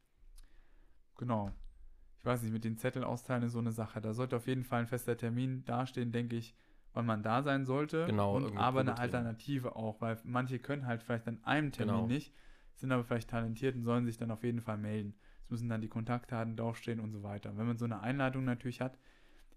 Genau. 1.17 1.51
Ich 2.19 2.25
weiß 2.25 2.41
nicht, 2.41 2.53
mit 2.53 2.63
den 2.63 2.77
Zettel 2.77 3.03
austeilen 3.03 3.43
ist 3.43 3.51
so 3.51 3.59
eine 3.59 3.71
Sache. 3.71 4.01
Da 4.01 4.13
sollte 4.13 4.37
auf 4.37 4.47
jeden 4.47 4.63
Fall 4.63 4.81
ein 4.81 4.87
fester 4.87 5.15
Termin 5.17 5.63
dastehen, 5.65 6.11
denke 6.11 6.37
ich, 6.37 6.55
wann 6.93 7.05
man 7.05 7.23
da 7.23 7.43
sein 7.43 7.65
sollte. 7.65 8.05
Genau, 8.05 8.37
Und 8.37 8.57
aber 8.57 8.79
eine. 8.79 8.97
Alternative 8.97 9.75
auch, 9.75 10.01
weil 10.01 10.17
manche 10.23 10.59
können 10.59 10.87
halt 10.87 11.03
vielleicht 11.03 11.27
an 11.27 11.43
einem 11.43 11.71
Termin 11.71 11.93
Genau. 11.95 12.07
nicht, 12.07 12.33
sind 12.73 12.91
aber 12.91 13.03
vielleicht 13.03 13.29
talentiert 13.29 13.75
und 13.75 13.83
sollen 13.83 14.05
sich 14.05 14.17
dann 14.17 14.31
auf 14.31 14.43
jeden 14.43 14.61
Fall 14.61 14.77
melden. 14.77 15.13
Es 15.45 15.51
müssen 15.51 15.69
dann 15.69 15.81
die 15.81 15.87
Kontaktdaten 15.87 16.57
draufstehen 16.57 16.99
und 16.99 17.11
so 17.11 17.23
weiter. 17.23 17.55
Wenn 17.55 17.67
man 17.67 17.77
so 17.77 17.85
eine 17.85 18.01
Einladung 18.01 18.45
natürlich 18.45 18.81
hat, 18.81 18.97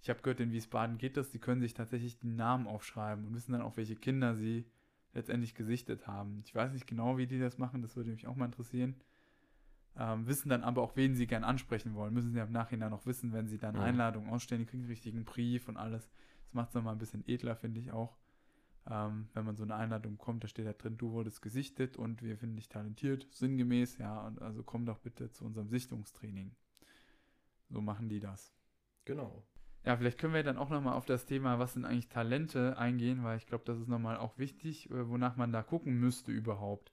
ich 0.03 0.11
habe 0.11 0.21
gehört, 0.23 0.41
in 0.41 0.53
Wiesbaden 0.53 0.99
geht 0.99 1.17
das, 1.17 1.31
die 1.31 1.39
können 1.41 1.61
sich 1.61 1.75
tatsächlich 1.75 2.19
die 2.19 2.29
Namen 2.29 2.67
aufschreiben 2.67 3.27
und 3.27 3.35
wissen 3.35 3.53
dann 3.53 3.63
auch, 3.63 3.77
welche 3.77 3.97
Kinder 3.97 4.37
sie 4.37 4.67
letztendlich 5.15 5.55
gesichtet 5.55 6.07
haben. 6.07 6.43
Ich 6.45 6.55
weiß 6.55 6.73
nicht 6.73 6.87
genau, 6.87 7.17
wie 7.19 7.27
die 7.27 7.39
das 7.41 7.59
machen, 7.59 7.83
das 7.83 7.97
würde 7.97 8.11
mich 8.11 8.27
auch 8.27 8.37
mal 8.37 8.45
interessieren. 8.47 8.97
Ähm, 9.97 10.27
wissen 10.29 10.49
dann 10.51 10.63
aber 10.63 10.83
auch, 10.83 10.95
wen 10.95 11.15
sie 11.17 11.27
gern 11.27 11.43
ansprechen 11.43 11.95
wollen. 11.95 12.15
Müssen 12.15 12.33
sie 12.33 12.39
im 12.39 12.53
Nachhinein 12.53 12.91
noch 12.91 13.07
wissen, 13.07 13.33
wenn 13.33 13.49
sie 13.49 13.59
dann 13.59 13.75
Mhm. 13.75 13.81
Einladungen 13.81 14.31
ausstellen, 14.31 14.61
die 14.61 14.67
kriegen 14.67 14.83
einen 14.85 14.91
richtigen 14.91 15.25
Brief 15.25 15.69
und 15.69 15.77
alles. 15.77 16.09
Das 16.45 16.55
macht 16.55 16.69
es 16.69 16.75
nochmal 16.75 16.95
ein 16.95 16.99
bisschen 16.99 17.25
edler, 17.27 17.57
finde 17.57 17.81
ich 17.81 17.91
auch. 17.91 18.17
Ähm, 18.91 19.29
wenn 19.35 19.45
man 19.45 19.57
so 19.57 19.65
eine 19.65 19.75
Einladung 19.77 20.17
bekommt, 20.17 20.45
da 20.45 20.49
steht 20.49 20.67
da 20.67 20.73
drin, 20.73 20.97
du 20.97 21.13
wurdest 21.13 21.43
gesichtet 21.43 21.97
und 21.97 22.23
wir 22.23 22.37
finden 22.39 22.57
dich 22.57 22.69
talentiert, 22.69 23.27
sinngemäß, 23.31 23.99
ja, 23.99 24.27
und 24.27 24.41
also 24.41 24.63
komm 24.63 24.87
doch 24.87 24.99
bitte 24.99 25.31
zu 25.31 25.45
unserem 25.45 25.69
Sichtungstraining. 25.69 26.53
So 27.69 27.81
machen 27.81 28.09
die 28.09 28.21
das. 28.21 28.53
Genau. 29.05 29.45
Ja, 29.85 29.97
vielleicht 29.97 30.19
können 30.19 30.35
wir 30.35 30.43
dann 30.43 30.59
auch 30.59 30.71
nochmal 30.71 30.95
auf 30.95 31.07
das 31.07 31.27
Thema, 31.27 31.59
was 31.59 31.75
sind 31.75 31.85
eigentlich 31.85 32.09
Talente, 32.09 32.77
eingehen, 32.79 33.23
weil 33.25 33.39
ich 33.39 33.47
glaube, 33.47 33.65
das 33.65 33.79
ist 33.79 33.89
nochmal 33.89 34.17
auch 34.19 34.39
wichtig, 34.39 34.91
äh, 34.91 35.09
wonach 35.09 35.37
man 35.37 35.53
da 35.53 35.63
gucken 35.63 35.99
müsste 35.99 36.33
überhaupt. 36.33 36.93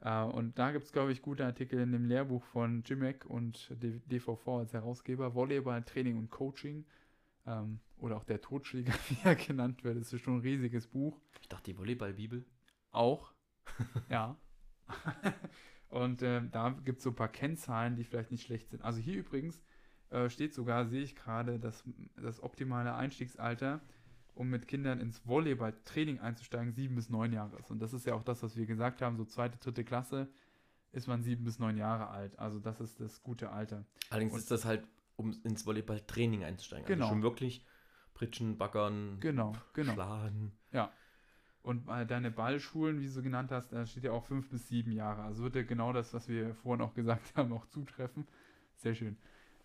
Äh, 0.00 0.22
Und 0.22 0.58
da 0.58 0.72
gibt 0.72 0.84
es, 0.84 0.92
glaube 0.92 1.12
ich, 1.12 1.22
gute 1.22 1.44
Artikel 1.46 1.80
in 1.80 1.92
dem 1.92 2.04
Lehrbuch 2.06 2.44
von 2.44 2.82
Jimek 2.84 3.26
und 3.26 3.70
D- 3.82 4.00
DVV 4.06 4.58
als 4.60 4.72
Herausgeber, 4.72 5.34
Volleyball, 5.34 5.82
Training 5.84 6.18
und 6.18 6.30
Coaching. 6.30 6.84
Ähm, 7.46 7.80
Oder 7.96 8.16
auch 8.16 8.24
der 8.24 8.40
Totschläger, 8.40 8.92
wie 9.08 9.16
er 9.24 9.34
genannt 9.34 9.84
wird. 9.84 9.98
Das 10.00 10.12
ist 10.12 10.20
schon 10.22 10.36
ein 10.36 10.40
riesiges 10.40 10.86
Buch. 10.86 11.20
Ich 11.40 11.48
dachte, 11.48 11.72
die 11.72 11.78
Volleyball-Bibel. 11.78 12.44
Auch. 12.90 13.32
ja. 14.08 14.36
Und 15.88 16.22
ähm, 16.22 16.50
da 16.50 16.70
gibt 16.70 16.98
es 16.98 17.04
so 17.04 17.10
ein 17.10 17.16
paar 17.16 17.28
Kennzahlen, 17.28 17.96
die 17.96 18.04
vielleicht 18.04 18.30
nicht 18.30 18.44
schlecht 18.46 18.70
sind. 18.70 18.82
Also 18.82 18.98
hier 19.00 19.18
übrigens 19.18 19.62
äh, 20.10 20.28
steht 20.30 20.54
sogar, 20.54 20.86
sehe 20.86 21.02
ich 21.02 21.16
gerade, 21.16 21.58
dass 21.58 21.84
das 22.16 22.42
optimale 22.42 22.94
Einstiegsalter, 22.94 23.80
um 24.34 24.48
mit 24.48 24.68
Kindern 24.68 25.00
ins 25.00 25.26
Volleyball-Training 25.26 26.20
einzusteigen, 26.20 26.72
sieben 26.72 26.94
bis 26.94 27.10
neun 27.10 27.32
Jahre 27.32 27.58
ist. 27.58 27.70
Und 27.70 27.80
das 27.80 27.92
ist 27.92 28.06
ja 28.06 28.14
auch 28.14 28.22
das, 28.22 28.42
was 28.42 28.56
wir 28.56 28.66
gesagt 28.66 29.02
haben, 29.02 29.16
so 29.16 29.24
zweite, 29.24 29.58
dritte 29.58 29.84
Klasse 29.84 30.28
ist 30.92 31.06
man 31.08 31.22
sieben 31.22 31.44
bis 31.44 31.58
neun 31.58 31.76
Jahre 31.76 32.08
alt. 32.08 32.38
Also 32.38 32.58
das 32.58 32.80
ist 32.80 33.00
das 33.00 33.22
gute 33.22 33.50
Alter. 33.50 33.84
Allerdings 34.10 34.32
Und- 34.34 34.38
ist 34.40 34.50
das 34.50 34.64
halt, 34.64 34.86
um 35.16 35.34
ins 35.44 35.66
Volleyball-Training 35.66 36.44
einzusteigen. 36.44 36.86
Genau. 36.86 37.04
Also 37.04 37.14
schon 37.14 37.22
wirklich 37.22 37.66
Pritschen, 38.14 38.58
Baggern, 38.58 39.18
Genau, 39.20 39.52
genau. 39.74 39.92
Schlagen. 39.92 40.52
Und 41.62 41.86
bei 41.86 42.04
deine 42.04 42.32
Ballschulen, 42.32 43.00
wie 43.00 43.04
du 43.04 43.10
so 43.10 43.22
genannt 43.22 43.52
hast, 43.52 43.72
da 43.72 43.86
steht 43.86 44.02
ja 44.02 44.12
auch 44.12 44.24
fünf 44.24 44.50
bis 44.50 44.66
sieben 44.68 44.90
Jahre. 44.90 45.22
Also 45.22 45.44
wird 45.44 45.54
ja 45.54 45.62
genau 45.62 45.92
das, 45.92 46.12
was 46.12 46.28
wir 46.28 46.54
vorhin 46.56 46.84
auch 46.84 46.94
gesagt 46.94 47.32
haben, 47.36 47.52
auch 47.52 47.66
zutreffen. 47.66 48.26
Sehr 48.76 48.94
schön. 48.94 49.16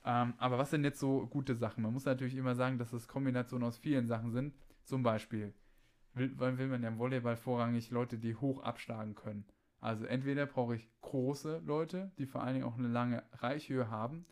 Ähm, 0.06 0.36
aber 0.38 0.60
was 0.60 0.70
sind 0.70 0.84
jetzt 0.84 1.00
so 1.00 1.26
gute 1.26 1.56
Sachen? 1.56 1.82
Man 1.82 1.94
muss 1.94 2.06
natürlich 2.06 2.36
immer 2.36 2.54
sagen, 2.54 2.78
dass 2.78 2.92
das 2.92 3.08
Kombinationen 3.08 3.68
aus 3.68 3.80
vielen 3.80 4.06
Sachen 4.06 4.32
sind. 4.32 4.54
Zum 4.84 5.02
Beispiel 5.02 5.54
will, 6.14 6.38
will 6.38 6.68
man 6.68 6.84
ja 6.84 6.90
im 6.90 7.00
Volleyball 7.00 7.36
vorrangig 7.36 7.90
Leute, 7.90 8.20
die 8.20 8.36
hoch 8.36 8.62
abschlagen 8.62 9.16
können. 9.16 9.46
Also 9.80 10.06
entweder 10.06 10.46
brauche 10.46 10.76
ich 10.76 10.88
große 11.02 11.62
Leute, 11.66 12.12
die 12.20 12.28
vor 12.28 12.44
allen 12.44 12.54
Dingen 12.54 12.66
auch 12.66 12.78
eine 12.78 12.88
lange 12.88 13.24
Reichhöhe 13.34 13.90
haben 13.90 14.26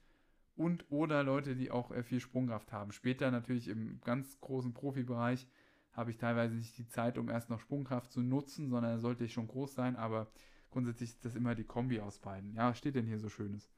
und 0.55 0.85
oder 0.89 1.23
Leute, 1.23 1.55
die 1.55 1.71
auch 1.71 1.91
äh, 1.91 2.03
viel 2.03 2.19
Sprungkraft 2.19 2.71
haben. 2.71 2.91
Später 2.91 3.31
natürlich 3.31 3.67
im 3.67 3.99
ganz 4.01 4.39
großen 4.39 4.73
Profibereich 4.73 5.47
habe 5.91 6.11
ich 6.11 6.17
teilweise 6.17 6.55
nicht 6.55 6.77
die 6.77 6.87
Zeit, 6.87 7.17
um 7.17 7.29
erst 7.29 7.49
noch 7.49 7.59
Sprungkraft 7.59 8.11
zu 8.11 8.21
nutzen, 8.21 8.69
sondern 8.69 8.93
da 8.93 8.99
sollte 8.99 9.23
ich 9.23 9.33
schon 9.33 9.47
groß 9.47 9.73
sein, 9.73 9.95
aber 9.95 10.27
grundsätzlich 10.69 11.11
ist 11.11 11.25
das 11.25 11.35
immer 11.35 11.55
die 11.55 11.63
Kombi 11.63 11.99
aus 12.01 12.19
beiden. 12.19 12.53
Ja, 12.53 12.69
was 12.69 12.77
steht 12.77 12.95
denn 12.95 13.05
hier 13.05 13.19
so 13.19 13.29
Schönes? 13.29 13.69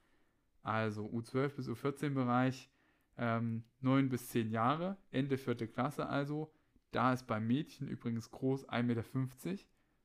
Also 0.63 1.05
U12 1.05 1.49
bis 1.55 1.69
U14 1.69 2.09
Bereich, 2.13 2.69
ähm, 3.17 3.63
9 3.81 4.09
bis 4.09 4.29
10 4.29 4.51
Jahre, 4.51 4.97
Ende 5.11 5.37
vierte 5.37 5.67
Klasse 5.67 6.07
also. 6.07 6.51
Da 6.91 7.13
ist 7.13 7.27
bei 7.27 7.39
Mädchen 7.39 7.87
übrigens 7.87 8.31
groß 8.31 8.67
1,50 8.69 8.83
Meter 8.83 9.03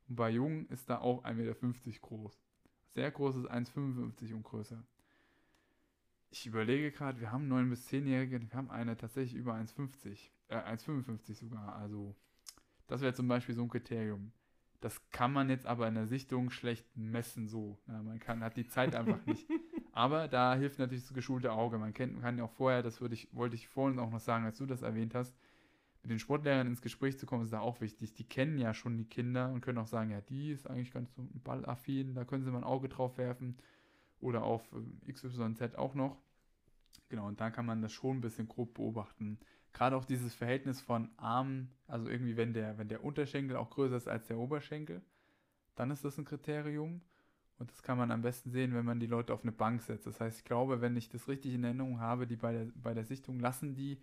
und 0.08 0.16
bei 0.16 0.30
Jungen 0.30 0.66
ist 0.68 0.90
da 0.90 0.98
auch 0.98 1.24
1,50 1.24 1.34
Meter 1.34 2.00
groß. 2.00 2.38
Sehr 2.88 3.10
groß 3.10 3.36
ist 3.36 3.50
1,55 3.50 4.34
und 4.34 4.42
größer. 4.42 4.84
Ich 6.32 6.46
überlege 6.46 6.90
gerade, 6.90 7.20
wir 7.20 7.30
haben 7.30 7.52
9- 7.52 7.68
bis 7.68 7.86
10-Jährige, 7.88 8.40
wir 8.40 8.56
haben 8.56 8.70
eine 8.70 8.96
tatsächlich 8.96 9.34
über 9.34 9.52
1,50, 9.52 10.30
äh, 10.48 10.56
1,55 10.56 11.34
sogar. 11.34 11.76
Also, 11.76 12.16
das 12.86 13.02
wäre 13.02 13.12
zum 13.12 13.28
Beispiel 13.28 13.54
so 13.54 13.62
ein 13.62 13.68
Kriterium. 13.68 14.32
Das 14.80 15.10
kann 15.10 15.30
man 15.30 15.50
jetzt 15.50 15.66
aber 15.66 15.86
in 15.88 15.94
der 15.94 16.06
Sichtung 16.06 16.48
schlecht 16.48 16.86
messen, 16.96 17.48
so. 17.48 17.78
Ja, 17.86 18.02
man 18.02 18.18
kann, 18.18 18.42
hat 18.42 18.56
die 18.56 18.66
Zeit 18.66 18.96
einfach 18.96 19.20
nicht. 19.26 19.46
Aber 19.92 20.26
da 20.26 20.54
hilft 20.54 20.78
natürlich 20.78 21.04
das 21.04 21.12
geschulte 21.12 21.52
Auge. 21.52 21.76
Man 21.76 21.92
kennt, 21.92 22.18
kann 22.22 22.38
ja 22.38 22.44
auch 22.44 22.52
vorher, 22.52 22.82
das 22.82 23.02
würde 23.02 23.14
ich, 23.14 23.28
wollte 23.34 23.54
ich 23.54 23.68
vorhin 23.68 23.98
auch 23.98 24.10
noch 24.10 24.18
sagen, 24.18 24.46
als 24.46 24.56
du 24.56 24.64
das 24.64 24.80
erwähnt 24.80 25.14
hast, 25.14 25.36
mit 26.00 26.10
den 26.10 26.18
Sportlehrern 26.18 26.66
ins 26.66 26.80
Gespräch 26.80 27.18
zu 27.18 27.26
kommen, 27.26 27.44
ist 27.44 27.52
da 27.52 27.60
auch 27.60 27.82
wichtig. 27.82 28.14
Die 28.14 28.24
kennen 28.24 28.56
ja 28.56 28.72
schon 28.72 28.96
die 28.96 29.04
Kinder 29.04 29.52
und 29.52 29.60
können 29.60 29.76
auch 29.76 29.86
sagen, 29.86 30.10
ja, 30.10 30.22
die 30.22 30.50
ist 30.50 30.66
eigentlich 30.66 30.92
ganz 30.92 31.14
so 31.14 31.28
ballaffin, 31.44 32.14
da 32.14 32.24
können 32.24 32.42
sie 32.42 32.50
mal 32.50 32.58
ein 32.58 32.64
Auge 32.64 32.88
drauf 32.88 33.18
werfen. 33.18 33.58
Oder 34.22 34.44
auf 34.44 34.62
äh, 34.72 35.12
XYZ 35.12 35.74
auch 35.76 35.94
noch. 35.94 36.16
Genau, 37.08 37.26
und 37.26 37.40
da 37.40 37.50
kann 37.50 37.66
man 37.66 37.82
das 37.82 37.92
schon 37.92 38.18
ein 38.18 38.20
bisschen 38.22 38.48
grob 38.48 38.74
beobachten. 38.74 39.38
Gerade 39.74 39.96
auch 39.96 40.04
dieses 40.04 40.34
Verhältnis 40.34 40.80
von 40.80 41.10
Armen, 41.18 41.70
also 41.86 42.08
irgendwie, 42.08 42.36
wenn 42.36 42.54
der, 42.54 42.78
wenn 42.78 42.88
der 42.88 43.04
Unterschenkel 43.04 43.56
auch 43.56 43.70
größer 43.70 43.96
ist 43.96 44.08
als 44.08 44.26
der 44.28 44.38
Oberschenkel, 44.38 45.02
dann 45.74 45.90
ist 45.90 46.04
das 46.04 46.16
ein 46.18 46.24
Kriterium. 46.24 47.02
Und 47.58 47.70
das 47.70 47.82
kann 47.82 47.98
man 47.98 48.10
am 48.10 48.22
besten 48.22 48.50
sehen, 48.50 48.74
wenn 48.74 48.84
man 48.84 48.98
die 48.98 49.06
Leute 49.06 49.34
auf 49.34 49.42
eine 49.42 49.52
Bank 49.52 49.82
setzt. 49.82 50.06
Das 50.06 50.20
heißt, 50.20 50.38
ich 50.38 50.44
glaube, 50.44 50.80
wenn 50.80 50.96
ich 50.96 51.08
das 51.08 51.28
richtig 51.28 51.54
in 51.54 51.64
Erinnerung 51.64 52.00
habe, 52.00 52.26
die 52.26 52.36
bei 52.36 52.52
der, 52.52 52.66
bei 52.74 52.94
der 52.94 53.04
Sichtung 53.04 53.38
lassen 53.40 53.74
die 53.74 54.00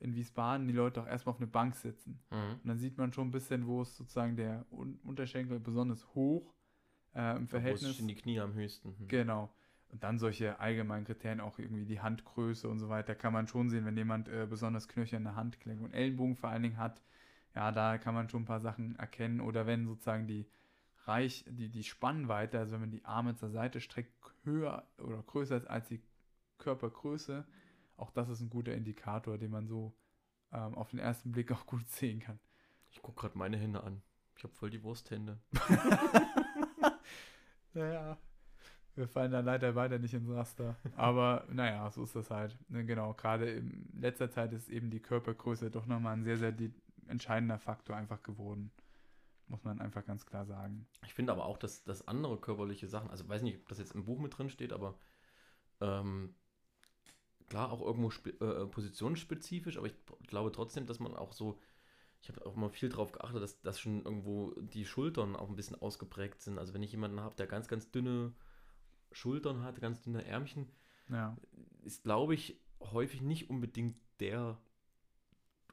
in 0.00 0.14
Wiesbaden 0.14 0.68
die 0.68 0.74
Leute 0.74 1.02
auch 1.02 1.06
erstmal 1.06 1.34
auf 1.34 1.40
eine 1.40 1.48
Bank 1.48 1.74
sitzen. 1.74 2.20
Mhm. 2.30 2.60
Und 2.62 2.66
dann 2.66 2.78
sieht 2.78 2.98
man 2.98 3.12
schon 3.12 3.28
ein 3.28 3.32
bisschen, 3.32 3.66
wo 3.66 3.82
ist 3.82 3.96
sozusagen 3.96 4.36
der 4.36 4.64
Un 4.70 4.98
Unterschenkel 5.04 5.58
besonders 5.58 6.06
hoch 6.14 6.54
äh, 7.14 7.36
im 7.36 7.44
Wo 7.44 7.46
Verhältnis. 7.46 7.96
sind 7.96 8.08
die 8.08 8.14
Knie 8.14 8.40
am 8.40 8.54
höchsten? 8.54 8.96
Hm. 8.98 9.08
Genau. 9.08 9.50
Und 9.90 10.02
dann 10.02 10.18
solche 10.18 10.60
allgemeinen 10.60 11.06
Kriterien, 11.06 11.40
auch 11.40 11.58
irgendwie 11.58 11.86
die 11.86 12.00
Handgröße 12.00 12.68
und 12.68 12.78
so 12.78 12.88
weiter, 12.88 13.14
kann 13.14 13.32
man 13.32 13.46
schon 13.46 13.70
sehen, 13.70 13.86
wenn 13.86 13.96
jemand 13.96 14.28
äh, 14.28 14.46
besonders 14.48 14.86
knöcherne 14.88 15.34
Handgelenke 15.34 15.82
und 15.82 15.94
Ellenbogen 15.94 16.36
vor 16.36 16.50
allen 16.50 16.62
Dingen 16.62 16.76
hat. 16.76 17.00
Ja, 17.54 17.72
da 17.72 17.96
kann 17.96 18.14
man 18.14 18.28
schon 18.28 18.42
ein 18.42 18.46
paar 18.46 18.60
Sachen 18.60 18.96
erkennen. 18.96 19.40
Oder 19.40 19.66
wenn 19.66 19.86
sozusagen 19.86 20.26
die 20.26 20.46
Reich, 21.04 21.44
die, 21.48 21.70
die 21.70 21.84
Spannweite, 21.84 22.58
also 22.58 22.72
wenn 22.72 22.80
man 22.80 22.90
die 22.90 23.04
Arme 23.04 23.34
zur 23.34 23.48
Seite 23.48 23.80
streckt, 23.80 24.12
höher 24.44 24.86
oder 24.98 25.22
größer 25.22 25.56
ist 25.56 25.66
als 25.66 25.88
die 25.88 26.02
Körpergröße, 26.58 27.46
auch 27.96 28.10
das 28.10 28.28
ist 28.28 28.40
ein 28.40 28.50
guter 28.50 28.74
Indikator, 28.74 29.38
den 29.38 29.50
man 29.50 29.66
so 29.66 29.94
ähm, 30.52 30.74
auf 30.74 30.90
den 30.90 30.98
ersten 30.98 31.32
Blick 31.32 31.50
auch 31.50 31.66
gut 31.66 31.88
sehen 31.88 32.20
kann. 32.20 32.38
Ich 32.90 33.00
gucke 33.00 33.22
gerade 33.22 33.38
meine 33.38 33.56
Hände 33.56 33.82
an. 33.82 34.02
Ich 34.36 34.44
habe 34.44 34.54
voll 34.54 34.70
die 34.70 34.82
Wursthände. 34.82 35.40
Naja, 37.78 38.18
wir 38.96 39.08
fallen 39.08 39.30
da 39.30 39.40
leider 39.40 39.74
weiter 39.74 39.98
nicht 39.98 40.14
ins 40.14 40.28
Raster. 40.28 40.76
Aber 40.96 41.46
naja, 41.50 41.90
so 41.90 42.02
ist 42.02 42.16
das 42.16 42.30
halt. 42.30 42.58
Ne, 42.68 42.84
Genau, 42.84 43.14
gerade 43.14 43.48
in 43.50 43.88
letzter 44.00 44.30
Zeit 44.30 44.52
ist 44.52 44.68
eben 44.68 44.90
die 44.90 45.00
Körpergröße 45.00 45.70
doch 45.70 45.86
nochmal 45.86 46.14
ein 46.14 46.24
sehr, 46.24 46.36
sehr 46.36 46.52
entscheidender 47.06 47.58
Faktor 47.58 47.96
einfach 47.96 48.22
geworden. 48.22 48.72
Muss 49.46 49.64
man 49.64 49.80
einfach 49.80 50.04
ganz 50.04 50.26
klar 50.26 50.44
sagen. 50.44 50.86
Ich 51.06 51.14
finde 51.14 51.32
aber 51.32 51.46
auch, 51.46 51.56
dass, 51.56 51.84
dass 51.84 52.06
andere 52.06 52.38
körperliche 52.38 52.88
Sachen, 52.88 53.08
also 53.10 53.26
weiß 53.28 53.42
nicht, 53.42 53.60
ob 53.60 53.68
das 53.68 53.78
jetzt 53.78 53.94
im 53.94 54.04
Buch 54.04 54.18
mit 54.18 54.36
drin 54.36 54.50
steht, 54.50 54.72
aber 54.72 54.98
ähm, 55.80 56.34
klar 57.48 57.72
auch 57.72 57.80
irgendwo 57.80 58.10
spe 58.10 58.30
äh, 58.30 58.66
positionsspezifisch, 58.66 59.78
aber 59.78 59.86
ich 59.86 59.94
glaube 60.26 60.52
trotzdem, 60.52 60.86
dass 60.86 60.98
man 60.98 61.14
auch 61.14 61.32
so, 61.32 61.58
ich 62.20 62.28
habe 62.28 62.44
auch 62.44 62.56
mal 62.56 62.68
viel 62.70 62.88
drauf 62.88 63.12
geachtet, 63.12 63.42
dass, 63.42 63.60
dass 63.62 63.80
schon 63.80 64.04
irgendwo 64.04 64.52
die 64.60 64.84
Schultern 64.84 65.36
auch 65.36 65.48
ein 65.48 65.56
bisschen 65.56 65.80
ausgeprägt 65.80 66.42
sind. 66.42 66.58
Also 66.58 66.74
wenn 66.74 66.82
ich 66.82 66.92
jemanden 66.92 67.20
habe, 67.20 67.36
der 67.36 67.46
ganz, 67.46 67.68
ganz 67.68 67.90
dünne 67.90 68.34
Schultern 69.12 69.62
hat, 69.62 69.80
ganz 69.80 70.02
dünne 70.02 70.24
Ärmchen, 70.24 70.70
Ja, 71.08 71.36
ist, 71.82 72.02
glaube 72.02 72.34
ich, 72.34 72.60
häufig 72.80 73.22
nicht 73.22 73.50
unbedingt 73.50 73.96
der 74.20 74.58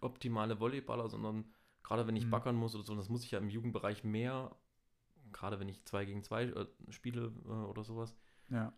optimale 0.01 0.59
Volleyballer, 0.59 1.09
sondern 1.09 1.45
gerade 1.83 2.07
wenn 2.07 2.15
ich 2.15 2.25
Mhm. 2.25 2.29
backern 2.29 2.55
muss 2.55 2.75
oder 2.75 2.83
so, 2.83 2.95
das 2.95 3.09
muss 3.09 3.23
ich 3.23 3.31
ja 3.31 3.39
im 3.39 3.49
Jugendbereich 3.49 4.03
mehr, 4.03 4.55
gerade 5.31 5.59
wenn 5.59 5.69
ich 5.69 5.83
zwei 5.85 6.05
gegen 6.05 6.23
zwei 6.23 6.43
äh, 6.45 6.67
spiele 6.89 7.33
äh, 7.45 7.49
oder 7.49 7.83
sowas, 7.83 8.15
ja, 8.49 8.73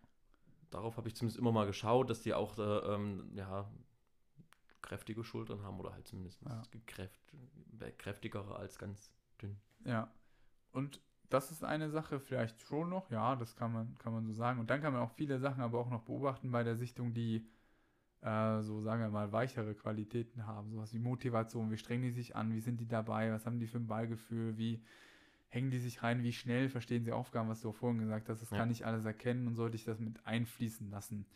darauf 0.70 0.96
habe 0.96 1.08
ich 1.08 1.16
zumindest 1.16 1.38
immer 1.38 1.52
mal 1.52 1.66
geschaut, 1.66 2.10
dass 2.10 2.22
die 2.22 2.34
auch 2.34 2.58
äh, 2.58 2.62
ähm, 2.94 3.30
ja, 3.34 3.70
kräftige 4.82 5.24
Schultern 5.24 5.62
haben 5.62 5.78
oder 5.80 5.92
halt 5.92 6.06
zumindest 6.06 6.40
Ja. 6.42 6.62
gekräft, 6.70 7.20
äh, 7.80 7.90
kräftigere 7.92 8.56
als 8.56 8.78
ganz 8.78 9.12
dünn. 9.40 9.56
ja. 9.84 10.12
Und 10.72 11.00
das 11.30 11.50
ist 11.50 11.64
eine 11.64 11.90
Sache 11.90 12.20
vielleicht 12.20 12.60
schon 12.62 12.88
noch, 12.88 13.10
ja, 13.10 13.36
das 13.36 13.54
kann 13.56 13.72
man, 13.72 13.96
kann 13.98 14.12
man 14.12 14.26
so 14.26 14.32
sagen. 14.32 14.60
Und 14.60 14.70
dann 14.70 14.80
kann 14.80 14.92
man 14.92 15.02
auch 15.02 15.10
viele 15.12 15.38
Sachen 15.38 15.62
aber 15.62 15.78
auch 15.78 15.90
noch 15.90 16.02
beobachten 16.02 16.50
bei 16.50 16.62
der 16.62 16.76
Sichtung, 16.76 17.12
die 17.12 17.46
äh, 18.20 18.62
so, 18.62 18.80
sagen 18.80 19.02
wir 19.02 19.10
mal, 19.10 19.30
weichere 19.32 19.74
Qualitäten 19.74 20.46
haben. 20.46 20.70
Sowas 20.70 20.92
wie 20.92 20.98
Motivation, 20.98 21.70
wie 21.70 21.76
strengen 21.78 22.02
die 22.02 22.10
sich 22.10 22.34
an, 22.34 22.52
wie 22.54 22.60
sind 22.60 22.80
die 22.80 22.88
dabei, 22.88 23.30
was 23.32 23.46
haben 23.46 23.58
die 23.58 23.66
für 23.66 23.78
ein 23.78 23.86
Ballgefühl, 23.86 24.56
wie 24.56 24.82
hängen 25.48 25.70
die 25.70 25.78
sich 25.78 26.02
rein, 26.02 26.22
wie 26.22 26.32
schnell 26.32 26.68
verstehen 26.68 27.04
sie 27.04 27.12
Aufgaben, 27.12 27.48
was 27.48 27.60
du 27.62 27.70
auch 27.70 27.74
vorhin 27.76 28.00
gesagt 28.00 28.28
hast, 28.28 28.42
das 28.42 28.50
Ja. 28.50 28.56
kann 28.58 28.70
ich 28.70 28.84
alles 28.86 29.04
erkennen 29.04 29.46
und 29.46 29.54
sollte 29.54 29.76
ich 29.76 29.84
das 29.84 29.98
mit 29.98 30.24
einfließen 30.26 30.90
lassen. 30.90 31.26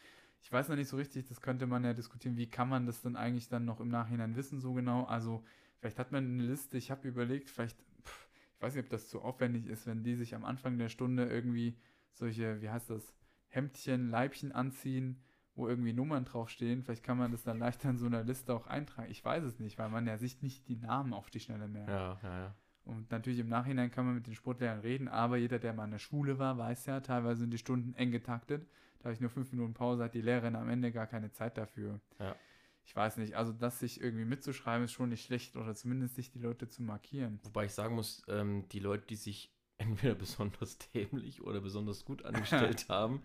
Ich 0.43 0.53
weiß 0.53 0.69
noch 0.69 0.77
nicht 0.77 0.89
so 0.89 0.97
richtig, 0.97 1.27
das 1.27 1.41
könnte 1.41 1.67
man 1.67 1.85
ja 1.85 1.95
diskutieren, 1.95 2.37
wie 2.37 2.49
kann 2.49 2.69
man 2.69 2.85
das 2.85 3.01
dann 3.01 3.17
eigentlich 3.17 3.49
dann 3.49 3.65
noch 3.65 3.81
im 3.81 3.89
Nachhinein 3.89 4.37
wissen, 4.37 4.61
so 4.61 4.73
genau. 4.75 5.05
Also 5.05 5.45
vielleicht 5.79 5.99
hat 5.99 6.13
man 6.13 6.25
eine 6.25 6.43
Liste, 6.43 6.77
ich 6.77 6.91
habe 6.91 7.09
überlegt, 7.09 7.49
vielleicht, 7.49 7.79
pff, 8.05 8.29
ich 8.57 8.63
weiß 8.63 8.75
nicht, 8.75 8.85
ob 8.85 8.91
das 8.91 9.09
zu 9.09 9.23
aufwendig 9.23 9.67
ist, 9.67 9.87
wenn 9.87 10.03
die 10.03 10.17
sich 10.17 10.35
am 10.35 10.45
Anfang 10.45 10.79
der 10.79 10.89
Stunde 10.89 11.27
irgendwie 11.27 11.79
solche, 12.13 12.61
wie 12.61 12.69
heißt 12.69 12.91
das, 12.91 13.15
Hemdchen, 13.49 14.11
Leibchen 14.11 14.53
anziehen, 14.53 15.23
wo 15.55 15.69
irgendwie 15.69 15.93
Nummern 15.93 16.25
draufstehen. 16.25 16.83
Vielleicht 16.83 17.05
kann 17.05 17.19
man 17.19 17.31
das 17.31 17.45
dann 17.45 17.59
leichter 17.59 17.91
in 17.91 17.99
so 17.99 18.07
einer 18.07 18.25
Liste 18.25 18.55
auch 18.55 18.67
eintragen. 18.67 19.11
Ich 19.11 19.25
weiß 19.25 19.45
es 19.45 19.59
nicht, 19.59 19.79
weil 19.79 19.91
man 19.91 20.07
ja 20.07 20.17
sich 20.19 20.43
nicht 20.43 20.69
die 20.69 20.77
Namen 20.77 21.13
auf 21.13 21.31
die 21.31 21.41
Schnelle 21.41 21.69
merkt. 21.69 21.91
Ja, 21.91 22.19
ja, 22.23 22.39
ja. 22.39 22.55
Und 22.85 23.11
natürlich 23.11 23.39
im 23.39 23.49
Nachhinein 23.49 23.91
kann 23.91 24.07
man 24.07 24.15
mit 24.17 24.27
den 24.27 24.35
Sportlehrern 24.35 24.81
reden, 24.81 25.07
aber 25.07 25.37
jeder, 25.37 25.59
der 25.59 25.73
mal 25.73 25.85
in 25.85 25.93
der 25.93 25.99
Schule 25.99 26.39
war, 26.39 26.59
weiß 26.59 26.87
ja, 26.87 27.01
teilweise 27.01 27.41
sind 27.41 27.53
die 27.53 27.59
Stunden 27.59 27.95
eng 27.95 28.11
getaktet. 28.11 28.67
Da 29.03 29.07
habe 29.07 29.15
ich 29.15 29.21
nur 29.21 29.31
fünf 29.31 29.51
Minuten 29.51 29.75
Pause, 29.75 30.05
hat 30.05 30.15
die 30.15 30.21
Lehrerin 30.23 30.55
am 30.55 30.69
Ende 30.69 30.93
gar 30.93 31.07
keine 31.09 31.33
Zeit 31.33 31.59
dafür. 31.59 32.01
Ja. 32.21 32.37
Ich 32.85 32.95
weiß 32.97 33.17
nicht, 33.19 33.35
also 33.35 33.53
das 33.53 33.79
sich 33.81 34.01
irgendwie 34.01 34.25
mitzuschreiben, 34.25 34.85
ist 34.85 34.93
schon 34.93 35.09
nicht 35.09 35.25
schlecht 35.25 35.57
oder 35.57 35.75
zumindest 35.75 36.15
sich 36.17 36.31
die 36.31 36.39
Leute 36.39 36.69
zu 36.69 36.83
markieren. 36.83 37.41
Wobei 37.45 37.65
ich 37.67 37.73
sagen 37.73 37.95
muss, 37.97 38.23
ähm, 38.29 38.69
die 38.71 38.79
Leute, 38.81 39.07
die 39.07 39.17
sich 39.17 39.53
entweder 39.79 40.15
besonders 40.15 40.79
dämlich 40.79 41.43
oder 41.43 41.61
besonders 41.61 42.05
gut 42.05 42.25
angestellt 42.25 42.87
haben, 42.89 43.23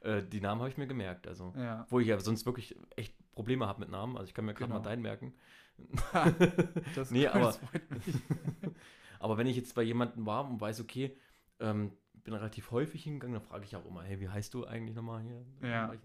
äh, 0.00 0.22
die 0.22 0.40
Namen 0.40 0.60
habe 0.60 0.70
ich 0.70 0.76
mir 0.78 0.86
gemerkt. 0.88 1.28
Also, 1.28 1.52
Ja. 1.56 1.86
wo 1.90 2.00
ich 2.00 2.08
ja 2.08 2.18
sonst 2.20 2.44
wirklich 2.46 2.76
echt 2.96 3.14
Probleme 3.32 3.66
habe 3.68 3.80
mit 3.80 3.90
Namen. 3.90 4.16
Also 4.16 4.26
ich 4.28 4.34
kann 4.34 4.44
mir 4.44 4.54
gerade 4.54 4.70
Genau. 4.72 4.80
mal 4.80 4.84
deinen 4.88 5.02
merken. 5.02 5.34
Das, 6.94 7.10
Nee, 7.10 7.26
aber- 7.28 7.46
das 7.46 7.56
freut 7.58 7.90
mich. 7.90 8.14
Aber 9.18 9.38
wenn 9.38 9.46
ich 9.46 9.56
jetzt 9.56 9.74
bei 9.74 9.82
jemandem 9.82 10.24
war 10.26 10.48
und 10.48 10.60
weiß, 10.60 10.80
okay, 10.80 11.16
ähm, 11.60 11.92
bin 12.24 12.34
relativ 12.34 12.70
häufig 12.70 13.02
hingegangen, 13.04 13.34
dann 13.34 13.42
frage 13.42 13.64
ich 13.64 13.76
auch 13.76 13.84
immer, 13.86 14.02
hey, 14.02 14.20
wie 14.20 14.28
heißt 14.28 14.52
du 14.54 14.64
eigentlich 14.66 14.94
nochmal 14.96 15.22
hier? 15.22 15.44
Ja. 15.68 15.92
Ich, 15.92 16.00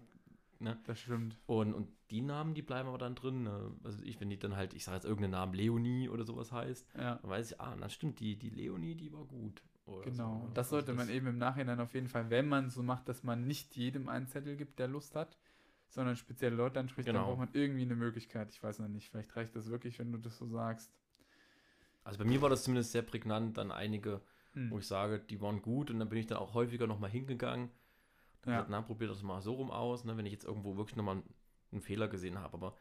ne? 0.60 0.78
Das 0.84 0.98
stimmt. 1.00 1.36
Und, 1.46 1.74
und 1.74 1.88
die 2.10 2.20
Namen, 2.22 2.54
die 2.54 2.62
bleiben 2.62 2.88
aber 2.88 2.98
dann 2.98 3.14
drin. 3.14 3.42
Ne? 3.42 3.72
Also 3.84 4.02
ich, 4.04 4.20
wenn 4.20 4.30
die 4.30 4.38
dann 4.38 4.56
halt, 4.56 4.74
ich 4.74 4.84
sage 4.84 4.96
jetzt 4.96 5.04
irgendeinen 5.04 5.32
Namen, 5.32 5.54
Leonie 5.54 6.08
oder 6.08 6.24
sowas 6.24 6.52
heißt, 6.52 6.86
Ja. 6.96 7.16
dann 7.16 7.30
weiß 7.30 7.50
ich, 7.52 7.60
ah, 7.60 7.74
dann 7.76 7.90
stimmt, 7.90 8.20
die, 8.20 8.36
die 8.36 8.50
Leonie, 8.50 8.94
die 8.94 9.12
war 9.12 9.24
gut. 9.24 9.62
Genau. 10.02 10.40
so, 10.40 10.46
ne? 10.46 10.50
Das 10.54 10.68
sollte 10.70 10.90
Also 10.92 11.00
man 11.04 11.08
eben 11.14 11.28
im 11.28 11.38
Nachhinein 11.38 11.78
auf 11.78 11.94
jeden 11.94 12.08
Fall, 12.08 12.28
wenn 12.28 12.48
man 12.48 12.70
so 12.70 12.82
macht, 12.82 13.08
dass 13.08 13.22
man 13.22 13.46
nicht 13.46 13.76
jedem 13.76 14.08
einen 14.08 14.26
Zettel 14.26 14.56
gibt, 14.56 14.78
der 14.80 14.88
Lust 14.88 15.14
hat, 15.14 15.38
sondern 15.88 16.16
spezielle 16.16 16.56
Leute 16.56 16.80
anspricht, 16.80 17.06
dann 17.08 17.14
Genau. 17.14 17.26
braucht 17.28 17.38
man 17.38 17.48
irgendwie 17.52 17.82
eine 17.82 17.94
Möglichkeit. 17.94 18.50
Ich 18.50 18.60
weiß 18.62 18.80
noch 18.80 18.88
nicht, 18.88 19.08
vielleicht 19.10 19.36
reicht 19.36 19.54
das 19.54 19.70
wirklich, 19.70 19.98
wenn 20.00 20.10
du 20.10 20.18
das 20.18 20.36
so 20.38 20.46
sagst. 20.46 20.90
Also 22.02 22.18
bei 22.18 22.24
mir 22.24 22.40
war 22.42 22.50
das 22.50 22.64
zumindest 22.64 22.92
sehr 22.92 23.02
prägnant, 23.02 23.58
dann 23.58 23.70
einige, 23.70 24.20
Hm. 24.56 24.70
wo 24.70 24.78
ich 24.78 24.86
sage, 24.86 25.20
die 25.20 25.40
waren 25.40 25.60
gut 25.62 25.90
und 25.90 25.98
dann 25.98 26.08
bin 26.08 26.18
ich 26.18 26.26
dann 26.26 26.38
auch 26.38 26.54
häufiger 26.54 26.86
nochmal 26.86 27.10
hingegangen. 27.10 27.68
Und 28.44 28.50
Ja. 28.52 28.56
gesagt, 28.56 28.70
na, 28.70 28.80
probier 28.80 29.08
das 29.08 29.22
mal 29.22 29.40
so 29.42 29.52
rum 29.54 29.70
aus, 29.70 30.04
ne, 30.04 30.16
wenn 30.16 30.24
ich 30.26 30.32
jetzt 30.32 30.44
irgendwo 30.46 30.76
wirklich 30.76 30.96
nochmal 30.96 31.16
einen, 31.16 31.34
einen 31.72 31.80
Fehler 31.82 32.08
gesehen 32.08 32.38
habe. 32.38 32.54
Aber 32.54 32.76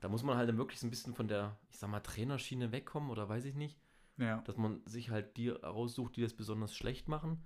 da 0.00 0.08
muss 0.08 0.22
man 0.22 0.36
halt 0.36 0.48
dann 0.50 0.58
wirklich 0.58 0.78
so 0.78 0.86
ein 0.86 0.90
bisschen 0.90 1.14
von 1.14 1.26
der, 1.26 1.58
ich 1.70 1.78
sag 1.78 1.88
mal, 1.88 2.00
Trainerschiene 2.00 2.72
wegkommen 2.72 3.10
oder 3.10 3.26
weiß 3.28 3.46
ich 3.46 3.54
nicht, 3.54 3.78
Ja. 4.18 4.42
dass 4.42 4.56
man 4.58 4.82
sich 4.86 5.10
halt 5.10 5.36
die 5.38 5.48
raussucht, 5.48 6.14
die 6.16 6.20
das 6.22 6.34
besonders 6.34 6.74
schlecht 6.76 7.08
machen. 7.08 7.42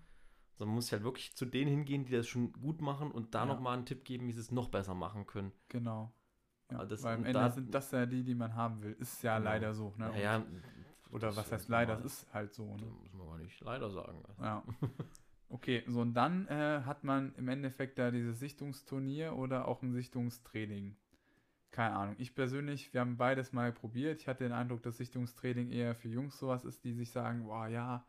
Sondern 0.56 0.70
man 0.70 0.76
muss 0.76 0.90
halt 0.90 1.04
wirklich 1.04 1.36
zu 1.36 1.44
denen 1.46 1.70
hingehen, 1.70 2.04
die 2.04 2.10
das 2.12 2.26
schon 2.26 2.52
gut 2.52 2.80
machen 2.80 3.12
und 3.12 3.32
da 3.34 3.40
Ja. 3.40 3.46
nochmal 3.46 3.76
einen 3.76 3.86
Tipp 3.86 4.04
geben, 4.04 4.26
wie 4.26 4.32
sie 4.32 4.40
es 4.40 4.50
noch 4.50 4.70
besser 4.70 4.94
machen 4.94 5.24
können. 5.26 5.52
Genau. 5.68 6.12
Ja, 6.72 6.84
das- 6.84 7.04
weil 7.04 7.14
am 7.14 7.24
Ende 7.24 7.38
da- 7.38 7.50
sind 7.50 7.72
das 7.72 7.92
ja 7.92 8.06
die, 8.06 8.24
die 8.24 8.34
man 8.34 8.54
haben 8.56 8.82
will. 8.82 8.92
Ist 8.98 9.22
ja 9.22 9.38
Genau. 9.38 9.50
leider 9.50 9.72
so. 9.72 9.90
Ne? 9.96 10.08
Naja, 10.08 10.44
Oder 11.10 11.28
das 11.28 11.36
was 11.36 11.52
heißt 11.52 11.68
leider? 11.68 11.98
Es 11.98 12.04
ist 12.04 12.34
halt 12.34 12.52
so. 12.54 12.70
Das 12.72 12.80
Ne? 12.80 12.86
muss 13.00 13.12
man 13.14 13.26
gar 13.28 13.38
nicht 13.38 13.60
leider 13.60 13.90
sagen. 13.90 14.22
Ja. 14.40 14.62
Okay, 15.50 15.82
so 15.86 16.02
und 16.02 16.12
dann 16.12 16.46
äh, 16.48 16.82
hat 16.84 17.04
man 17.04 17.34
im 17.36 17.48
Endeffekt 17.48 17.98
da 17.98 18.10
dieses 18.10 18.38
Sichtungsturnier 18.38 19.34
oder 19.34 19.66
auch 19.66 19.80
ein 19.80 19.92
Sichtungstraining. 19.94 20.94
Keine 21.70 21.96
Ahnung. 21.96 22.16
Ich 22.18 22.34
persönlich, 22.34 22.92
wir 22.92 23.00
haben 23.00 23.16
beides 23.16 23.54
mal 23.54 23.72
probiert. 23.72 24.20
Ich 24.20 24.28
hatte 24.28 24.44
den 24.44 24.52
Eindruck, 24.52 24.82
dass 24.82 24.98
Sichtungstraining 24.98 25.70
eher 25.70 25.94
für 25.94 26.08
Jungs 26.08 26.38
sowas 26.38 26.66
ist, 26.66 26.84
die 26.84 26.92
sich 26.92 27.10
sagen, 27.10 27.44
boah, 27.44 27.66
ja, 27.66 28.04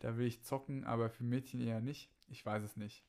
da 0.00 0.18
will 0.18 0.26
ich 0.26 0.42
zocken, 0.42 0.84
aber 0.84 1.08
für 1.08 1.24
Mädchen 1.24 1.60
eher 1.62 1.80
nicht. 1.80 2.10
Ich 2.28 2.44
weiß 2.44 2.62
es 2.62 2.76
nicht. 2.76 3.06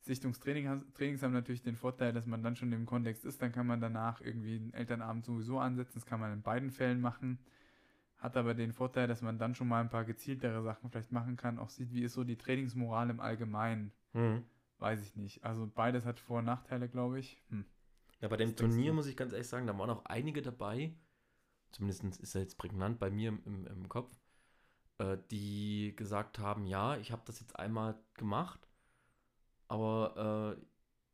Sichtungstrainings 0.00 1.22
haben 1.22 1.32
natürlich 1.34 1.62
den 1.62 1.76
Vorteil, 1.76 2.14
dass 2.14 2.24
man 2.24 2.42
dann 2.42 2.56
schon 2.56 2.72
im 2.72 2.86
Kontext 2.86 3.24
ist. 3.26 3.42
Dann 3.42 3.52
kann 3.52 3.66
man 3.66 3.80
danach 3.80 4.22
irgendwie 4.22 4.56
einen 4.56 4.72
Elternabend 4.72 5.26
sowieso 5.26 5.58
ansetzen. 5.58 5.94
Das 5.98 6.06
kann 6.06 6.20
man 6.20 6.32
in 6.32 6.42
beiden 6.42 6.70
Fällen 6.70 7.00
machen. 7.02 7.38
Hat 8.18 8.36
aber 8.36 8.54
den 8.54 8.72
Vorteil, 8.72 9.06
dass 9.06 9.22
man 9.22 9.38
dann 9.38 9.54
schon 9.54 9.68
mal 9.68 9.80
ein 9.80 9.90
paar 9.90 10.04
gezieltere 10.04 10.62
Sachen 10.62 10.90
vielleicht 10.90 11.12
machen 11.12 11.36
kann. 11.36 11.58
Auch 11.58 11.70
sieht, 11.70 11.92
wie 11.92 12.02
ist 12.02 12.14
so 12.14 12.24
die 12.24 12.36
Trainingsmoral 12.36 13.10
im 13.10 13.20
Allgemeinen. 13.20 13.92
Mhm. 14.12 14.44
Weiß 14.78 15.02
ich 15.02 15.16
nicht. 15.16 15.44
Also 15.44 15.70
beides 15.72 16.04
hat 16.04 16.20
Vor- 16.20 16.38
und 16.38 16.44
Nachteile, 16.44 16.88
glaube 16.88 17.18
ich. 17.20 17.40
Hm. 17.50 17.64
Ja, 18.20 18.28
bei 18.28 18.36
dem 18.36 18.56
Turnier 18.56 18.92
muss 18.92 19.06
ich 19.06 19.16
ganz 19.16 19.32
ehrlich 19.32 19.48
sagen, 19.48 19.66
da 19.66 19.78
waren 19.78 19.90
auch 19.90 20.04
einige 20.04 20.42
dabei, 20.42 20.92
zumindest 21.70 22.20
ist 22.20 22.34
er 22.34 22.42
jetzt 22.42 22.58
prägnant 22.58 22.98
bei 22.98 23.10
mir 23.10 23.28
im, 23.28 23.42
im, 23.44 23.66
im 23.66 23.88
Kopf, 23.88 24.12
äh, 24.98 25.16
die 25.30 25.94
gesagt 25.96 26.38
haben, 26.38 26.66
ja, 26.66 26.96
ich 26.96 27.12
habe 27.12 27.22
das 27.26 27.40
jetzt 27.40 27.56
einmal 27.58 27.96
gemacht, 28.14 28.68
aber 29.68 30.56
äh, 30.58 30.64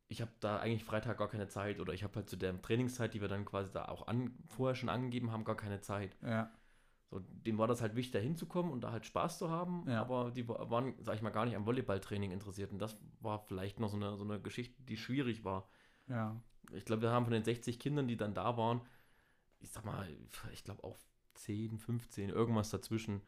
ich 0.09 0.23
habe 0.23 0.33
da 0.41 0.59
eigentlich 0.59 0.85
Freitag 0.85 1.19
gar 1.19 1.29
keine 1.29 1.49
Zeit 1.49 1.81
oder 1.81 1.93
ich 1.93 2.05
habe 2.05 2.15
halt 2.17 2.31
zu 2.31 2.37
der 2.37 2.61
Trainingszeit, 2.61 3.13
die 3.13 3.21
wir 3.21 3.29
dann 3.29 3.45
quasi 3.45 3.73
da 3.73 3.87
auch 3.87 4.07
an, 4.07 4.39
vorher 4.47 4.75
schon 4.75 4.89
angegeben 4.89 5.31
haben, 5.31 5.45
gar 5.45 5.57
keine 5.57 5.81
Zeit. 5.81 6.17
Ja. 6.23 6.51
So, 7.15 7.21
dem 7.21 7.59
war 7.59 7.69
das 7.69 7.81
halt 7.81 7.95
wichtig, 7.95 8.11
da 8.11 8.19
hinzukommen 8.19 8.73
und 8.73 8.83
da 8.83 8.91
halt 8.91 9.07
Spaß 9.07 9.39
zu 9.39 9.49
haben, 9.49 9.89
Ja. 9.89 10.01
aber 10.01 10.33
die 10.33 10.49
wa- 10.49 10.69
waren, 10.69 10.95
sag 11.01 11.15
ich 11.15 11.23
mal, 11.23 11.31
gar 11.31 11.45
nicht 11.45 11.55
am 11.55 11.65
Volleyballtraining 11.65 12.33
interessiert 12.33 12.73
und 12.73 12.81
das 12.81 12.97
war 13.21 13.39
vielleicht 13.39 13.79
noch 13.79 13.89
so 13.89 13.95
eine, 13.97 14.17
so 14.17 14.25
eine 14.25 14.41
Geschichte, 14.41 14.83
die 14.83 14.97
schwierig 14.97 15.45
war. 15.45 15.69
Ja. 16.09 16.35
Ich 16.73 16.85
glaube, 16.85 17.03
wir 17.03 17.13
haben 17.13 17.25
von 17.25 17.33
den 17.33 17.45
60 17.45 17.79
Kindern, 17.79 18.09
die 18.09 18.17
dann 18.17 18.35
da 18.35 18.57
waren, 18.57 18.81
ich 19.61 19.71
sag 19.71 19.85
mal, 19.85 20.09
ich 20.53 20.65
glaube 20.65 20.83
auch 20.83 20.99
10, 21.35 21.79
15, 21.79 22.31
irgendwas 22.31 22.71
dazwischen, 22.71 23.21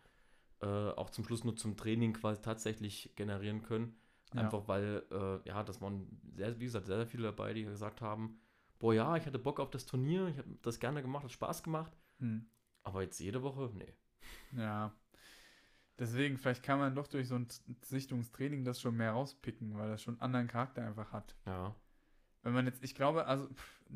äh, 0.62 0.66
auch 0.66 1.10
zum 1.10 1.22
Schluss 1.24 1.44
nur 1.44 1.54
zum 1.54 1.76
Training 1.76 2.12
quasi 2.14 2.42
tatsächlich 2.42 3.12
generieren 3.14 3.62
können. 3.62 3.94
Ja. 4.34 4.40
Einfach 4.40 4.66
weil, 4.66 5.04
äh, 5.12 5.48
ja, 5.48 5.62
das 5.62 5.80
waren 5.80 6.08
sehr, 6.34 6.58
wie 6.58 6.64
gesagt, 6.64 6.86
sehr, 6.86 6.96
sehr 6.96 7.06
viele 7.06 7.22
dabei, 7.22 7.54
die 7.54 7.62
gesagt 7.62 8.00
haben, 8.00 8.40
boah 8.80 8.92
ja, 8.94 9.16
ich 9.16 9.26
hatte 9.26 9.38
Bock 9.38 9.60
auf 9.60 9.70
das 9.70 9.86
Turnier, 9.86 10.26
ich 10.26 10.38
habe 10.38 10.58
das 10.62 10.80
gerne 10.80 11.02
gemacht, 11.02 11.22
hat 11.22 11.30
Spaß 11.30 11.62
gemacht, 11.62 11.96
Hm. 12.18 12.46
Aber 12.86 13.02
jetzt 13.02 13.18
jede 13.18 13.42
Woche, 13.42 13.70
nee. 13.74 13.92
Ja. 14.52 14.94
Deswegen, 15.98 16.36
vielleicht 16.38 16.62
kann 16.62 16.78
man 16.78 16.94
doch 16.94 17.08
durch 17.08 17.26
so 17.26 17.34
ein 17.34 17.48
Sichtungstraining 17.82 18.64
das 18.64 18.80
schon 18.80 18.96
mehr 18.96 19.12
rauspicken, 19.12 19.76
weil 19.76 19.88
das 19.88 20.02
schon 20.02 20.14
einen 20.14 20.22
anderen 20.22 20.46
Charakter 20.46 20.86
einfach 20.86 21.10
hat. 21.12 21.34
Ja, 21.46 21.74
Wenn 22.42 22.52
man 22.52 22.66
jetzt, 22.66 22.84
ich 22.84 22.94
glaube, 22.94 23.26
also, 23.26 23.48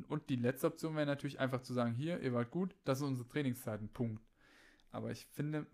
und 0.09 0.28
die 0.28 0.36
letzte 0.36 0.66
Option 0.66 0.97
wäre 0.97 1.07
natürlich 1.07 1.38
einfach 1.38 1.62
zu 1.62 1.72
sagen, 1.72 1.95
hier, 1.95 2.20
ihr 2.20 2.32
wart 2.32 2.51
gut, 2.51 2.74
das 2.84 2.99
sind 2.99 3.09
unsere 3.09 3.28
Trainingszeiten, 3.28 3.91
Punkt. 3.91 4.26
Aber 4.91 5.12
ich 5.12 5.26
finde, 5.26 5.66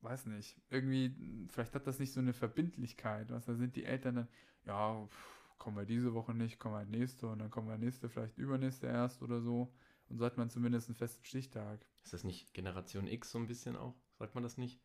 weiß 0.00 0.26
nicht, 0.26 0.56
irgendwie, 0.70 1.14
vielleicht 1.50 1.74
hat 1.74 1.86
das 1.86 1.98
nicht 1.98 2.12
so 2.12 2.20
eine 2.20 2.32
Verbindlichkeit, 2.32 3.30
was, 3.30 3.44
da 3.44 3.54
sind 3.54 3.76
die 3.76 3.84
Eltern 3.84 4.14
dann, 4.14 4.28
ja, 4.64 5.06
pff, 5.06 5.56
kommen 5.58 5.76
wir 5.76 5.84
diese 5.84 6.14
Woche 6.14 6.32
nicht, 6.32 6.58
kommen 6.58 6.74
wir 6.74 6.78
halt 6.78 6.90
nächste 6.90 7.26
und 7.26 7.40
dann 7.40 7.50
kommen 7.50 7.68
wir 7.68 7.76
nächste, 7.76 8.08
vielleicht 8.08 8.38
übernächste 8.38 8.86
erst 8.86 9.20
oder 9.22 9.42
so. 9.42 9.70
Und 10.12 10.18
so 10.18 10.26
hat 10.26 10.36
man 10.36 10.50
zumindest 10.50 10.88
einen 10.88 10.94
festen 10.96 11.24
Stichtag. 11.24 11.80
ist 12.04 12.12
das 12.12 12.22
nicht 12.22 12.52
Generation 12.52 13.06
X 13.06 13.30
so 13.30 13.38
ein 13.38 13.46
bisschen 13.46 13.76
auch? 13.76 13.94
Sagt 14.18 14.34
man 14.34 14.44
das 14.44 14.58
nicht? 14.58 14.78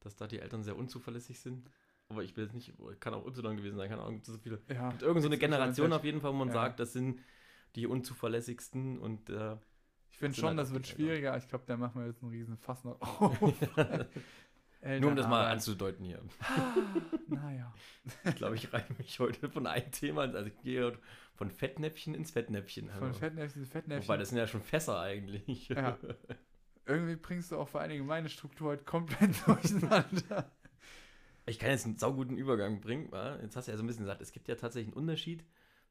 Dass 0.00 0.16
da 0.16 0.26
die 0.26 0.38
Eltern 0.40 0.62
sehr 0.62 0.76
unzuverlässig 0.76 1.38
sind? 1.38 1.70
Aber 2.08 2.22
ich 2.22 2.34
will 2.36 2.44
jetzt 2.44 2.54
nicht, 2.54 2.72
kann 3.00 3.12
auch 3.12 3.26
Y 3.26 3.56
gewesen 3.58 3.76
sein, 3.76 3.90
keine 3.90 4.00
Ahnung, 4.02 4.14
gibt 4.14 4.26
es 4.28 4.32
so 4.32 4.38
viele. 4.40 4.62
Ja, 4.68 4.88
gibt 4.90 5.02
irgend 5.02 5.22
so 5.22 5.28
eine 5.28 5.36
Generation 5.38 5.92
auf 5.92 6.02
jeden 6.04 6.20
Fall, 6.22 6.32
wo 6.32 6.36
man 6.36 6.48
Ja. 6.48 6.54
sagt, 6.54 6.80
das 6.80 6.94
sind 6.94 7.20
die 7.76 7.86
unzuverlässigsten 7.86 8.98
und 8.98 9.28
äh, 9.30 9.56
Ich 10.10 10.18
finde 10.18 10.36
schon, 10.38 10.48
halt 10.48 10.58
das 10.58 10.70
auch 10.70 10.74
wird 10.74 10.84
Eltern. 10.86 10.96
schwieriger. 10.96 11.36
Ich 11.36 11.48
glaube, 11.48 11.64
da 11.66 11.76
machen 11.76 12.00
wir 12.00 12.06
jetzt 12.08 12.22
einen 12.22 12.32
riesen 12.32 12.56
Fass 12.56 12.84
noch 12.84 13.00
auf. 13.00 13.38
nur 15.00 15.10
um 15.10 15.16
das 15.16 15.28
mal 15.28 15.46
anzudeuten 15.50 16.04
hier. 16.06 16.22
Naja. 17.26 17.72
Ich 18.24 18.34
glaube, 18.36 18.56
ich 18.56 18.72
reiche 18.72 18.92
mich 18.94 19.18
heute 19.18 19.48
von 19.50 19.66
einem 19.66 19.90
Thema, 19.90 20.22
also 20.22 20.46
ich 20.46 20.58
gehe 20.62 20.98
von 21.34 21.50
Fettnäpfchen 21.50 22.14
ins 22.14 22.30
Fettnäpfchen. 22.30 22.88
Von 22.90 23.08
Also, 23.08 23.18
Fettnäpfchen 23.18 23.64
zu 23.64 23.70
Fettnäpfchen. 23.70 24.08
Wobei, 24.08 24.16
das 24.16 24.28
sind 24.30 24.38
ja 24.38 24.46
schon 24.46 24.62
Fässer 24.62 25.00
eigentlich. 25.00 25.68
Ja. 25.68 25.98
Irgendwie 26.86 27.16
bringst 27.16 27.50
du 27.50 27.56
auch 27.58 27.68
vor 27.68 27.80
allen 27.80 27.90
Dingen 27.90 28.06
meine 28.06 28.28
Struktur 28.28 28.68
heute 28.72 28.84
komplett 28.84 29.34
durcheinander. 29.46 30.50
Ich 31.46 31.58
kann 31.58 31.70
jetzt 31.70 31.86
einen 31.86 31.98
sauguten 31.98 32.36
Übergang 32.36 32.80
bringen. 32.80 33.10
wa? 33.10 33.38
Jetzt 33.42 33.56
hast 33.56 33.66
du 33.68 33.72
ja 33.72 33.76
so 33.76 33.82
ein 33.82 33.86
bisschen 33.86 34.04
gesagt, 34.04 34.20
es 34.22 34.32
gibt 34.32 34.48
ja 34.48 34.54
tatsächlich 34.54 34.88
einen 34.94 34.96
Unterschied 35.02 35.44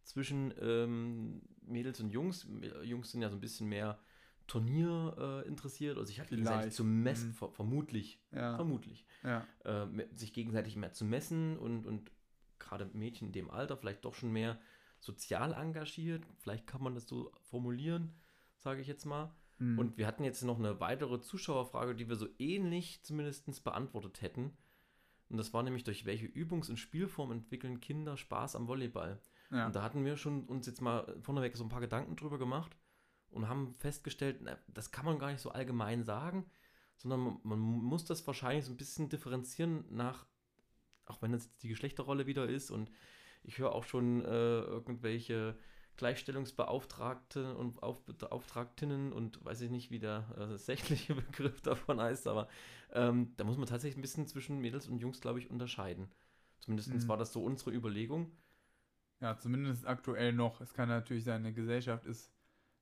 zwischen 0.03 0.53
ähm, 0.61 1.41
Mädels 1.61 1.99
und 1.99 2.09
Jungs. 2.09 2.47
Jungs 2.83 3.11
sind 3.11 3.21
ja 3.21 3.29
so 3.29 3.37
ein 3.37 3.41
bisschen 3.41 3.67
mehr 3.69 3.99
Turnier 4.47 5.15
äh, 5.45 5.47
interessiert 5.47 5.95
oder 5.97 6.05
sich 6.05 6.19
halt 6.19 6.29
gegenseitig 6.29 6.73
zu 6.73 6.83
messen, 6.83 7.29
Mhm. 7.29 7.33
ver 7.33 7.51
vermutlich, 7.51 8.19
Ja, 8.31 8.55
vermutlich, 8.55 9.05
ja, 9.23 9.47
äh, 9.63 9.87
sich 10.15 10.33
gegenseitig 10.33 10.75
mehr 10.75 10.91
zu 10.91 11.05
messen 11.05 11.57
und, 11.57 11.85
und 11.85 12.11
gerade 12.59 12.89
Mädchen 12.93 13.27
in 13.27 13.31
dem 13.33 13.49
Alter 13.49 13.77
vielleicht 13.77 14.03
doch 14.03 14.13
schon 14.15 14.31
mehr 14.33 14.59
sozial 15.03 15.53
engagiert. 15.53 16.25
Vielleicht 16.39 16.65
kann 16.65 16.81
man 16.81 16.95
das 16.95 17.07
so 17.07 17.31
formulieren, 17.41 18.13
sage 18.57 18.81
ich 18.81 18.87
jetzt 18.87 19.05
mal. 19.05 19.35
hm. 19.57 19.77
Und 19.77 19.97
wir 19.97 20.07
hatten 20.07 20.23
jetzt 20.23 20.43
noch 20.43 20.59
eine 20.59 20.79
weitere 20.79 21.19
Zuschauerfrage, 21.21 21.95
die 21.95 22.07
wir 22.07 22.15
so 22.15 22.27
ähnlich 22.39 23.03
zumindest 23.03 23.63
beantwortet 23.63 24.21
hätten. 24.21 24.57
Und 25.29 25.37
das 25.37 25.53
war 25.53 25.63
nämlich, 25.63 25.83
durch 25.83 26.05
welche 26.05 26.27
Übungs- 26.27 26.69
und 26.69 26.77
Spielform 26.77 27.31
entwickeln 27.31 27.79
Kinder 27.79 28.17
Spaß 28.17 28.55
am 28.55 28.67
Volleyball? 28.67 29.19
ja. 29.51 29.65
Und 29.65 29.75
da 29.75 29.83
hatten 29.83 30.05
wir 30.05 30.17
schon 30.17 30.45
uns 30.45 30.65
jetzt 30.67 30.81
mal 30.81 31.15
vorneweg 31.21 31.55
so 31.57 31.63
ein 31.63 31.69
paar 31.69 31.81
Gedanken 31.81 32.15
drüber 32.15 32.37
gemacht 32.37 32.75
und 33.29 33.47
haben 33.47 33.75
festgestellt, 33.79 34.39
na, 34.41 34.57
das 34.67 34.91
kann 34.91 35.05
man 35.05 35.19
gar 35.19 35.31
nicht 35.31 35.41
so 35.41 35.51
allgemein 35.51 36.03
sagen, 36.03 36.45
sondern 36.97 37.19
man, 37.19 37.39
man 37.43 37.59
muss 37.59 38.05
das 38.05 38.25
wahrscheinlich 38.25 38.65
so 38.65 38.71
ein 38.71 38.77
bisschen 38.77 39.09
differenzieren 39.09 39.85
nach, 39.89 40.25
auch 41.05 41.21
wenn 41.21 41.31
das 41.31 41.45
jetzt 41.45 41.63
die 41.63 41.67
Geschlechterrolle 41.67 42.27
wieder 42.27 42.47
ist 42.47 42.71
und 42.71 42.91
ich 43.43 43.57
höre 43.59 43.73
auch 43.73 43.83
schon 43.83 44.21
äh, 44.23 44.27
irgendwelche 44.61 45.55
Gleichstellungsbeauftragte 45.97 47.55
und 47.55 47.83
Auf 47.83 48.03
Beauftragtinnen 48.05 49.13
und 49.13 49.43
weiß 49.45 49.61
ich 49.61 49.69
nicht, 49.71 49.91
wie 49.91 49.99
der 49.99 50.25
äh, 50.37 50.57
sächliche 50.57 51.15
Begriff 51.15 51.61
davon 51.61 52.01
heißt, 52.01 52.27
aber 52.27 52.47
ähm, 52.93 53.33
da 53.37 53.43
muss 53.43 53.57
man 53.57 53.67
tatsächlich 53.67 53.97
ein 53.97 54.01
bisschen 54.01 54.27
zwischen 54.27 54.59
Mädels 54.59 54.87
und 54.87 54.99
Jungs, 54.99 55.21
glaube 55.21 55.39
ich, 55.39 55.49
unterscheiden. 55.51 56.09
Zumindest 56.59 56.91
Mhm. 56.91 57.09
war 57.09 57.17
das 57.17 57.33
so 57.33 57.43
unsere 57.43 57.71
Überlegung. 57.71 58.31
ja, 59.21 59.37
zumindest 59.37 59.85
aktuell 59.87 60.33
noch. 60.33 60.61
Es 60.61 60.73
kann 60.73 60.89
natürlich 60.89 61.23
sein, 61.23 61.41
eine 61.41 61.53
Gesellschaft 61.53 62.05
ist 62.05 62.31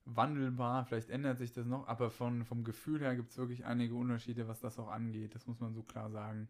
wandelbar, 0.05 0.85
vielleicht 0.85 1.09
ändert 1.09 1.37
sich 1.37 1.53
das 1.53 1.67
noch, 1.67 1.87
aber 1.87 2.09
von, 2.11 2.45
vom 2.45 2.63
Gefühl 2.63 3.01
her 3.01 3.15
gibt 3.15 3.31
es 3.31 3.37
wirklich 3.37 3.65
einige 3.65 3.95
Unterschiede, 3.95 4.47
was 4.47 4.59
das 4.59 4.79
auch 4.79 4.89
angeht. 4.89 5.35
Das 5.35 5.47
muss 5.47 5.59
man 5.59 5.73
so 5.73 5.83
klar 5.83 6.09
sagen. 6.11 6.49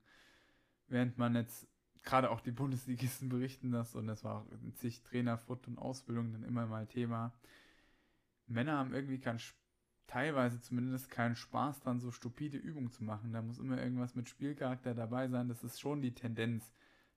Während 0.87 1.17
man 1.17 1.35
jetzt, 1.35 1.67
gerade 2.03 2.31
auch 2.31 2.41
die 2.41 2.51
Bundesligisten 2.51 3.29
berichten 3.29 3.71
das, 3.71 3.95
und 3.95 4.07
das 4.07 4.23
war 4.23 4.41
auch 4.41 4.51
in 4.63 4.73
zig 4.75 5.03
Trainer, 5.03 5.37
Foot 5.37 5.67
und 5.67 5.77
Ausbildung 5.77 6.31
dann 6.31 6.43
immer 6.43 6.65
mal 6.65 6.87
Thema. 6.87 7.33
Männer 8.47 8.77
haben 8.77 8.93
irgendwie 8.93 9.19
keinen, 9.19 9.39
teilweise 10.07 10.59
zumindest 10.61 11.09
keinen 11.09 11.35
Spaß 11.35 11.81
dran, 11.81 11.99
so 11.99 12.11
stupide 12.11 12.57
Übungen 12.57 12.91
zu 12.91 13.03
machen. 13.03 13.33
Da 13.33 13.41
muss 13.41 13.59
immer 13.59 13.81
irgendwas 13.81 14.15
mit 14.15 14.29
Spielcharakter 14.29 14.93
dabei 14.93 15.29
sein. 15.29 15.47
Das 15.47 15.63
ist 15.63 15.79
schon 15.79 16.01
die 16.01 16.13
Tendenz. 16.13 16.71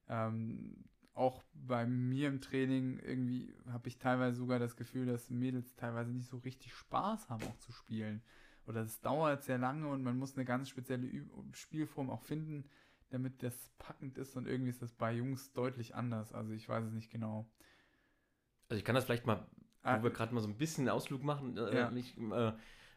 Ähm, 0.08 0.84
auch 1.14 1.42
bei 1.52 1.86
mir 1.86 2.28
im 2.28 2.40
Training 2.40 2.98
irgendwie 2.98 3.54
habe 3.68 3.88
ich 3.88 3.98
teilweise 3.98 4.36
sogar 4.36 4.58
das 4.58 4.76
Gefühl, 4.76 5.06
dass 5.06 5.30
Mädels 5.30 5.74
teilweise 5.76 6.12
nicht 6.12 6.28
so 6.28 6.38
richtig 6.38 6.74
Spaß 6.74 7.30
haben, 7.30 7.44
auch 7.44 7.58
zu 7.58 7.72
spielen. 7.72 8.22
Oder 8.66 8.80
es 8.82 9.00
dauert 9.00 9.44
sehr 9.44 9.58
lange 9.58 9.88
und 9.88 10.02
man 10.02 10.18
muss 10.18 10.36
eine 10.36 10.44
ganz 10.44 10.68
spezielle 10.68 11.06
Üb 11.06 11.30
Spielform 11.52 12.10
auch 12.10 12.22
finden, 12.22 12.64
damit 13.14 13.42
das 13.42 13.70
packend 13.78 14.18
ist 14.18 14.36
und 14.36 14.46
irgendwie 14.46 14.70
ist 14.70 14.82
das 14.82 14.92
bei 14.92 15.12
Jungs 15.12 15.52
deutlich 15.52 15.94
anders. 15.94 16.32
Also 16.32 16.52
ich 16.52 16.68
weiß 16.68 16.84
es 16.84 16.92
nicht 16.92 17.10
genau. 17.10 17.48
Also 18.68 18.78
ich 18.78 18.84
kann 18.84 18.94
das 18.94 19.04
vielleicht 19.04 19.26
mal, 19.26 19.46
Ah, 19.82 19.98
wo 19.98 20.04
wir 20.04 20.10
gerade 20.10 20.34
mal 20.34 20.40
so 20.40 20.48
ein 20.48 20.56
bisschen 20.56 20.82
einen 20.88 20.96
Ausflug 20.96 21.22
machen, 21.22 21.56
äh, 21.58 21.76
Ja. 21.76 21.90
nicht, 21.90 22.16
äh, 22.18 22.48
äh, 22.48 22.52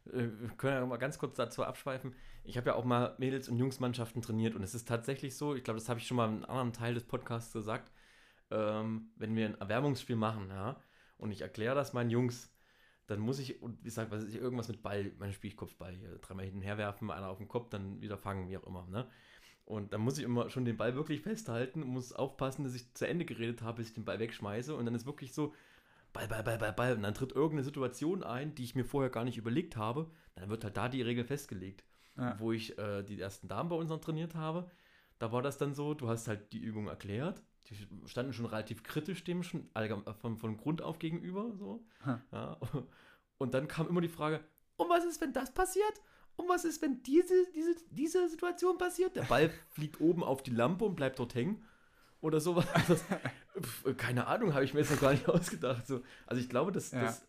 wir 0.06 0.50
können 0.58 0.74
ja 0.76 0.86
mal 0.86 0.98
ganz 0.98 1.20
kurz 1.20 1.36
dazu 1.36 1.64
abschweifen. 1.64 2.16
Ich 2.44 2.58
habe 2.58 2.68
ja 2.70 2.76
auch 2.76 2.86
mal 2.86 3.16
Mädels- 3.18 3.50
und 3.50 3.58
Jungsmannschaften 3.58 4.22
trainiert 4.22 4.56
und 4.56 4.64
es 4.64 4.74
ist 4.74 4.88
tatsächlich 4.88 5.36
so, 5.36 5.54
ich 5.56 5.64
glaube, 5.64 5.80
das 5.80 5.90
habe 5.90 6.00
ich 6.00 6.08
schon 6.08 6.18
mal 6.18 6.28
in 6.30 6.36
einem 6.36 6.46
anderen 6.46 6.74
Teil 6.74 6.94
des 6.94 7.04
Podcasts 7.04 7.52
gesagt, 7.54 7.92
ähm, 8.50 9.12
wenn 9.18 9.36
wir 9.36 9.46
ein 9.48 9.56
Erwärmungsspiel 9.60 10.16
machen, 10.16 10.50
ja, 10.50 10.80
und 11.18 11.32
ich 11.32 11.42
erkläre 11.42 11.76
das 11.76 11.92
meinen 11.94 12.10
Jungs, 12.10 12.54
dann 13.08 13.20
muss 13.20 13.40
ich, 13.40 13.62
und 13.62 13.86
ich 13.86 13.94
sage, 13.94 14.12
was 14.12 14.24
ist 14.24 14.36
irgendwas 14.36 14.68
mit 14.70 14.82
Ball, 14.84 15.12
mein 15.20 15.34
Spiel 15.34 15.50
ich 15.52 15.58
Kopfball, 15.58 15.94
hier, 15.96 16.18
dreimal 16.20 16.46
hin 16.46 16.56
und 16.56 16.62
her 16.62 16.78
werfen, 16.78 17.12
einer 17.12 17.28
auf 17.30 17.38
den 17.38 17.48
Kopf, 17.48 17.70
dann 17.70 18.02
wieder 18.02 18.18
fangen, 18.18 18.50
wie 18.50 18.58
auch 18.58 18.64
immer, 18.68 18.86
ne? 18.88 19.10
Und 19.68 19.92
dann 19.92 20.00
muss 20.00 20.18
ich 20.18 20.24
immer 20.24 20.50
schon 20.50 20.64
den 20.64 20.78
Ball 20.78 20.96
wirklich 20.96 21.20
festhalten 21.20 21.84
und 21.84 21.90
muss 21.90 22.14
aufpassen, 22.14 22.64
dass 22.64 22.74
ich 22.74 22.94
zu 22.94 23.06
Ende 23.06 23.26
geredet 23.26 23.62
habe, 23.62 23.78
bis 23.78 23.90
ich 23.90 23.94
den 23.94 24.06
Ball 24.06 24.18
wegschmeiße. 24.18 24.74
Und 24.74 24.86
dann 24.86 24.96
ist 24.96 25.06
wirklich 25.06 25.34
so, 25.34 25.54
Ball, 26.14 26.30
Ball, 26.30 26.42
Ball, 26.42 26.58
Ball, 26.58 26.72
Ball. 26.72 26.94
Und 26.94 27.04
dann 27.04 27.14
tritt 27.14 27.34
irgendeine 27.34 27.66
Situation 27.66 28.24
ein, 28.24 28.56
die 28.56 28.64
ich 28.64 28.76
mir 28.76 28.86
vorher 28.86 29.10
gar 29.10 29.26
nicht 29.26 29.38
überlegt 29.38 29.76
habe. 29.76 30.10
Dann 30.36 30.50
wird 30.50 30.64
halt 30.64 30.78
da 30.78 30.88
die 30.88 31.02
Regel 31.02 31.26
festgelegt. 31.26 31.84
ja. 32.18 32.40
Wo 32.40 32.54
ich 32.54 32.78
äh, 32.78 33.04
die 33.04 33.20
ersten 33.20 33.50
Damen 33.50 33.68
bei 33.68 33.76
uns 33.76 33.90
trainiert 34.00 34.36
habe, 34.36 34.72
da 35.20 35.34
war 35.34 35.42
das 35.42 35.58
dann 35.58 35.74
so, 35.74 35.94
du 35.94 36.08
hast 36.08 36.30
halt 36.30 36.54
die 36.54 36.60
Übung 36.60 36.88
erklärt. 36.88 37.44
Die 37.66 37.76
standen 38.08 38.32
schon 38.32 38.46
relativ 38.46 38.84
kritisch 38.84 39.26
dem 39.26 39.44
schon 39.44 39.70
äh, 39.76 40.14
von, 40.14 40.38
von 40.38 40.56
Grund 40.56 40.82
auf 40.82 40.98
gegenüber. 40.98 41.52
So. 41.58 41.84
Ja. 42.32 42.58
Und 43.38 43.54
dann 43.54 43.68
kam 43.68 43.90
immer 43.90 44.02
die 44.02 44.08
Frage, 44.08 44.40
und 44.78 44.90
was 44.90 45.04
ist, 45.04 45.20
wenn 45.22 45.34
das 45.34 45.54
passiert? 45.54 46.02
Und 46.38 46.48
was 46.48 46.64
ist, 46.66 46.82
wenn 46.82 47.04
diese, 47.04 47.34
diese, 47.54 47.76
diese 47.92 48.30
Situation 48.30 48.78
passiert? 48.78 49.16
Der 49.16 49.24
Ball 49.24 49.50
fliegt 49.70 50.00
oben 50.00 50.24
auf 50.24 50.42
die 50.44 50.52
Lampe 50.52 50.86
und 50.86 50.96
bleibt 50.96 51.20
dort 51.20 51.36
hängen. 51.36 51.64
Oder 52.22 52.40
sowas. 52.40 52.66
Das, 52.88 53.04
keine 53.98 54.28
Ahnung, 54.28 54.54
habe 54.54 54.64
ich 54.64 54.74
mir 54.76 54.82
jetzt 54.82 54.92
noch 54.92 55.02
gar 55.02 55.12
nicht 55.14 55.28
ausgedacht. 55.30 55.88
So. 55.88 56.02
Also 56.28 56.40
ich 56.42 56.48
glaube, 56.48 56.72
dass, 56.72 56.92
Ja. 56.92 57.02
dass 57.02 57.28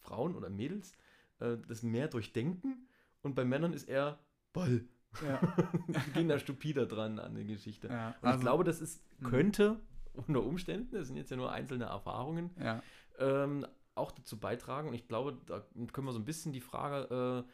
Frauen 0.00 0.34
oder 0.36 0.50
Mädels 0.50 0.92
äh, 1.40 1.56
das 1.68 1.82
mehr 1.82 2.06
durchdenken 2.08 2.86
und 3.22 3.34
bei 3.34 3.44
Männern 3.46 3.72
ist 3.72 3.88
eher 3.88 4.18
Ball. 4.52 4.84
ja. 5.26 5.40
Die 5.88 6.10
gehen 6.12 6.28
da 6.28 6.38
stupider 6.38 6.84
dran 6.86 7.18
an 7.18 7.34
die 7.34 7.46
Geschichte. 7.46 7.88
ja. 7.88 8.08
Und 8.20 8.28
Also, 8.28 8.38
ich 8.38 8.42
glaube, 8.42 8.64
das 8.64 8.80
ist, 8.82 9.02
Mhm. 9.20 9.26
könnte 9.30 9.80
unter 10.12 10.42
Umständen, 10.42 10.94
das 10.94 11.06
sind 11.06 11.16
jetzt 11.16 11.30
ja 11.30 11.36
nur 11.38 11.50
einzelne 11.50 11.84
Erfahrungen, 11.86 12.50
ja. 12.62 12.82
ähm, 13.18 13.66
auch 13.94 14.12
dazu 14.12 14.38
beitragen. 14.38 14.88
Und 14.88 14.94
ich 14.94 15.08
glaube, 15.08 15.38
da 15.46 15.64
können 15.92 16.06
wir 16.06 16.12
so 16.12 16.18
ein 16.18 16.24
bisschen 16.26 16.52
die 16.52 16.60
Frage, 16.60 17.44
äh, 17.46 17.50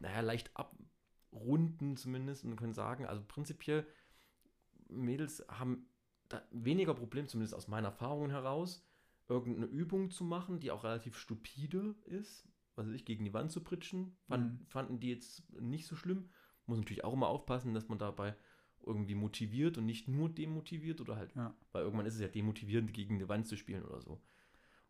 naja, 0.00 0.20
leicht 0.20 0.50
abrunden 0.56 1.96
zumindest 1.96 2.44
und 2.44 2.56
können 2.56 2.74
sagen, 2.74 3.06
also 3.06 3.22
prinzipiell, 3.26 3.86
Mädels 4.88 5.44
haben 5.48 5.88
da 6.28 6.42
weniger 6.50 6.94
Problem, 6.94 7.28
zumindest 7.28 7.54
aus 7.54 7.68
meinen 7.68 7.84
Erfahrungen 7.84 8.30
heraus, 8.30 8.84
irgendeine 9.28 9.66
Übung 9.66 10.10
zu 10.10 10.24
machen, 10.24 10.60
die 10.60 10.70
auch 10.70 10.84
relativ 10.84 11.18
stupide 11.18 11.96
ist, 12.04 12.48
was 12.76 12.86
weiß 12.86 12.94
ich, 12.94 13.04
gegen 13.04 13.24
die 13.24 13.34
Wand 13.34 13.50
zu 13.50 13.62
pritschen, 13.62 14.16
fand, 14.28 14.60
Mhm. 14.60 14.66
fanden 14.66 15.00
die 15.00 15.10
jetzt 15.10 15.50
nicht 15.60 15.86
so 15.86 15.96
schlimm. 15.96 16.30
Muss 16.66 16.78
natürlich 16.78 17.04
auch 17.04 17.12
immer 17.14 17.28
aufpassen, 17.28 17.74
dass 17.74 17.88
man 17.88 17.98
dabei 17.98 18.36
irgendwie 18.84 19.14
motiviert 19.14 19.78
und 19.78 19.86
nicht 19.86 20.06
nur 20.08 20.28
demotiviert 20.28 21.00
oder 21.00 21.16
halt, 21.16 21.34
Ja. 21.34 21.56
weil 21.72 21.82
irgendwann 21.82 22.06
ist 22.06 22.14
es 22.14 22.20
ja 22.20 22.28
demotivierend, 22.28 22.92
gegen 22.92 23.18
die 23.18 23.28
Wand 23.28 23.46
zu 23.48 23.56
spielen 23.56 23.84
oder 23.84 24.00
so. 24.00 24.20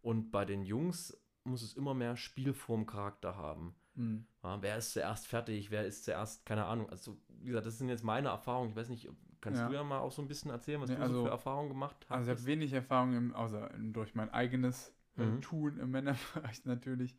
Und 0.03 0.31
bei 0.31 0.45
den 0.45 0.63
Jungs 0.65 1.17
muss 1.45 1.63
es 1.63 1.75
immer 1.75 1.95
mehr 1.95 2.17
Spielformcharakter 2.17 3.37
haben. 3.37 3.75
Mhm. 3.97 4.27
Ja, 4.43 4.63
wer 4.63 4.77
ist 4.79 4.93
zuerst 4.93 5.27
fertig, 5.27 5.71
wer 5.71 5.85
ist 5.87 6.05
zuerst, 6.05 6.47
keine 6.47 6.65
Ahnung. 6.67 6.89
Also, 6.91 7.17
wie 7.41 7.47
gesagt, 7.49 7.67
das 7.67 7.79
sind 7.79 7.89
jetzt 7.89 8.05
meine 8.05 8.29
Erfahrungen. 8.29 8.71
Ich 8.71 8.77
weiß 8.77 8.89
nicht, 8.91 9.09
kannst 9.41 9.61
Ja. 9.61 9.69
du 9.69 9.75
ja 9.75 9.83
mal 9.85 9.99
auch 9.99 10.13
so 10.13 10.23
ein 10.23 10.29
bisschen 10.29 10.51
erzählen, 10.51 10.81
was 10.81 10.91
Nee, 10.91 10.97
du 10.97 11.03
also- 11.03 11.15
so 11.15 11.25
für 11.25 11.31
Erfahrungen 11.31 11.69
gemacht 11.69 11.97
hast? 12.09 12.17
Also 12.19 12.31
ich 12.33 12.39
habe 12.39 12.47
wenig 12.47 12.73
Erfahrung, 12.73 13.15
im, 13.17 13.35
außer 13.35 13.71
durch 13.79 14.15
mein 14.15 14.31
eigenes 14.31 14.93
äh, 15.19 15.25
Mhm. 15.25 15.41
Tun 15.41 15.79
im 15.79 15.91
Männerbereich 15.91 16.65
natürlich, 16.67 17.17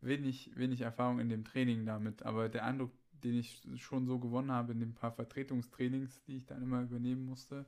wenig, 0.00 0.50
wenig 0.56 0.80
Erfahrung 0.80 1.18
in 1.20 1.28
dem 1.28 1.44
Training 1.44 1.84
damit. 1.86 2.22
Aber 2.22 2.48
der 2.48 2.64
Eindruck, 2.64 2.90
den 3.22 3.34
ich 3.34 3.62
schon 3.76 4.06
so 4.06 4.18
gewonnen 4.18 4.50
habe 4.50 4.72
in 4.72 4.80
den 4.80 4.94
paar 4.94 5.12
Vertretungstrainings, 5.12 6.22
die 6.24 6.36
ich 6.36 6.46
dann 6.46 6.62
immer 6.62 6.82
übernehmen 6.82 7.24
musste, 7.26 7.66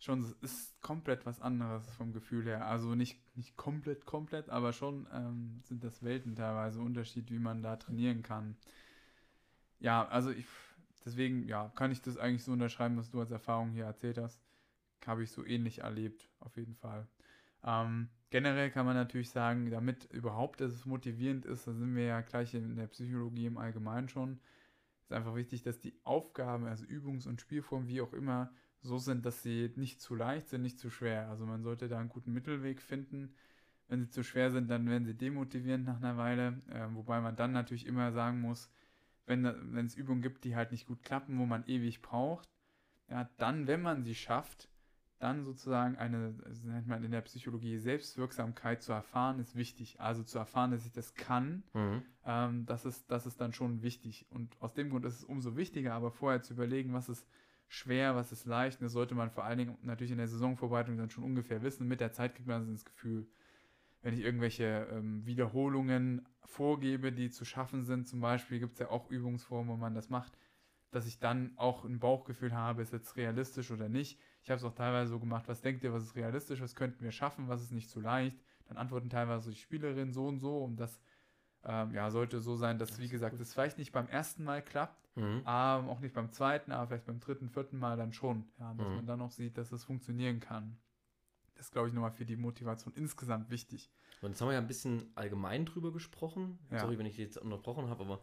schon 0.00 0.34
ist 0.40 0.80
komplett 0.80 1.26
was 1.26 1.40
anderes 1.40 1.88
vom 1.90 2.12
Gefühl 2.12 2.46
her. 2.46 2.66
Also 2.66 2.94
nicht, 2.94 3.18
nicht 3.36 3.56
komplett, 3.56 4.06
komplett, 4.06 4.48
aber 4.48 4.72
schon 4.72 5.06
ähm, 5.12 5.60
sind 5.64 5.84
das 5.84 6.02
Welten 6.02 6.34
teilweise 6.34 6.80
Unterschied, 6.80 7.30
wie 7.30 7.38
man 7.38 7.62
da 7.62 7.76
trainieren 7.76 8.22
kann. 8.22 8.56
Ja, 9.78 10.08
also 10.08 10.30
ich, 10.30 10.46
deswegen, 11.04 11.46
ja, 11.46 11.70
kann 11.74 11.92
ich 11.92 12.00
das 12.00 12.16
eigentlich 12.16 12.44
so 12.44 12.52
unterschreiben, 12.52 12.96
was 12.96 13.10
du 13.10 13.20
als 13.20 13.30
Erfahrung 13.30 13.70
hier 13.72 13.84
erzählt 13.84 14.18
hast. 14.18 14.42
Habe 15.06 15.22
ich 15.22 15.30
so 15.30 15.44
ähnlich 15.44 15.80
erlebt, 15.80 16.28
auf 16.40 16.56
jeden 16.56 16.74
Fall. 16.74 17.06
Ähm, 17.62 18.08
generell 18.30 18.70
kann 18.70 18.86
man 18.86 18.96
natürlich 18.96 19.30
sagen, 19.30 19.70
damit 19.70 20.04
überhaupt 20.12 20.62
es 20.62 20.86
motivierend 20.86 21.44
ist, 21.44 21.66
da 21.66 21.74
sind 21.74 21.94
wir 21.94 22.04
ja 22.04 22.20
gleich 22.22 22.54
in 22.54 22.76
der 22.76 22.86
Psychologie 22.86 23.46
im 23.46 23.58
Allgemeinen 23.58 24.08
schon, 24.08 24.40
ist 25.02 25.12
einfach 25.12 25.34
wichtig, 25.34 25.62
dass 25.62 25.78
die 25.78 25.94
Aufgaben, 26.04 26.66
also 26.66 26.84
Übungs- 26.86 27.28
und 27.28 27.40
Spielformen, 27.40 27.88
wie 27.88 28.00
auch 28.00 28.14
immer, 28.14 28.50
so 28.82 28.98
sind, 28.98 29.26
dass 29.26 29.42
sie 29.42 29.72
nicht 29.76 30.00
zu 30.00 30.14
leicht 30.14 30.48
sind, 30.48 30.62
nicht 30.62 30.78
zu 30.78 30.90
schwer. 30.90 31.28
Also 31.28 31.46
man 31.46 31.62
sollte 31.62 31.88
da 31.88 31.98
einen 31.98 32.08
guten 32.08 32.32
Mittelweg 32.32 32.80
finden. 32.80 33.34
Wenn 33.88 34.02
sie 34.02 34.10
zu 34.10 34.22
schwer 34.22 34.50
sind, 34.50 34.70
dann 34.70 34.88
werden 34.88 35.04
sie 35.04 35.14
demotivierend 35.14 35.84
nach 35.84 35.96
einer 35.96 36.16
Weile. 36.16 36.62
Äh, 36.70 36.86
wobei 36.94 37.20
man 37.20 37.36
dann 37.36 37.52
natürlich 37.52 37.86
immer 37.86 38.12
sagen 38.12 38.40
muss, 38.40 38.70
wenn, 39.26 39.44
es 39.44 39.94
Übungen 39.94 40.22
gibt, 40.22 40.44
die 40.44 40.56
halt 40.56 40.72
nicht 40.72 40.86
gut 40.86 41.02
klappen, 41.02 41.38
wo 41.38 41.46
man 41.46 41.64
ewig 41.66 42.02
braucht, 42.02 42.48
ja, 43.08 43.28
dann, 43.38 43.66
wenn 43.66 43.82
man 43.82 44.02
sie 44.02 44.14
schafft, 44.14 44.68
dann 45.18 45.44
sozusagen 45.44 45.96
eine, 45.96 46.32
das 46.32 46.62
nennt 46.64 46.86
man 46.86 47.04
in 47.04 47.10
der 47.10 47.20
Psychologie, 47.20 47.78
Selbstwirksamkeit 47.78 48.82
zu 48.82 48.92
erfahren, 48.92 49.38
ist 49.38 49.54
wichtig. 49.54 50.00
Also 50.00 50.22
zu 50.22 50.38
erfahren, 50.38 50.70
dass 50.70 50.86
ich 50.86 50.92
das 50.92 51.14
kann, 51.14 51.62
Mhm. 51.74 52.02
ähm, 52.24 52.66
das, 52.66 52.84
ist, 52.84 53.10
das 53.10 53.26
ist 53.26 53.40
dann 53.40 53.52
schon 53.52 53.82
wichtig. 53.82 54.26
Und 54.30 54.56
aus 54.60 54.72
dem 54.72 54.90
Grund 54.90 55.04
ist 55.04 55.16
es 55.16 55.24
umso 55.24 55.56
wichtiger, 55.56 55.92
aber 55.94 56.10
vorher 56.10 56.42
zu 56.42 56.54
überlegen, 56.54 56.92
was 56.92 57.08
ist 57.08 57.26
schwer, 57.70 58.16
was 58.16 58.32
ist 58.32 58.46
leicht. 58.46 58.80
Und 58.80 58.84
das 58.84 58.92
sollte 58.92 59.14
man 59.14 59.30
vor 59.30 59.44
allen 59.44 59.58
Dingen 59.58 59.78
natürlich 59.82 60.10
in 60.10 60.18
der 60.18 60.26
Saisonvorbereitung 60.26 60.98
dann 60.98 61.08
schon 61.08 61.22
ungefähr 61.22 61.62
wissen. 61.62 61.86
Mit 61.86 62.00
der 62.00 62.12
Zeit 62.12 62.34
kriegt 62.34 62.48
man 62.48 62.72
das 62.72 62.84
Gefühl. 62.84 63.28
Wenn 64.02 64.12
ich 64.12 64.20
irgendwelche 64.20 64.88
ähm, 64.90 65.24
Wiederholungen 65.24 66.26
vorgebe, 66.44 67.12
die 67.12 67.30
zu 67.30 67.44
schaffen 67.44 67.84
sind, 67.84 68.08
zum 68.08 68.20
Beispiel, 68.20 68.58
gibt 68.58 68.72
es 68.72 68.80
ja 68.80 68.90
auch 68.90 69.08
Übungsformen, 69.08 69.72
wo 69.72 69.76
man 69.76 69.94
das 69.94 70.10
macht, 70.10 70.36
dass 70.90 71.06
ich 71.06 71.20
dann 71.20 71.52
auch 71.56 71.84
ein 71.84 72.00
Bauchgefühl 72.00 72.52
habe, 72.52 72.82
ist 72.82 72.92
jetzt 72.92 73.16
realistisch 73.16 73.70
oder 73.70 73.88
nicht. 73.88 74.18
Ich 74.42 74.50
habe 74.50 74.58
es 74.58 74.64
auch 74.64 74.74
teilweise 74.74 75.12
so 75.12 75.20
gemacht, 75.20 75.46
was 75.46 75.60
denkt 75.60 75.84
ihr, 75.84 75.92
was 75.92 76.02
ist 76.02 76.16
realistisch, 76.16 76.60
was 76.60 76.74
könnten 76.74 77.04
wir 77.04 77.12
schaffen, 77.12 77.48
was 77.48 77.62
ist 77.62 77.70
nicht 77.70 77.88
zu 77.88 78.00
leicht. 78.00 78.36
Dann 78.66 78.78
antworten 78.78 79.10
teilweise 79.10 79.50
die 79.50 79.56
Spielerinnen 79.56 80.12
so 80.12 80.26
und 80.26 80.40
so 80.40 80.64
und 80.64 80.76
das 80.76 81.00
ähm, 81.64 81.92
ja, 81.94 82.10
sollte 82.10 82.40
so 82.40 82.56
sein, 82.56 82.78
dass, 82.78 82.90
Das 82.90 82.98
wie 83.00 83.08
gesagt, 83.08 83.38
es 83.40 83.52
vielleicht 83.52 83.78
nicht 83.78 83.92
beim 83.92 84.08
ersten 84.08 84.44
Mal 84.44 84.62
klappt, 84.62 85.08
Mhm. 85.16 85.42
ähm, 85.44 85.44
auch 85.46 86.00
nicht 86.00 86.14
beim 86.14 86.30
zweiten, 86.30 86.72
aber 86.72 86.86
vielleicht 86.86 87.06
beim 87.06 87.20
dritten, 87.20 87.48
vierten 87.50 87.78
Mal 87.78 87.96
dann 87.96 88.12
schon. 88.12 88.44
Ja, 88.58 88.72
dass 88.74 88.88
Mhm. 88.88 88.94
man 88.96 89.06
dann 89.06 89.20
auch 89.20 89.30
sieht, 89.32 89.58
dass 89.58 89.72
es 89.72 89.84
funktionieren 89.84 90.40
kann. 90.40 90.78
Das 91.56 91.66
ist, 91.66 91.72
glaube 91.72 91.88
ich, 91.88 91.94
nochmal 91.94 92.12
für 92.12 92.24
die 92.24 92.36
Motivation 92.36 92.94
insgesamt 92.94 93.50
wichtig. 93.50 93.90
Und 94.22 94.30
jetzt 94.30 94.40
haben 94.40 94.48
wir 94.48 94.54
ja 94.54 94.60
ein 94.60 94.66
bisschen 94.66 95.10
allgemein 95.14 95.66
drüber 95.66 95.92
gesprochen. 95.92 96.58
Ja. 96.70 96.78
Sorry, 96.80 96.96
wenn 96.98 97.06
ich 97.06 97.18
jetzt 97.18 97.36
unterbrochen 97.38 97.88
habe, 97.88 98.04
aber 98.04 98.20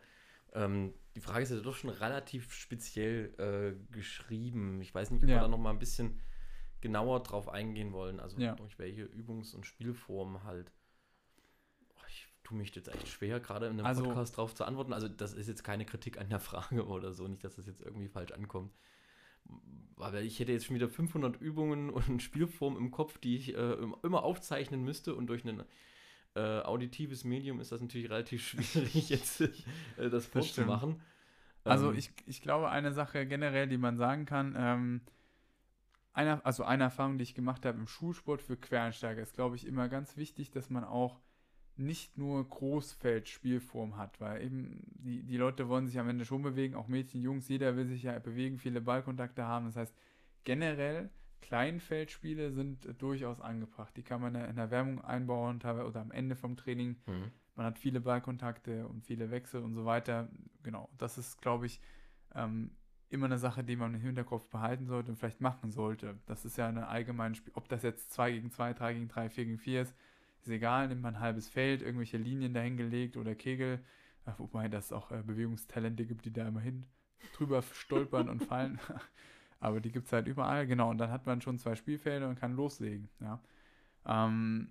ähm, 0.54 0.94
die 1.16 1.20
Frage 1.20 1.44
ist 1.44 1.52
ja 1.52 1.60
doch 1.60 1.76
schon 1.76 1.90
relativ 1.90 2.52
speziell 2.54 3.34
äh, 3.38 3.94
geschrieben. 3.94 4.82
Ich 4.82 4.96
weiß 4.96 5.12
nicht, 5.12 5.24
ob 5.24 5.30
Ja. 5.30 5.36
wir 5.36 5.42
da 5.42 5.48
noch 5.48 5.58
mal 5.60 5.72
ein 5.72 5.80
bisschen 5.80 6.20
genauer 6.82 7.22
drauf 7.24 7.50
eingehen 7.50 7.92
wollen. 7.92 8.20
Also 8.20 8.40
Ja. 8.40 8.56
durch 8.56 8.80
welche 8.80 9.04
Übungs- 9.06 9.54
und 9.54 9.66
Spielformen 9.66 10.44
halt. 10.44 10.72
Tue 12.48 12.58
mich 12.58 12.74
jetzt 12.76 12.88
echt 12.88 13.10
schwer, 13.10 13.40
gerade 13.42 13.66
in 13.66 13.74
einem 13.74 13.86
Also- 13.86 14.04
Podcast 14.04 14.38
drauf 14.38 14.56
zu 14.56 14.64
antworten. 14.64 14.94
Also 14.94 15.10
das 15.10 15.34
ist 15.34 15.48
jetzt 15.50 15.64
keine 15.66 15.86
Kritik 15.86 16.18
an 16.18 16.30
der 16.30 16.40
Frage 16.80 16.86
oder 16.88 17.12
so. 17.12 17.28
Nicht, 17.28 17.44
dass 17.44 17.56
das 17.58 17.68
jetzt 17.68 17.82
irgendwie 17.82 18.08
falsch 18.08 18.32
ankommt. 18.32 18.72
Aber 19.98 20.22
ich 20.22 20.40
hätte 20.40 20.52
jetzt 20.52 20.66
schon 20.66 20.76
wieder 20.76 20.88
500 20.90 21.42
Übungen 21.42 21.90
und 21.90 22.22
Spielformen 22.24 22.78
im 22.80 22.92
Kopf, 22.92 23.18
die 23.18 23.36
ich 23.36 23.54
äh, 23.56 23.74
im- 23.74 23.96
immer 24.04 24.24
aufzeichnen 24.24 24.82
müsste. 24.84 25.14
Und 25.16 25.28
durch 25.28 25.44
ein 25.44 25.64
äh, 26.36 26.60
auditives 26.62 27.24
Medium 27.26 27.60
ist 27.60 27.72
das 27.72 27.82
natürlich 27.82 28.10
relativ 28.10 28.42
schwierig, 28.48 29.10
jetzt 29.10 29.42
äh, 29.42 30.10
das 30.10 30.26
vorzumachen. 30.28 31.02
Also 31.64 31.92
Ähm, 31.92 31.98
ich, 31.98 32.12
ich 32.28 32.42
glaube, 32.42 32.70
eine 32.70 32.94
Sache 32.94 33.26
generell, 33.26 33.68
die 33.68 33.78
man 33.78 33.98
sagen 33.98 34.26
kann, 34.26 34.56
ähm, 34.58 35.02
eine, 36.14 36.46
also 36.46 36.64
eine 36.64 36.84
Erfahrung, 36.84 37.18
die 37.18 37.24
ich 37.24 37.36
gemacht 37.36 37.66
habe 37.66 37.78
im 37.78 37.88
Schulsport 37.88 38.42
für 38.42 38.56
Quereinsteiger, 38.56 39.22
ist, 39.22 39.34
glaube 39.34 39.56
ich, 39.58 39.66
immer 39.68 39.90
ganz 39.90 40.16
wichtig, 40.16 40.50
dass 40.52 40.70
man 40.70 40.84
auch 40.86 41.20
nicht 41.80 42.18
nur 42.18 42.48
Großfeldspielform 42.48 43.98
hat, 43.98 44.20
weil 44.20 44.44
eben 44.44 44.82
die, 44.96 45.24
die 45.24 45.38
Leute 45.38 45.68
wollen 45.70 45.88
sich 45.88 46.00
am 46.00 46.10
Ende 46.10 46.26
schon 46.26 46.42
bewegen, 46.42 46.76
auch 46.76 46.88
Mädchen, 46.88 47.22
Jungs, 47.22 47.48
jeder 47.48 47.76
will 47.76 47.86
sich 47.88 48.04
ja 48.04 48.18
bewegen, 48.20 48.58
viele 48.58 48.82
Ballkontakte 48.82 49.46
haben. 49.46 49.66
Das 49.66 49.76
heißt, 49.76 49.96
generell 50.44 51.10
Kleinfeldspiele 51.42 52.52
sind 52.52 52.88
durchaus 53.02 53.40
angebracht. 53.40 53.96
Die 53.96 54.04
kann 54.04 54.22
man 54.22 54.36
in 54.36 54.56
der 54.56 54.72
Werbung 54.72 55.02
einbauen, 55.02 55.62
oder 55.62 56.02
am 56.02 56.12
Ende 56.12 56.36
vom 56.36 56.58
Training. 56.58 56.98
mhm. 57.06 57.32
Man 57.56 57.66
hat 57.66 57.80
viele 57.80 58.02
Ballkontakte 58.02 58.88
und 58.88 59.04
viele 59.04 59.32
Wechsel 59.32 59.64
und 59.64 59.74
so 59.74 59.84
weiter. 59.84 60.30
Genau, 60.62 60.90
das 61.00 61.18
ist, 61.18 61.42
glaube 61.42 61.66
ich, 61.66 61.82
ähm, 62.36 62.70
immer 63.10 63.26
eine 63.26 63.40
Sache, 63.40 63.64
die 63.64 63.76
man 63.76 63.96
im 63.96 64.02
Hinterkopf 64.02 64.48
behalten 64.50 64.86
sollte 64.86 65.12
und 65.12 65.18
vielleicht 65.18 65.42
machen 65.42 65.72
sollte. 65.72 66.20
Das 66.28 66.46
ist 66.46 66.58
ja 66.58 66.68
eine 66.68 66.88
allgemeine 66.88 67.34
Spiel. 67.34 67.54
Ob 67.56 67.68
das 67.68 67.82
jetzt 67.82 68.12
2 68.12 68.32
gegen 68.32 68.52
2, 68.52 68.74
3 68.74 68.94
gegen 68.94 69.08
3, 69.08 69.30
4 69.30 69.46
gegen 69.46 69.58
4 69.58 69.82
ist, 69.82 69.96
ist 70.42 70.50
egal. 70.50 70.88
Nimmt 70.88 71.02
man 71.02 71.16
ein 71.16 71.22
halbes 71.22 71.48
Feld, 71.50 71.82
irgendwelche 71.82 72.18
Linien 72.18 72.54
dahingelegt 72.54 73.18
oder 73.18 73.36
Kegel. 73.36 73.84
Wobei 74.38 74.68
das 74.68 74.92
auch 74.92 75.12
äh, 75.12 75.24
Bewegungstalente 75.24 76.06
gibt, 76.06 76.26
die 76.26 76.34
da 76.34 76.48
immer 76.48 76.60
hin 76.60 76.86
drüber 77.38 77.62
stolpern 77.62 78.30
und 78.30 78.44
fallen. 78.44 78.80
Aber 79.60 79.80
die 79.80 79.92
gibt 79.92 80.08
es 80.08 80.14
halt 80.14 80.28
überall, 80.28 80.68
genau. 80.68 80.90
Und 80.90 80.98
dann 80.98 81.10
hat 81.12 81.26
man 81.26 81.42
schon 81.42 81.58
zwei 81.58 81.76
Spielfelder 81.76 82.28
und 82.30 82.38
kann 82.40 82.54
loslegen. 82.56 83.10
Ja. 83.22 83.42
Ähm, 84.06 84.70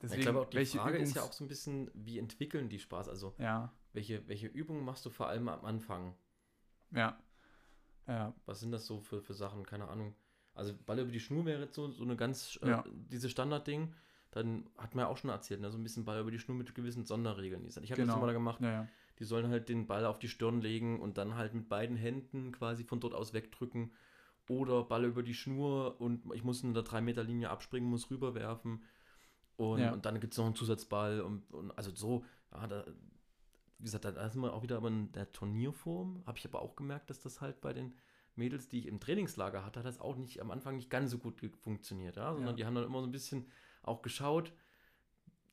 deswegen, 0.00 0.20
ich 0.20 0.24
glaube 0.26 0.40
auch, 0.40 0.48
die 0.48 0.64
Frage 0.64 0.98
ist 0.98 1.14
ja 1.14 1.22
Übungs- 1.22 1.26
auch 1.26 1.32
so 1.32 1.44
ein 1.44 1.48
bisschen, 1.48 1.90
wie 1.92 2.18
entwickeln 2.18 2.68
die 2.68 2.78
Spaß? 2.78 3.08
Also 3.08 3.34
Ja, 3.38 3.72
welche, 3.92 4.26
welche 4.28 4.46
Übungen 4.46 4.84
machst 4.84 5.04
du 5.04 5.10
vor 5.10 5.28
allem 5.28 5.48
am 5.48 5.64
Anfang? 5.64 6.14
ja. 6.92 7.18
Ja, 8.06 8.34
Was 8.44 8.60
sind 8.60 8.70
das 8.70 8.84
so 8.84 9.00
für, 9.00 9.22
für 9.22 9.32
Sachen? 9.32 9.64
Keine 9.64 9.88
Ahnung. 9.88 10.14
Also 10.52 10.74
Ball 10.84 10.98
über 10.98 11.10
die 11.10 11.20
Schnur 11.20 11.46
wäre 11.46 11.62
jetzt 11.62 11.74
so, 11.74 11.90
so 11.90 12.04
eine 12.04 12.16
ganz, 12.16 12.58
äh, 12.62 12.68
Ja. 12.68 12.84
dieses 12.94 13.30
Standardding. 13.30 13.94
Dann 14.34 14.66
hat 14.76 14.96
man 14.96 15.04
ja 15.04 15.08
auch 15.08 15.16
schon 15.16 15.30
erzählt, 15.30 15.60
ne? 15.60 15.70
so 15.70 15.78
ein 15.78 15.84
bisschen 15.84 16.04
Ball 16.04 16.20
über 16.20 16.32
die 16.32 16.40
Schnur 16.40 16.56
mit 16.56 16.74
gewissen 16.74 17.04
Sonderregeln. 17.04 17.64
Ich 17.66 17.76
habe 17.76 17.86
das 17.86 17.96
Genau. 17.96 18.16
immer 18.16 18.26
da 18.26 18.32
gemacht. 18.32 18.60
ja, 18.60 18.70
ja. 18.70 18.88
Die 19.20 19.24
sollen 19.24 19.48
halt 19.48 19.68
den 19.68 19.86
Ball 19.86 20.04
auf 20.06 20.18
die 20.18 20.26
Stirn 20.28 20.60
legen 20.60 21.00
und 21.00 21.18
dann 21.18 21.36
halt 21.36 21.54
mit 21.54 21.68
beiden 21.68 21.96
Händen 21.96 22.50
quasi 22.50 22.82
von 22.82 22.98
dort 22.98 23.14
aus 23.14 23.32
wegdrücken. 23.32 23.92
Oder 24.48 24.82
Ball 24.82 25.04
über 25.04 25.22
die 25.22 25.34
Schnur 25.34 26.00
und 26.00 26.24
ich 26.34 26.42
muss 26.42 26.64
in 26.64 26.74
der 26.74 26.82
3-Meter-Linie 26.82 27.48
abspringen, 27.48 27.88
muss 27.88 28.10
rüberwerfen. 28.10 28.82
Und, 29.56 29.78
Ja. 29.80 29.92
und 29.92 30.04
dann 30.04 30.18
gibt 30.18 30.34
es 30.34 30.38
noch 30.38 30.46
einen 30.46 30.56
Zusatzball. 30.56 31.20
Und, 31.20 31.48
und 31.54 31.70
also 31.78 31.92
so, 31.94 32.24
da, 32.50 32.84
wie 33.78 33.84
gesagt, 33.84 34.04
da 34.04 34.28
sind 34.28 34.42
wir 34.42 34.52
auch 34.52 34.64
wieder 34.64 34.84
in 34.84 35.12
der 35.12 35.30
Turnierform. 35.30 36.24
Habe 36.26 36.38
ich 36.38 36.44
aber 36.44 36.60
auch 36.60 36.74
gemerkt, 36.74 37.08
dass 37.08 37.20
das 37.20 37.40
halt 37.40 37.60
bei 37.60 37.72
den 37.72 37.94
Mädels, 38.34 38.68
die 38.68 38.80
ich 38.80 38.86
im 38.86 38.98
Trainingslager 38.98 39.64
hatte, 39.64 39.78
hat 39.78 39.86
das 39.86 40.00
auch 40.00 40.16
nicht 40.16 40.40
am 40.40 40.50
Anfang 40.50 40.74
nicht 40.74 40.90
ganz 40.90 41.12
so 41.12 41.18
gut 41.18 41.40
funktioniert. 41.62 42.16
Ja? 42.16 42.32
Sondern 42.34 42.50
Ja. 42.50 42.56
die 42.56 42.66
haben 42.66 42.74
dann 42.74 42.84
immer 42.84 43.00
so 43.00 43.06
ein 43.06 43.12
bisschen 43.12 43.46
auch 43.84 44.02
geschaut, 44.02 44.52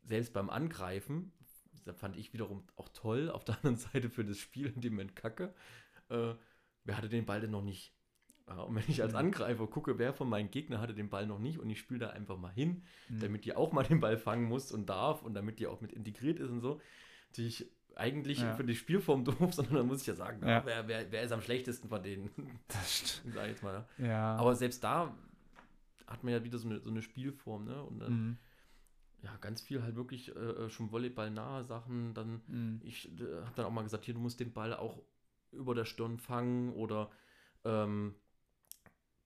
selbst 0.03 0.33
beim 0.33 0.49
Angreifen, 0.49 1.31
das 1.85 1.97
fand 1.97 2.15
ich 2.17 2.33
wiederum 2.33 2.63
auch 2.75 2.89
toll, 2.89 3.29
auf 3.29 3.43
der 3.43 3.55
anderen 3.57 3.77
Seite 3.77 4.09
für 4.09 4.25
das 4.25 4.37
Spiel 4.37 4.67
in 4.67 4.81
dem 4.81 4.93
Moment 4.93 5.15
kacke. 5.15 5.53
Äh, 6.09 6.33
wer 6.83 6.97
hatte 6.97 7.09
den 7.09 7.25
Ball 7.25 7.41
denn 7.41 7.51
noch 7.51 7.63
nicht? 7.63 7.93
Ja, 8.47 8.61
und 8.61 8.75
wenn 8.75 8.83
ich 8.87 9.01
als 9.01 9.13
Mhm. 9.13 9.19
Angreifer 9.19 9.67
gucke, 9.67 9.97
wer 9.97 10.13
von 10.13 10.27
meinen 10.27 10.51
Gegnern 10.51 10.81
hatte 10.81 10.93
den 10.93 11.09
Ball 11.09 11.25
noch 11.27 11.39
nicht 11.39 11.59
und 11.59 11.69
ich 11.69 11.79
spiele 11.79 11.99
da 12.01 12.09
einfach 12.09 12.37
mal 12.37 12.51
hin, 12.51 12.83
Mhm. 13.09 13.19
damit 13.19 13.45
die 13.45 13.55
auch 13.55 13.71
mal 13.71 13.83
den 13.83 13.99
Ball 13.99 14.17
fangen 14.17 14.45
muss 14.45 14.71
und 14.71 14.87
darf 14.87 15.21
und 15.23 15.33
damit 15.35 15.59
die 15.59 15.67
auch 15.67 15.79
mit 15.81 15.93
integriert 15.93 16.39
ist 16.39 16.49
und 16.49 16.59
so, 16.59 16.81
die 17.35 17.47
ich 17.47 17.71
eigentlich 17.95 18.39
Ja. 18.39 18.53
für 18.55 18.63
die 18.63 18.75
Spielform 18.75 19.23
doof, 19.49 19.53
sondern 19.53 19.75
dann 19.75 19.87
muss 19.87 20.01
ich 20.01 20.07
ja 20.07 20.15
sagen, 20.15 20.45
Ja. 20.45 20.65
wer, 20.65 20.87
wer, 20.87 21.11
wer 21.11 21.21
ist 21.23 21.31
am 21.31 21.41
schlechtesten 21.41 21.87
von 21.87 22.01
denen? 22.03 22.29
Das 22.67 22.97
stimmt. 22.99 23.33
Sag 23.35 23.43
ich 23.45 23.51
jetzt 23.51 23.63
mal. 23.63 23.87
Ja. 23.97 24.35
Aber 24.35 24.55
selbst 24.55 24.83
da 24.83 25.15
hat 26.11 26.23
man 26.23 26.33
ja 26.33 26.43
wieder 26.43 26.57
so 26.57 26.67
eine, 26.69 26.79
so 26.81 26.89
eine 26.89 27.01
Spielform, 27.01 27.65
ne? 27.65 27.83
Und 27.83 27.99
dann 27.99 28.11
Mhm. 28.11 28.37
ja, 29.23 29.35
ganz 29.37 29.61
viel 29.61 29.83
halt 29.83 29.95
wirklich 29.95 30.35
äh, 30.35 30.69
schon 30.69 30.91
Volleyball-nahe 30.91 31.63
Sachen. 31.63 32.13
Dann, 32.13 32.41
Mhm. 32.47 32.81
ich 32.83 33.07
äh, 33.19 33.41
habe 33.43 33.53
dann 33.55 33.65
auch 33.65 33.71
mal 33.71 33.83
gesagt, 33.83 34.05
hier, 34.05 34.13
du 34.15 34.19
musst 34.19 34.39
den 34.39 34.53
Ball 34.53 34.73
auch 34.73 35.01
über 35.51 35.75
der 35.75 35.85
Stirn 35.85 36.17
fangen 36.17 36.73
oder 36.73 37.11
ähm, 37.65 38.15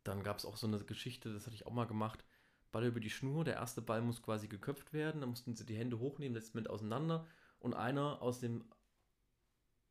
dann 0.03 0.23
gab 0.23 0.37
es 0.37 0.45
auch 0.45 0.57
so 0.57 0.67
eine 0.67 0.79
Geschichte, 0.79 1.33
das 1.33 1.45
hatte 1.45 1.55
ich 1.55 1.65
auch 1.65 1.73
mal 1.73 1.85
gemacht. 1.87 2.23
Ball 2.71 2.85
über 2.85 2.99
die 2.99 3.09
Schnur, 3.09 3.43
der 3.45 3.55
erste 3.55 3.81
Ball 3.81 4.01
muss 4.01 4.21
quasi 4.21 4.47
geköpft 4.47 4.93
werden, 4.93 5.21
dann 5.21 5.29
mussten 5.29 5.55
sie 5.55 5.65
die 5.65 5.75
Hände 5.77 5.99
hochnehmen, 5.99 6.35
letzten 6.35 6.57
mit 6.57 6.69
auseinander 6.69 7.25
und 7.59 7.73
einer 7.73 8.21
aus 8.21 8.39
dem 8.39 8.65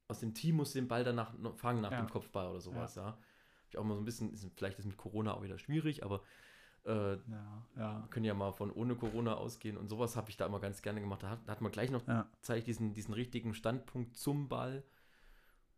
aus 0.08 0.20
dem 0.20 0.34
Team 0.34 0.56
muss 0.56 0.72
den 0.72 0.88
Ball 0.88 1.02
danach 1.04 1.34
fangen 1.56 1.80
nach 1.80 1.90
Ja. 1.92 1.98
dem 1.98 2.10
Kopfball 2.10 2.48
oder 2.50 2.60
sowas, 2.60 2.94
ja. 2.94 3.04
Hab 3.06 3.18
Ich 3.70 3.78
auch 3.78 3.84
mal 3.84 3.94
so 3.94 4.00
ein 4.00 4.04
bisschen, 4.04 4.32
ist, 4.32 4.46
vielleicht 4.56 4.78
ist 4.78 4.84
mit 4.84 4.96
Corona 4.98 5.32
auch 5.34 5.42
wieder 5.42 5.58
schwierig, 5.58 6.04
aber 6.04 6.22
äh, 6.86 7.12
Ja, 7.16 7.66
ja. 7.76 8.06
können 8.10 8.24
ja 8.26 8.34
mal 8.34 8.52
von 8.52 8.70
ohne 8.70 8.94
Corona 8.94 9.34
ausgehen 9.34 9.76
und 9.76 9.88
sowas 9.88 10.16
habe 10.16 10.30
ich 10.30 10.36
da 10.36 10.46
immer 10.46 10.60
ganz 10.60 10.82
gerne 10.82 11.00
gemacht. 11.00 11.22
Da 11.22 11.30
hat, 11.30 11.40
da 11.46 11.52
hat 11.52 11.60
man 11.60 11.72
gleich 11.72 11.90
noch 11.90 12.06
Ja. 12.06 12.26
zeigt 12.42 12.66
diesen, 12.66 12.92
diesen 12.94 13.14
richtigen 13.14 13.54
Standpunkt 13.54 14.16
zum 14.16 14.48
Ball. 14.48 14.84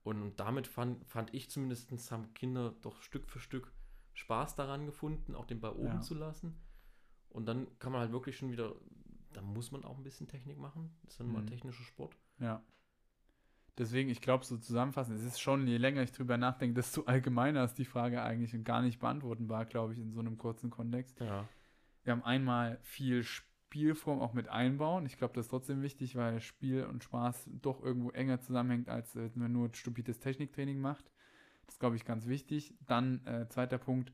Und 0.02 0.38
damit 0.38 0.66
fand, 0.68 1.04
fand 1.06 1.34
ich 1.34 1.50
zumindest, 1.50 1.90
haben 2.12 2.32
Kinder 2.34 2.74
doch 2.82 3.00
Stück 3.02 3.28
für 3.28 3.40
Stück 3.40 3.72
Spaß 4.14 4.54
daran 4.54 4.86
gefunden, 4.86 5.34
auch 5.34 5.46
den 5.46 5.60
Ball 5.60 5.72
oben 5.72 5.86
Ja. 5.96 6.00
zu 6.00 6.14
lassen. 6.14 6.56
Und 7.28 7.46
dann 7.46 7.66
kann 7.78 7.92
man 7.92 8.00
halt 8.02 8.12
wirklich 8.12 8.36
schon 8.36 8.50
wieder, 8.50 8.74
da 9.32 9.42
muss 9.42 9.72
man 9.72 9.84
auch 9.84 9.96
ein 9.98 10.04
bisschen 10.04 10.28
Technik 10.28 10.58
machen. 10.58 10.96
Das 11.02 11.14
ist 11.14 11.20
dann 11.20 11.30
mal 11.32 11.42
Mhm. 11.42 11.48
technischer 11.48 11.82
Sport. 11.84 12.16
Ja. 12.38 12.62
Deswegen, 13.78 14.08
ich 14.08 14.20
glaube, 14.22 14.44
so 14.44 14.56
zusammenfassend, 14.56 15.18
es 15.18 15.24
ist 15.24 15.40
schon, 15.40 15.66
je 15.66 15.76
länger 15.76 16.02
ich 16.02 16.12
drüber 16.12 16.38
nachdenke, 16.38 16.74
desto 16.74 17.02
allgemeiner 17.06 17.64
ist 17.64 17.74
die 17.74 17.84
Frage 17.84 18.22
eigentlich 18.22 18.54
und 18.54 18.64
gar 18.64 18.82
nicht 18.82 18.98
beantwortenbar, 19.00 19.66
glaube 19.66 19.92
ich, 19.92 19.98
in 19.98 20.12
so 20.12 20.20
einem 20.20 20.38
kurzen 20.38 20.70
Kontext. 20.70 21.20
Ja. 21.20 21.46
Wir 22.04 22.12
haben 22.12 22.22
einmal 22.24 22.78
viel 22.82 23.22
Spielform 23.22 24.20
auch 24.20 24.32
mit 24.32 24.48
einbauen. 24.48 25.04
Ich 25.06 25.18
glaube, 25.18 25.34
das 25.34 25.46
ist 25.46 25.50
trotzdem 25.50 25.82
wichtig, 25.82 26.16
weil 26.16 26.40
Spiel 26.40 26.84
und 26.84 27.04
Spaß 27.04 27.50
doch 27.60 27.82
irgendwo 27.82 28.10
enger 28.10 28.40
zusammenhängt, 28.40 28.88
als 28.88 29.14
äh, 29.16 29.30
wenn 29.34 29.42
man 29.42 29.52
nur 29.52 29.70
stupides 29.74 30.20
Techniktraining 30.20 30.78
macht. 30.80 31.10
Das 31.66 31.74
ist, 31.74 31.80
glaube 31.80 31.96
ich, 31.96 32.04
ganz 32.04 32.26
wichtig. 32.26 32.74
Dann, 32.86 33.26
äh, 33.26 33.48
zweiter 33.48 33.78
Punkt, 33.78 34.12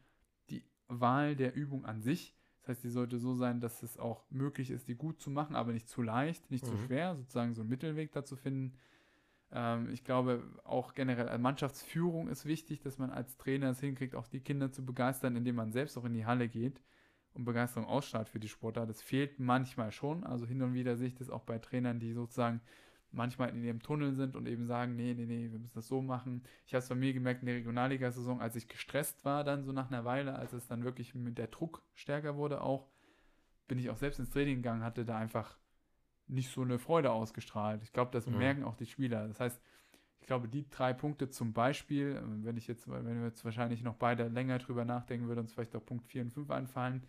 die 0.50 0.64
Wahl 0.88 1.36
der 1.36 1.54
Übung 1.54 1.84
an 1.84 2.00
sich. 2.00 2.34
Das 2.60 2.70
heißt, 2.70 2.84
die 2.84 2.88
sollte 2.88 3.18
so 3.18 3.34
sein, 3.34 3.60
dass 3.60 3.82
es 3.82 3.98
auch 3.98 4.24
möglich 4.30 4.70
ist, 4.70 4.88
die 4.88 4.94
gut 4.94 5.20
zu 5.20 5.30
machen, 5.30 5.54
aber 5.54 5.72
nicht 5.72 5.88
zu 5.88 6.00
leicht, 6.00 6.50
nicht 6.50 6.64
zu 6.64 6.74
Mhm. 6.74 6.86
schwer, 6.86 7.16
sozusagen 7.16 7.54
so 7.54 7.60
einen 7.60 7.70
Mittelweg 7.70 8.12
da 8.12 8.24
zu 8.24 8.36
finden. 8.36 8.78
Ähm, 9.53 9.90
ich 9.92 10.05
glaube, 10.05 10.42
auch 10.64 10.94
generell 10.94 11.28
als 11.28 11.40
Mannschaftsführung 11.40 12.28
ist 12.28 12.46
wichtig, 12.46 12.80
dass 12.80 12.98
man 12.98 13.11
als 13.11 13.36
Trainer 13.36 13.70
es 13.70 13.80
hinkriegt, 13.80 14.14
auch 14.14 14.28
die 14.28 14.40
Kinder 14.40 14.72
zu 14.72 14.84
begeistern, 14.84 15.36
indem 15.36 15.57
man 15.57 15.72
selbst 15.72 15.96
auch 15.98 16.05
in 16.05 16.14
die 16.14 16.26
Halle 16.26 16.48
geht 16.48 16.82
und 17.34 17.44
Begeisterung 17.44 17.86
ausstrahlt 17.86 18.28
für 18.28 18.40
die 18.40 18.48
Sportart. 18.48 18.88
Das 18.88 19.03
fehlt 19.03 19.38
manchmal 19.38 19.92
schon. 19.92 20.24
Also 20.24 20.46
hin 20.46 20.62
und 20.62 20.74
wieder 20.74 20.96
sehe 20.96 21.09
ich 21.09 21.14
das 21.14 21.30
auch 21.30 21.42
bei 21.42 21.59
Trainern, 21.59 22.00
die 22.00 22.12
sozusagen 22.12 22.61
manchmal 23.12 23.50
in 23.50 23.62
ihrem 23.62 23.82
Tunnel 23.82 24.14
sind 24.14 24.36
und 24.36 24.46
eben 24.46 24.66
sagen, 24.66 24.96
nee, 24.96 25.14
nee, 25.14 25.26
nee, 25.26 25.50
wir 25.50 25.59
müssen 25.59 25.74
das 25.74 25.86
so 25.86 26.00
machen. 26.00 26.42
Ich 26.66 26.72
habe 26.72 26.82
es 26.82 26.88
bei 26.88 26.94
mir 26.94 27.12
gemerkt 27.12 27.42
in 27.42 27.46
der 27.46 27.57
Regionalliga-Saison, 27.57 28.40
als 28.40 28.57
ich 28.57 28.68
gestresst 28.68 29.24
war, 29.24 29.44
dann 29.44 29.64
so 29.64 29.72
nach 29.72 29.90
einer 29.90 30.05
Weile, 30.05 30.34
als 30.34 30.55
es 30.55 30.66
dann 30.66 30.84
wirklich 30.84 31.14
mit 31.14 31.36
der 31.36 31.48
Druck 31.48 31.82
stärker 31.94 32.36
wurde 32.36 32.62
auch, 32.62 32.88
bin 33.68 33.78
ich 33.78 33.90
auch 33.90 33.96
selbst 33.96 34.18
ins 34.18 34.30
Training 34.30 34.57
gegangen, 34.57 34.82
hatte 34.82 35.05
da 35.05 35.18
einfach 35.18 35.59
nicht 36.32 36.50
so 36.52 36.62
eine 36.62 36.78
Freude 36.78 37.12
ausgestrahlt. 37.12 37.82
Ich 37.82 37.92
glaube, 37.92 38.10
das 38.12 38.26
Mhm. 38.26 38.36
merken 38.36 38.64
auch 38.64 38.76
die 38.76 38.86
Spieler. 38.86 39.28
Das 39.28 39.40
heißt, 39.40 39.60
ich 40.20 40.26
glaube, 40.26 40.48
die 40.48 40.68
drei 40.70 40.92
Punkte 40.94 41.30
zum 41.30 41.52
Beispiel, 41.52 42.16
äh, 42.16 42.44
wenn 42.46 42.56
ich 42.56 42.66
jetzt, 42.68 42.88
wenn 42.90 43.06
wir 43.20 43.26
jetzt 43.26 43.44
wahrscheinlich 43.44 43.82
noch 43.82 43.96
beide 43.96 44.28
länger 44.28 44.58
drüber 44.58 44.84
nachdenken, 44.84 45.28
würde 45.28 45.42
uns 45.42 45.52
vielleicht 45.54 45.76
auch 45.76 45.84
Punkt 45.86 46.06
4 46.06 46.22
und 46.22 46.30
5 46.32 46.50
einfallen. 46.50 47.04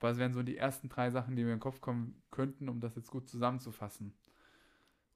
Aber 0.00 0.10
es 0.10 0.18
wären 0.18 0.34
so 0.34 0.42
die 0.42 0.56
ersten 0.58 0.88
drei 0.88 1.10
Sachen, 1.10 1.36
die 1.36 1.44
mir 1.44 1.50
in 1.52 1.56
den 1.56 1.60
Kopf 1.60 1.80
kommen 1.80 2.22
könnten, 2.30 2.68
um 2.68 2.80
das 2.80 2.96
jetzt 2.96 3.10
gut 3.10 3.28
zusammenzufassen. 3.28 4.14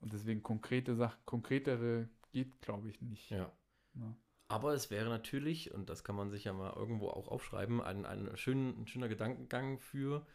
Und 0.00 0.12
deswegen 0.12 0.42
konkrete 0.42 0.94
Sachen, 0.96 1.18
konkretere 1.24 2.08
geht, 2.32 2.60
glaube 2.60 2.88
ich, 2.88 3.00
nicht. 3.00 3.30
ja. 3.30 3.52
Ja. 3.94 4.14
Aber 4.48 4.72
es 4.74 4.90
wäre 4.90 5.08
natürlich, 5.10 5.72
und 5.74 5.88
das 5.90 6.04
kann 6.04 6.16
man 6.16 6.30
sich 6.30 6.44
ja 6.44 6.52
mal 6.52 6.72
irgendwo 6.74 7.08
auch 7.08 7.28
aufschreiben, 7.28 7.80
ein, 7.82 8.06
ein, 8.06 8.36
schön, 8.36 8.80
ein 8.82 8.86
schöner 8.86 9.08
Gedankengang 9.08 9.78
für 9.78 10.26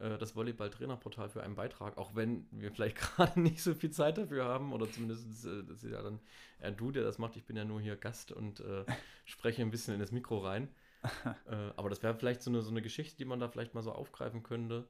äh, 0.00 0.18
das 0.18 0.34
Volleyball-Trainerportal 0.34 1.28
für 1.28 1.42
einen 1.42 1.54
Beitrag, 1.54 1.96
auch 1.98 2.14
wenn 2.14 2.46
wir 2.50 2.72
vielleicht 2.72 2.96
gerade 3.16 3.40
nicht 3.40 3.62
so 3.62 3.74
viel 3.74 3.90
Zeit 3.90 4.18
dafür 4.18 4.44
haben, 4.44 4.72
oder 4.72 4.90
zumindest 4.90 5.44
äh, 5.44 5.62
das 5.64 5.84
ist 5.84 5.90
ja 5.90 6.02
dann 6.02 6.20
eher 6.58 6.72
du, 6.72 6.90
der 6.90 7.04
das 7.04 7.18
macht. 7.18 7.36
Ich 7.36 7.44
bin 7.44 7.56
ja 7.56 7.64
nur 7.64 7.80
hier 7.80 7.96
Gast 7.96 8.32
und 8.32 8.60
äh, 8.60 8.84
spreche 9.24 9.62
ein 9.62 9.70
bisschen 9.70 9.94
in 9.94 10.00
das 10.00 10.12
Mikro 10.12 10.38
rein. 10.38 10.68
äh, 11.46 11.54
aber 11.76 11.88
das 11.88 12.02
wäre 12.02 12.14
vielleicht 12.14 12.42
so 12.42 12.50
eine, 12.50 12.62
so 12.62 12.70
eine 12.70 12.82
Geschichte, 12.82 13.16
die 13.16 13.24
man 13.24 13.40
da 13.40 13.48
vielleicht 13.48 13.74
mal 13.74 13.82
so 13.82 13.92
aufgreifen 13.92 14.42
könnte, 14.42 14.88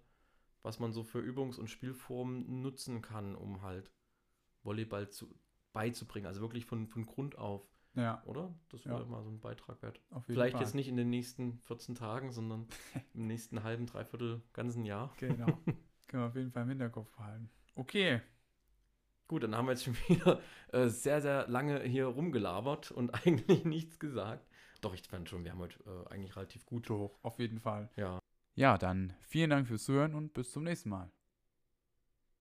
was 0.62 0.80
man 0.80 0.92
so 0.92 1.04
für 1.04 1.20
Übungs- 1.20 1.58
und 1.58 1.68
Spielformen 1.68 2.62
nutzen 2.62 3.02
kann, 3.02 3.36
um 3.36 3.62
halt 3.62 3.90
Volleyball 4.62 5.08
zu, 5.08 5.28
beizubringen. 5.72 6.26
Also 6.26 6.40
wirklich 6.40 6.66
von, 6.66 6.86
von 6.88 7.06
Grund 7.06 7.38
auf. 7.38 7.66
Ja, 7.94 8.22
Oder? 8.24 8.54
Das 8.68 8.84
Ja. 8.84 8.92
wäre 8.92 9.06
mal 9.06 9.22
so 9.22 9.30
ein 9.30 9.40
Beitrag 9.40 9.82
wert. 9.82 10.00
Vielleicht 10.26 10.52
Fall. 10.52 10.62
jetzt 10.62 10.74
nicht 10.74 10.88
in 10.88 10.96
den 10.96 11.10
nächsten 11.10 11.58
14 11.58 11.94
Tagen, 11.94 12.30
sondern 12.32 12.66
im 13.14 13.26
nächsten 13.26 13.62
halben, 13.62 13.86
dreiviertel, 13.86 14.42
ganzen 14.52 14.84
Jahr. 14.84 15.12
Genau. 15.18 15.46
Können 16.06 16.22
wir 16.22 16.26
auf 16.28 16.36
jeden 16.36 16.50
Fall 16.52 16.62
im 16.64 16.68
Hinterkopf 16.70 17.10
behalten. 17.10 17.50
Okay. 17.74 18.20
Gut, 19.28 19.42
dann 19.44 19.54
haben 19.56 19.66
wir 19.66 19.72
jetzt 19.72 19.84
schon 19.84 19.94
wieder 20.08 20.40
äh, 20.72 20.88
sehr, 20.88 21.20
sehr 21.20 21.48
lange 21.48 21.82
hier 21.82 22.06
rumgelabert 22.06 22.90
und 22.90 23.10
eigentlich 23.26 23.64
nichts 23.64 23.98
gesagt. 23.98 24.48
Doch, 24.80 24.94
ich 24.94 25.02
fand 25.02 25.28
schon, 25.28 25.44
wir 25.44 25.52
haben 25.52 25.58
heute 25.60 25.78
äh, 25.84 26.12
eigentlich 26.12 26.34
relativ 26.36 26.64
gut. 26.66 26.88
Doch, 26.90 27.18
auf 27.22 27.38
jeden 27.38 27.60
Fall. 27.60 27.90
Ja. 27.96 28.18
Ja, 28.54 28.76
dann 28.78 29.12
vielen 29.22 29.50
Dank 29.50 29.68
fürs 29.68 29.84
Zuhören 29.84 30.14
und 30.14 30.32
bis 30.32 30.52
zum 30.52 30.64
nächsten 30.64 30.90
Mal. 30.90 31.10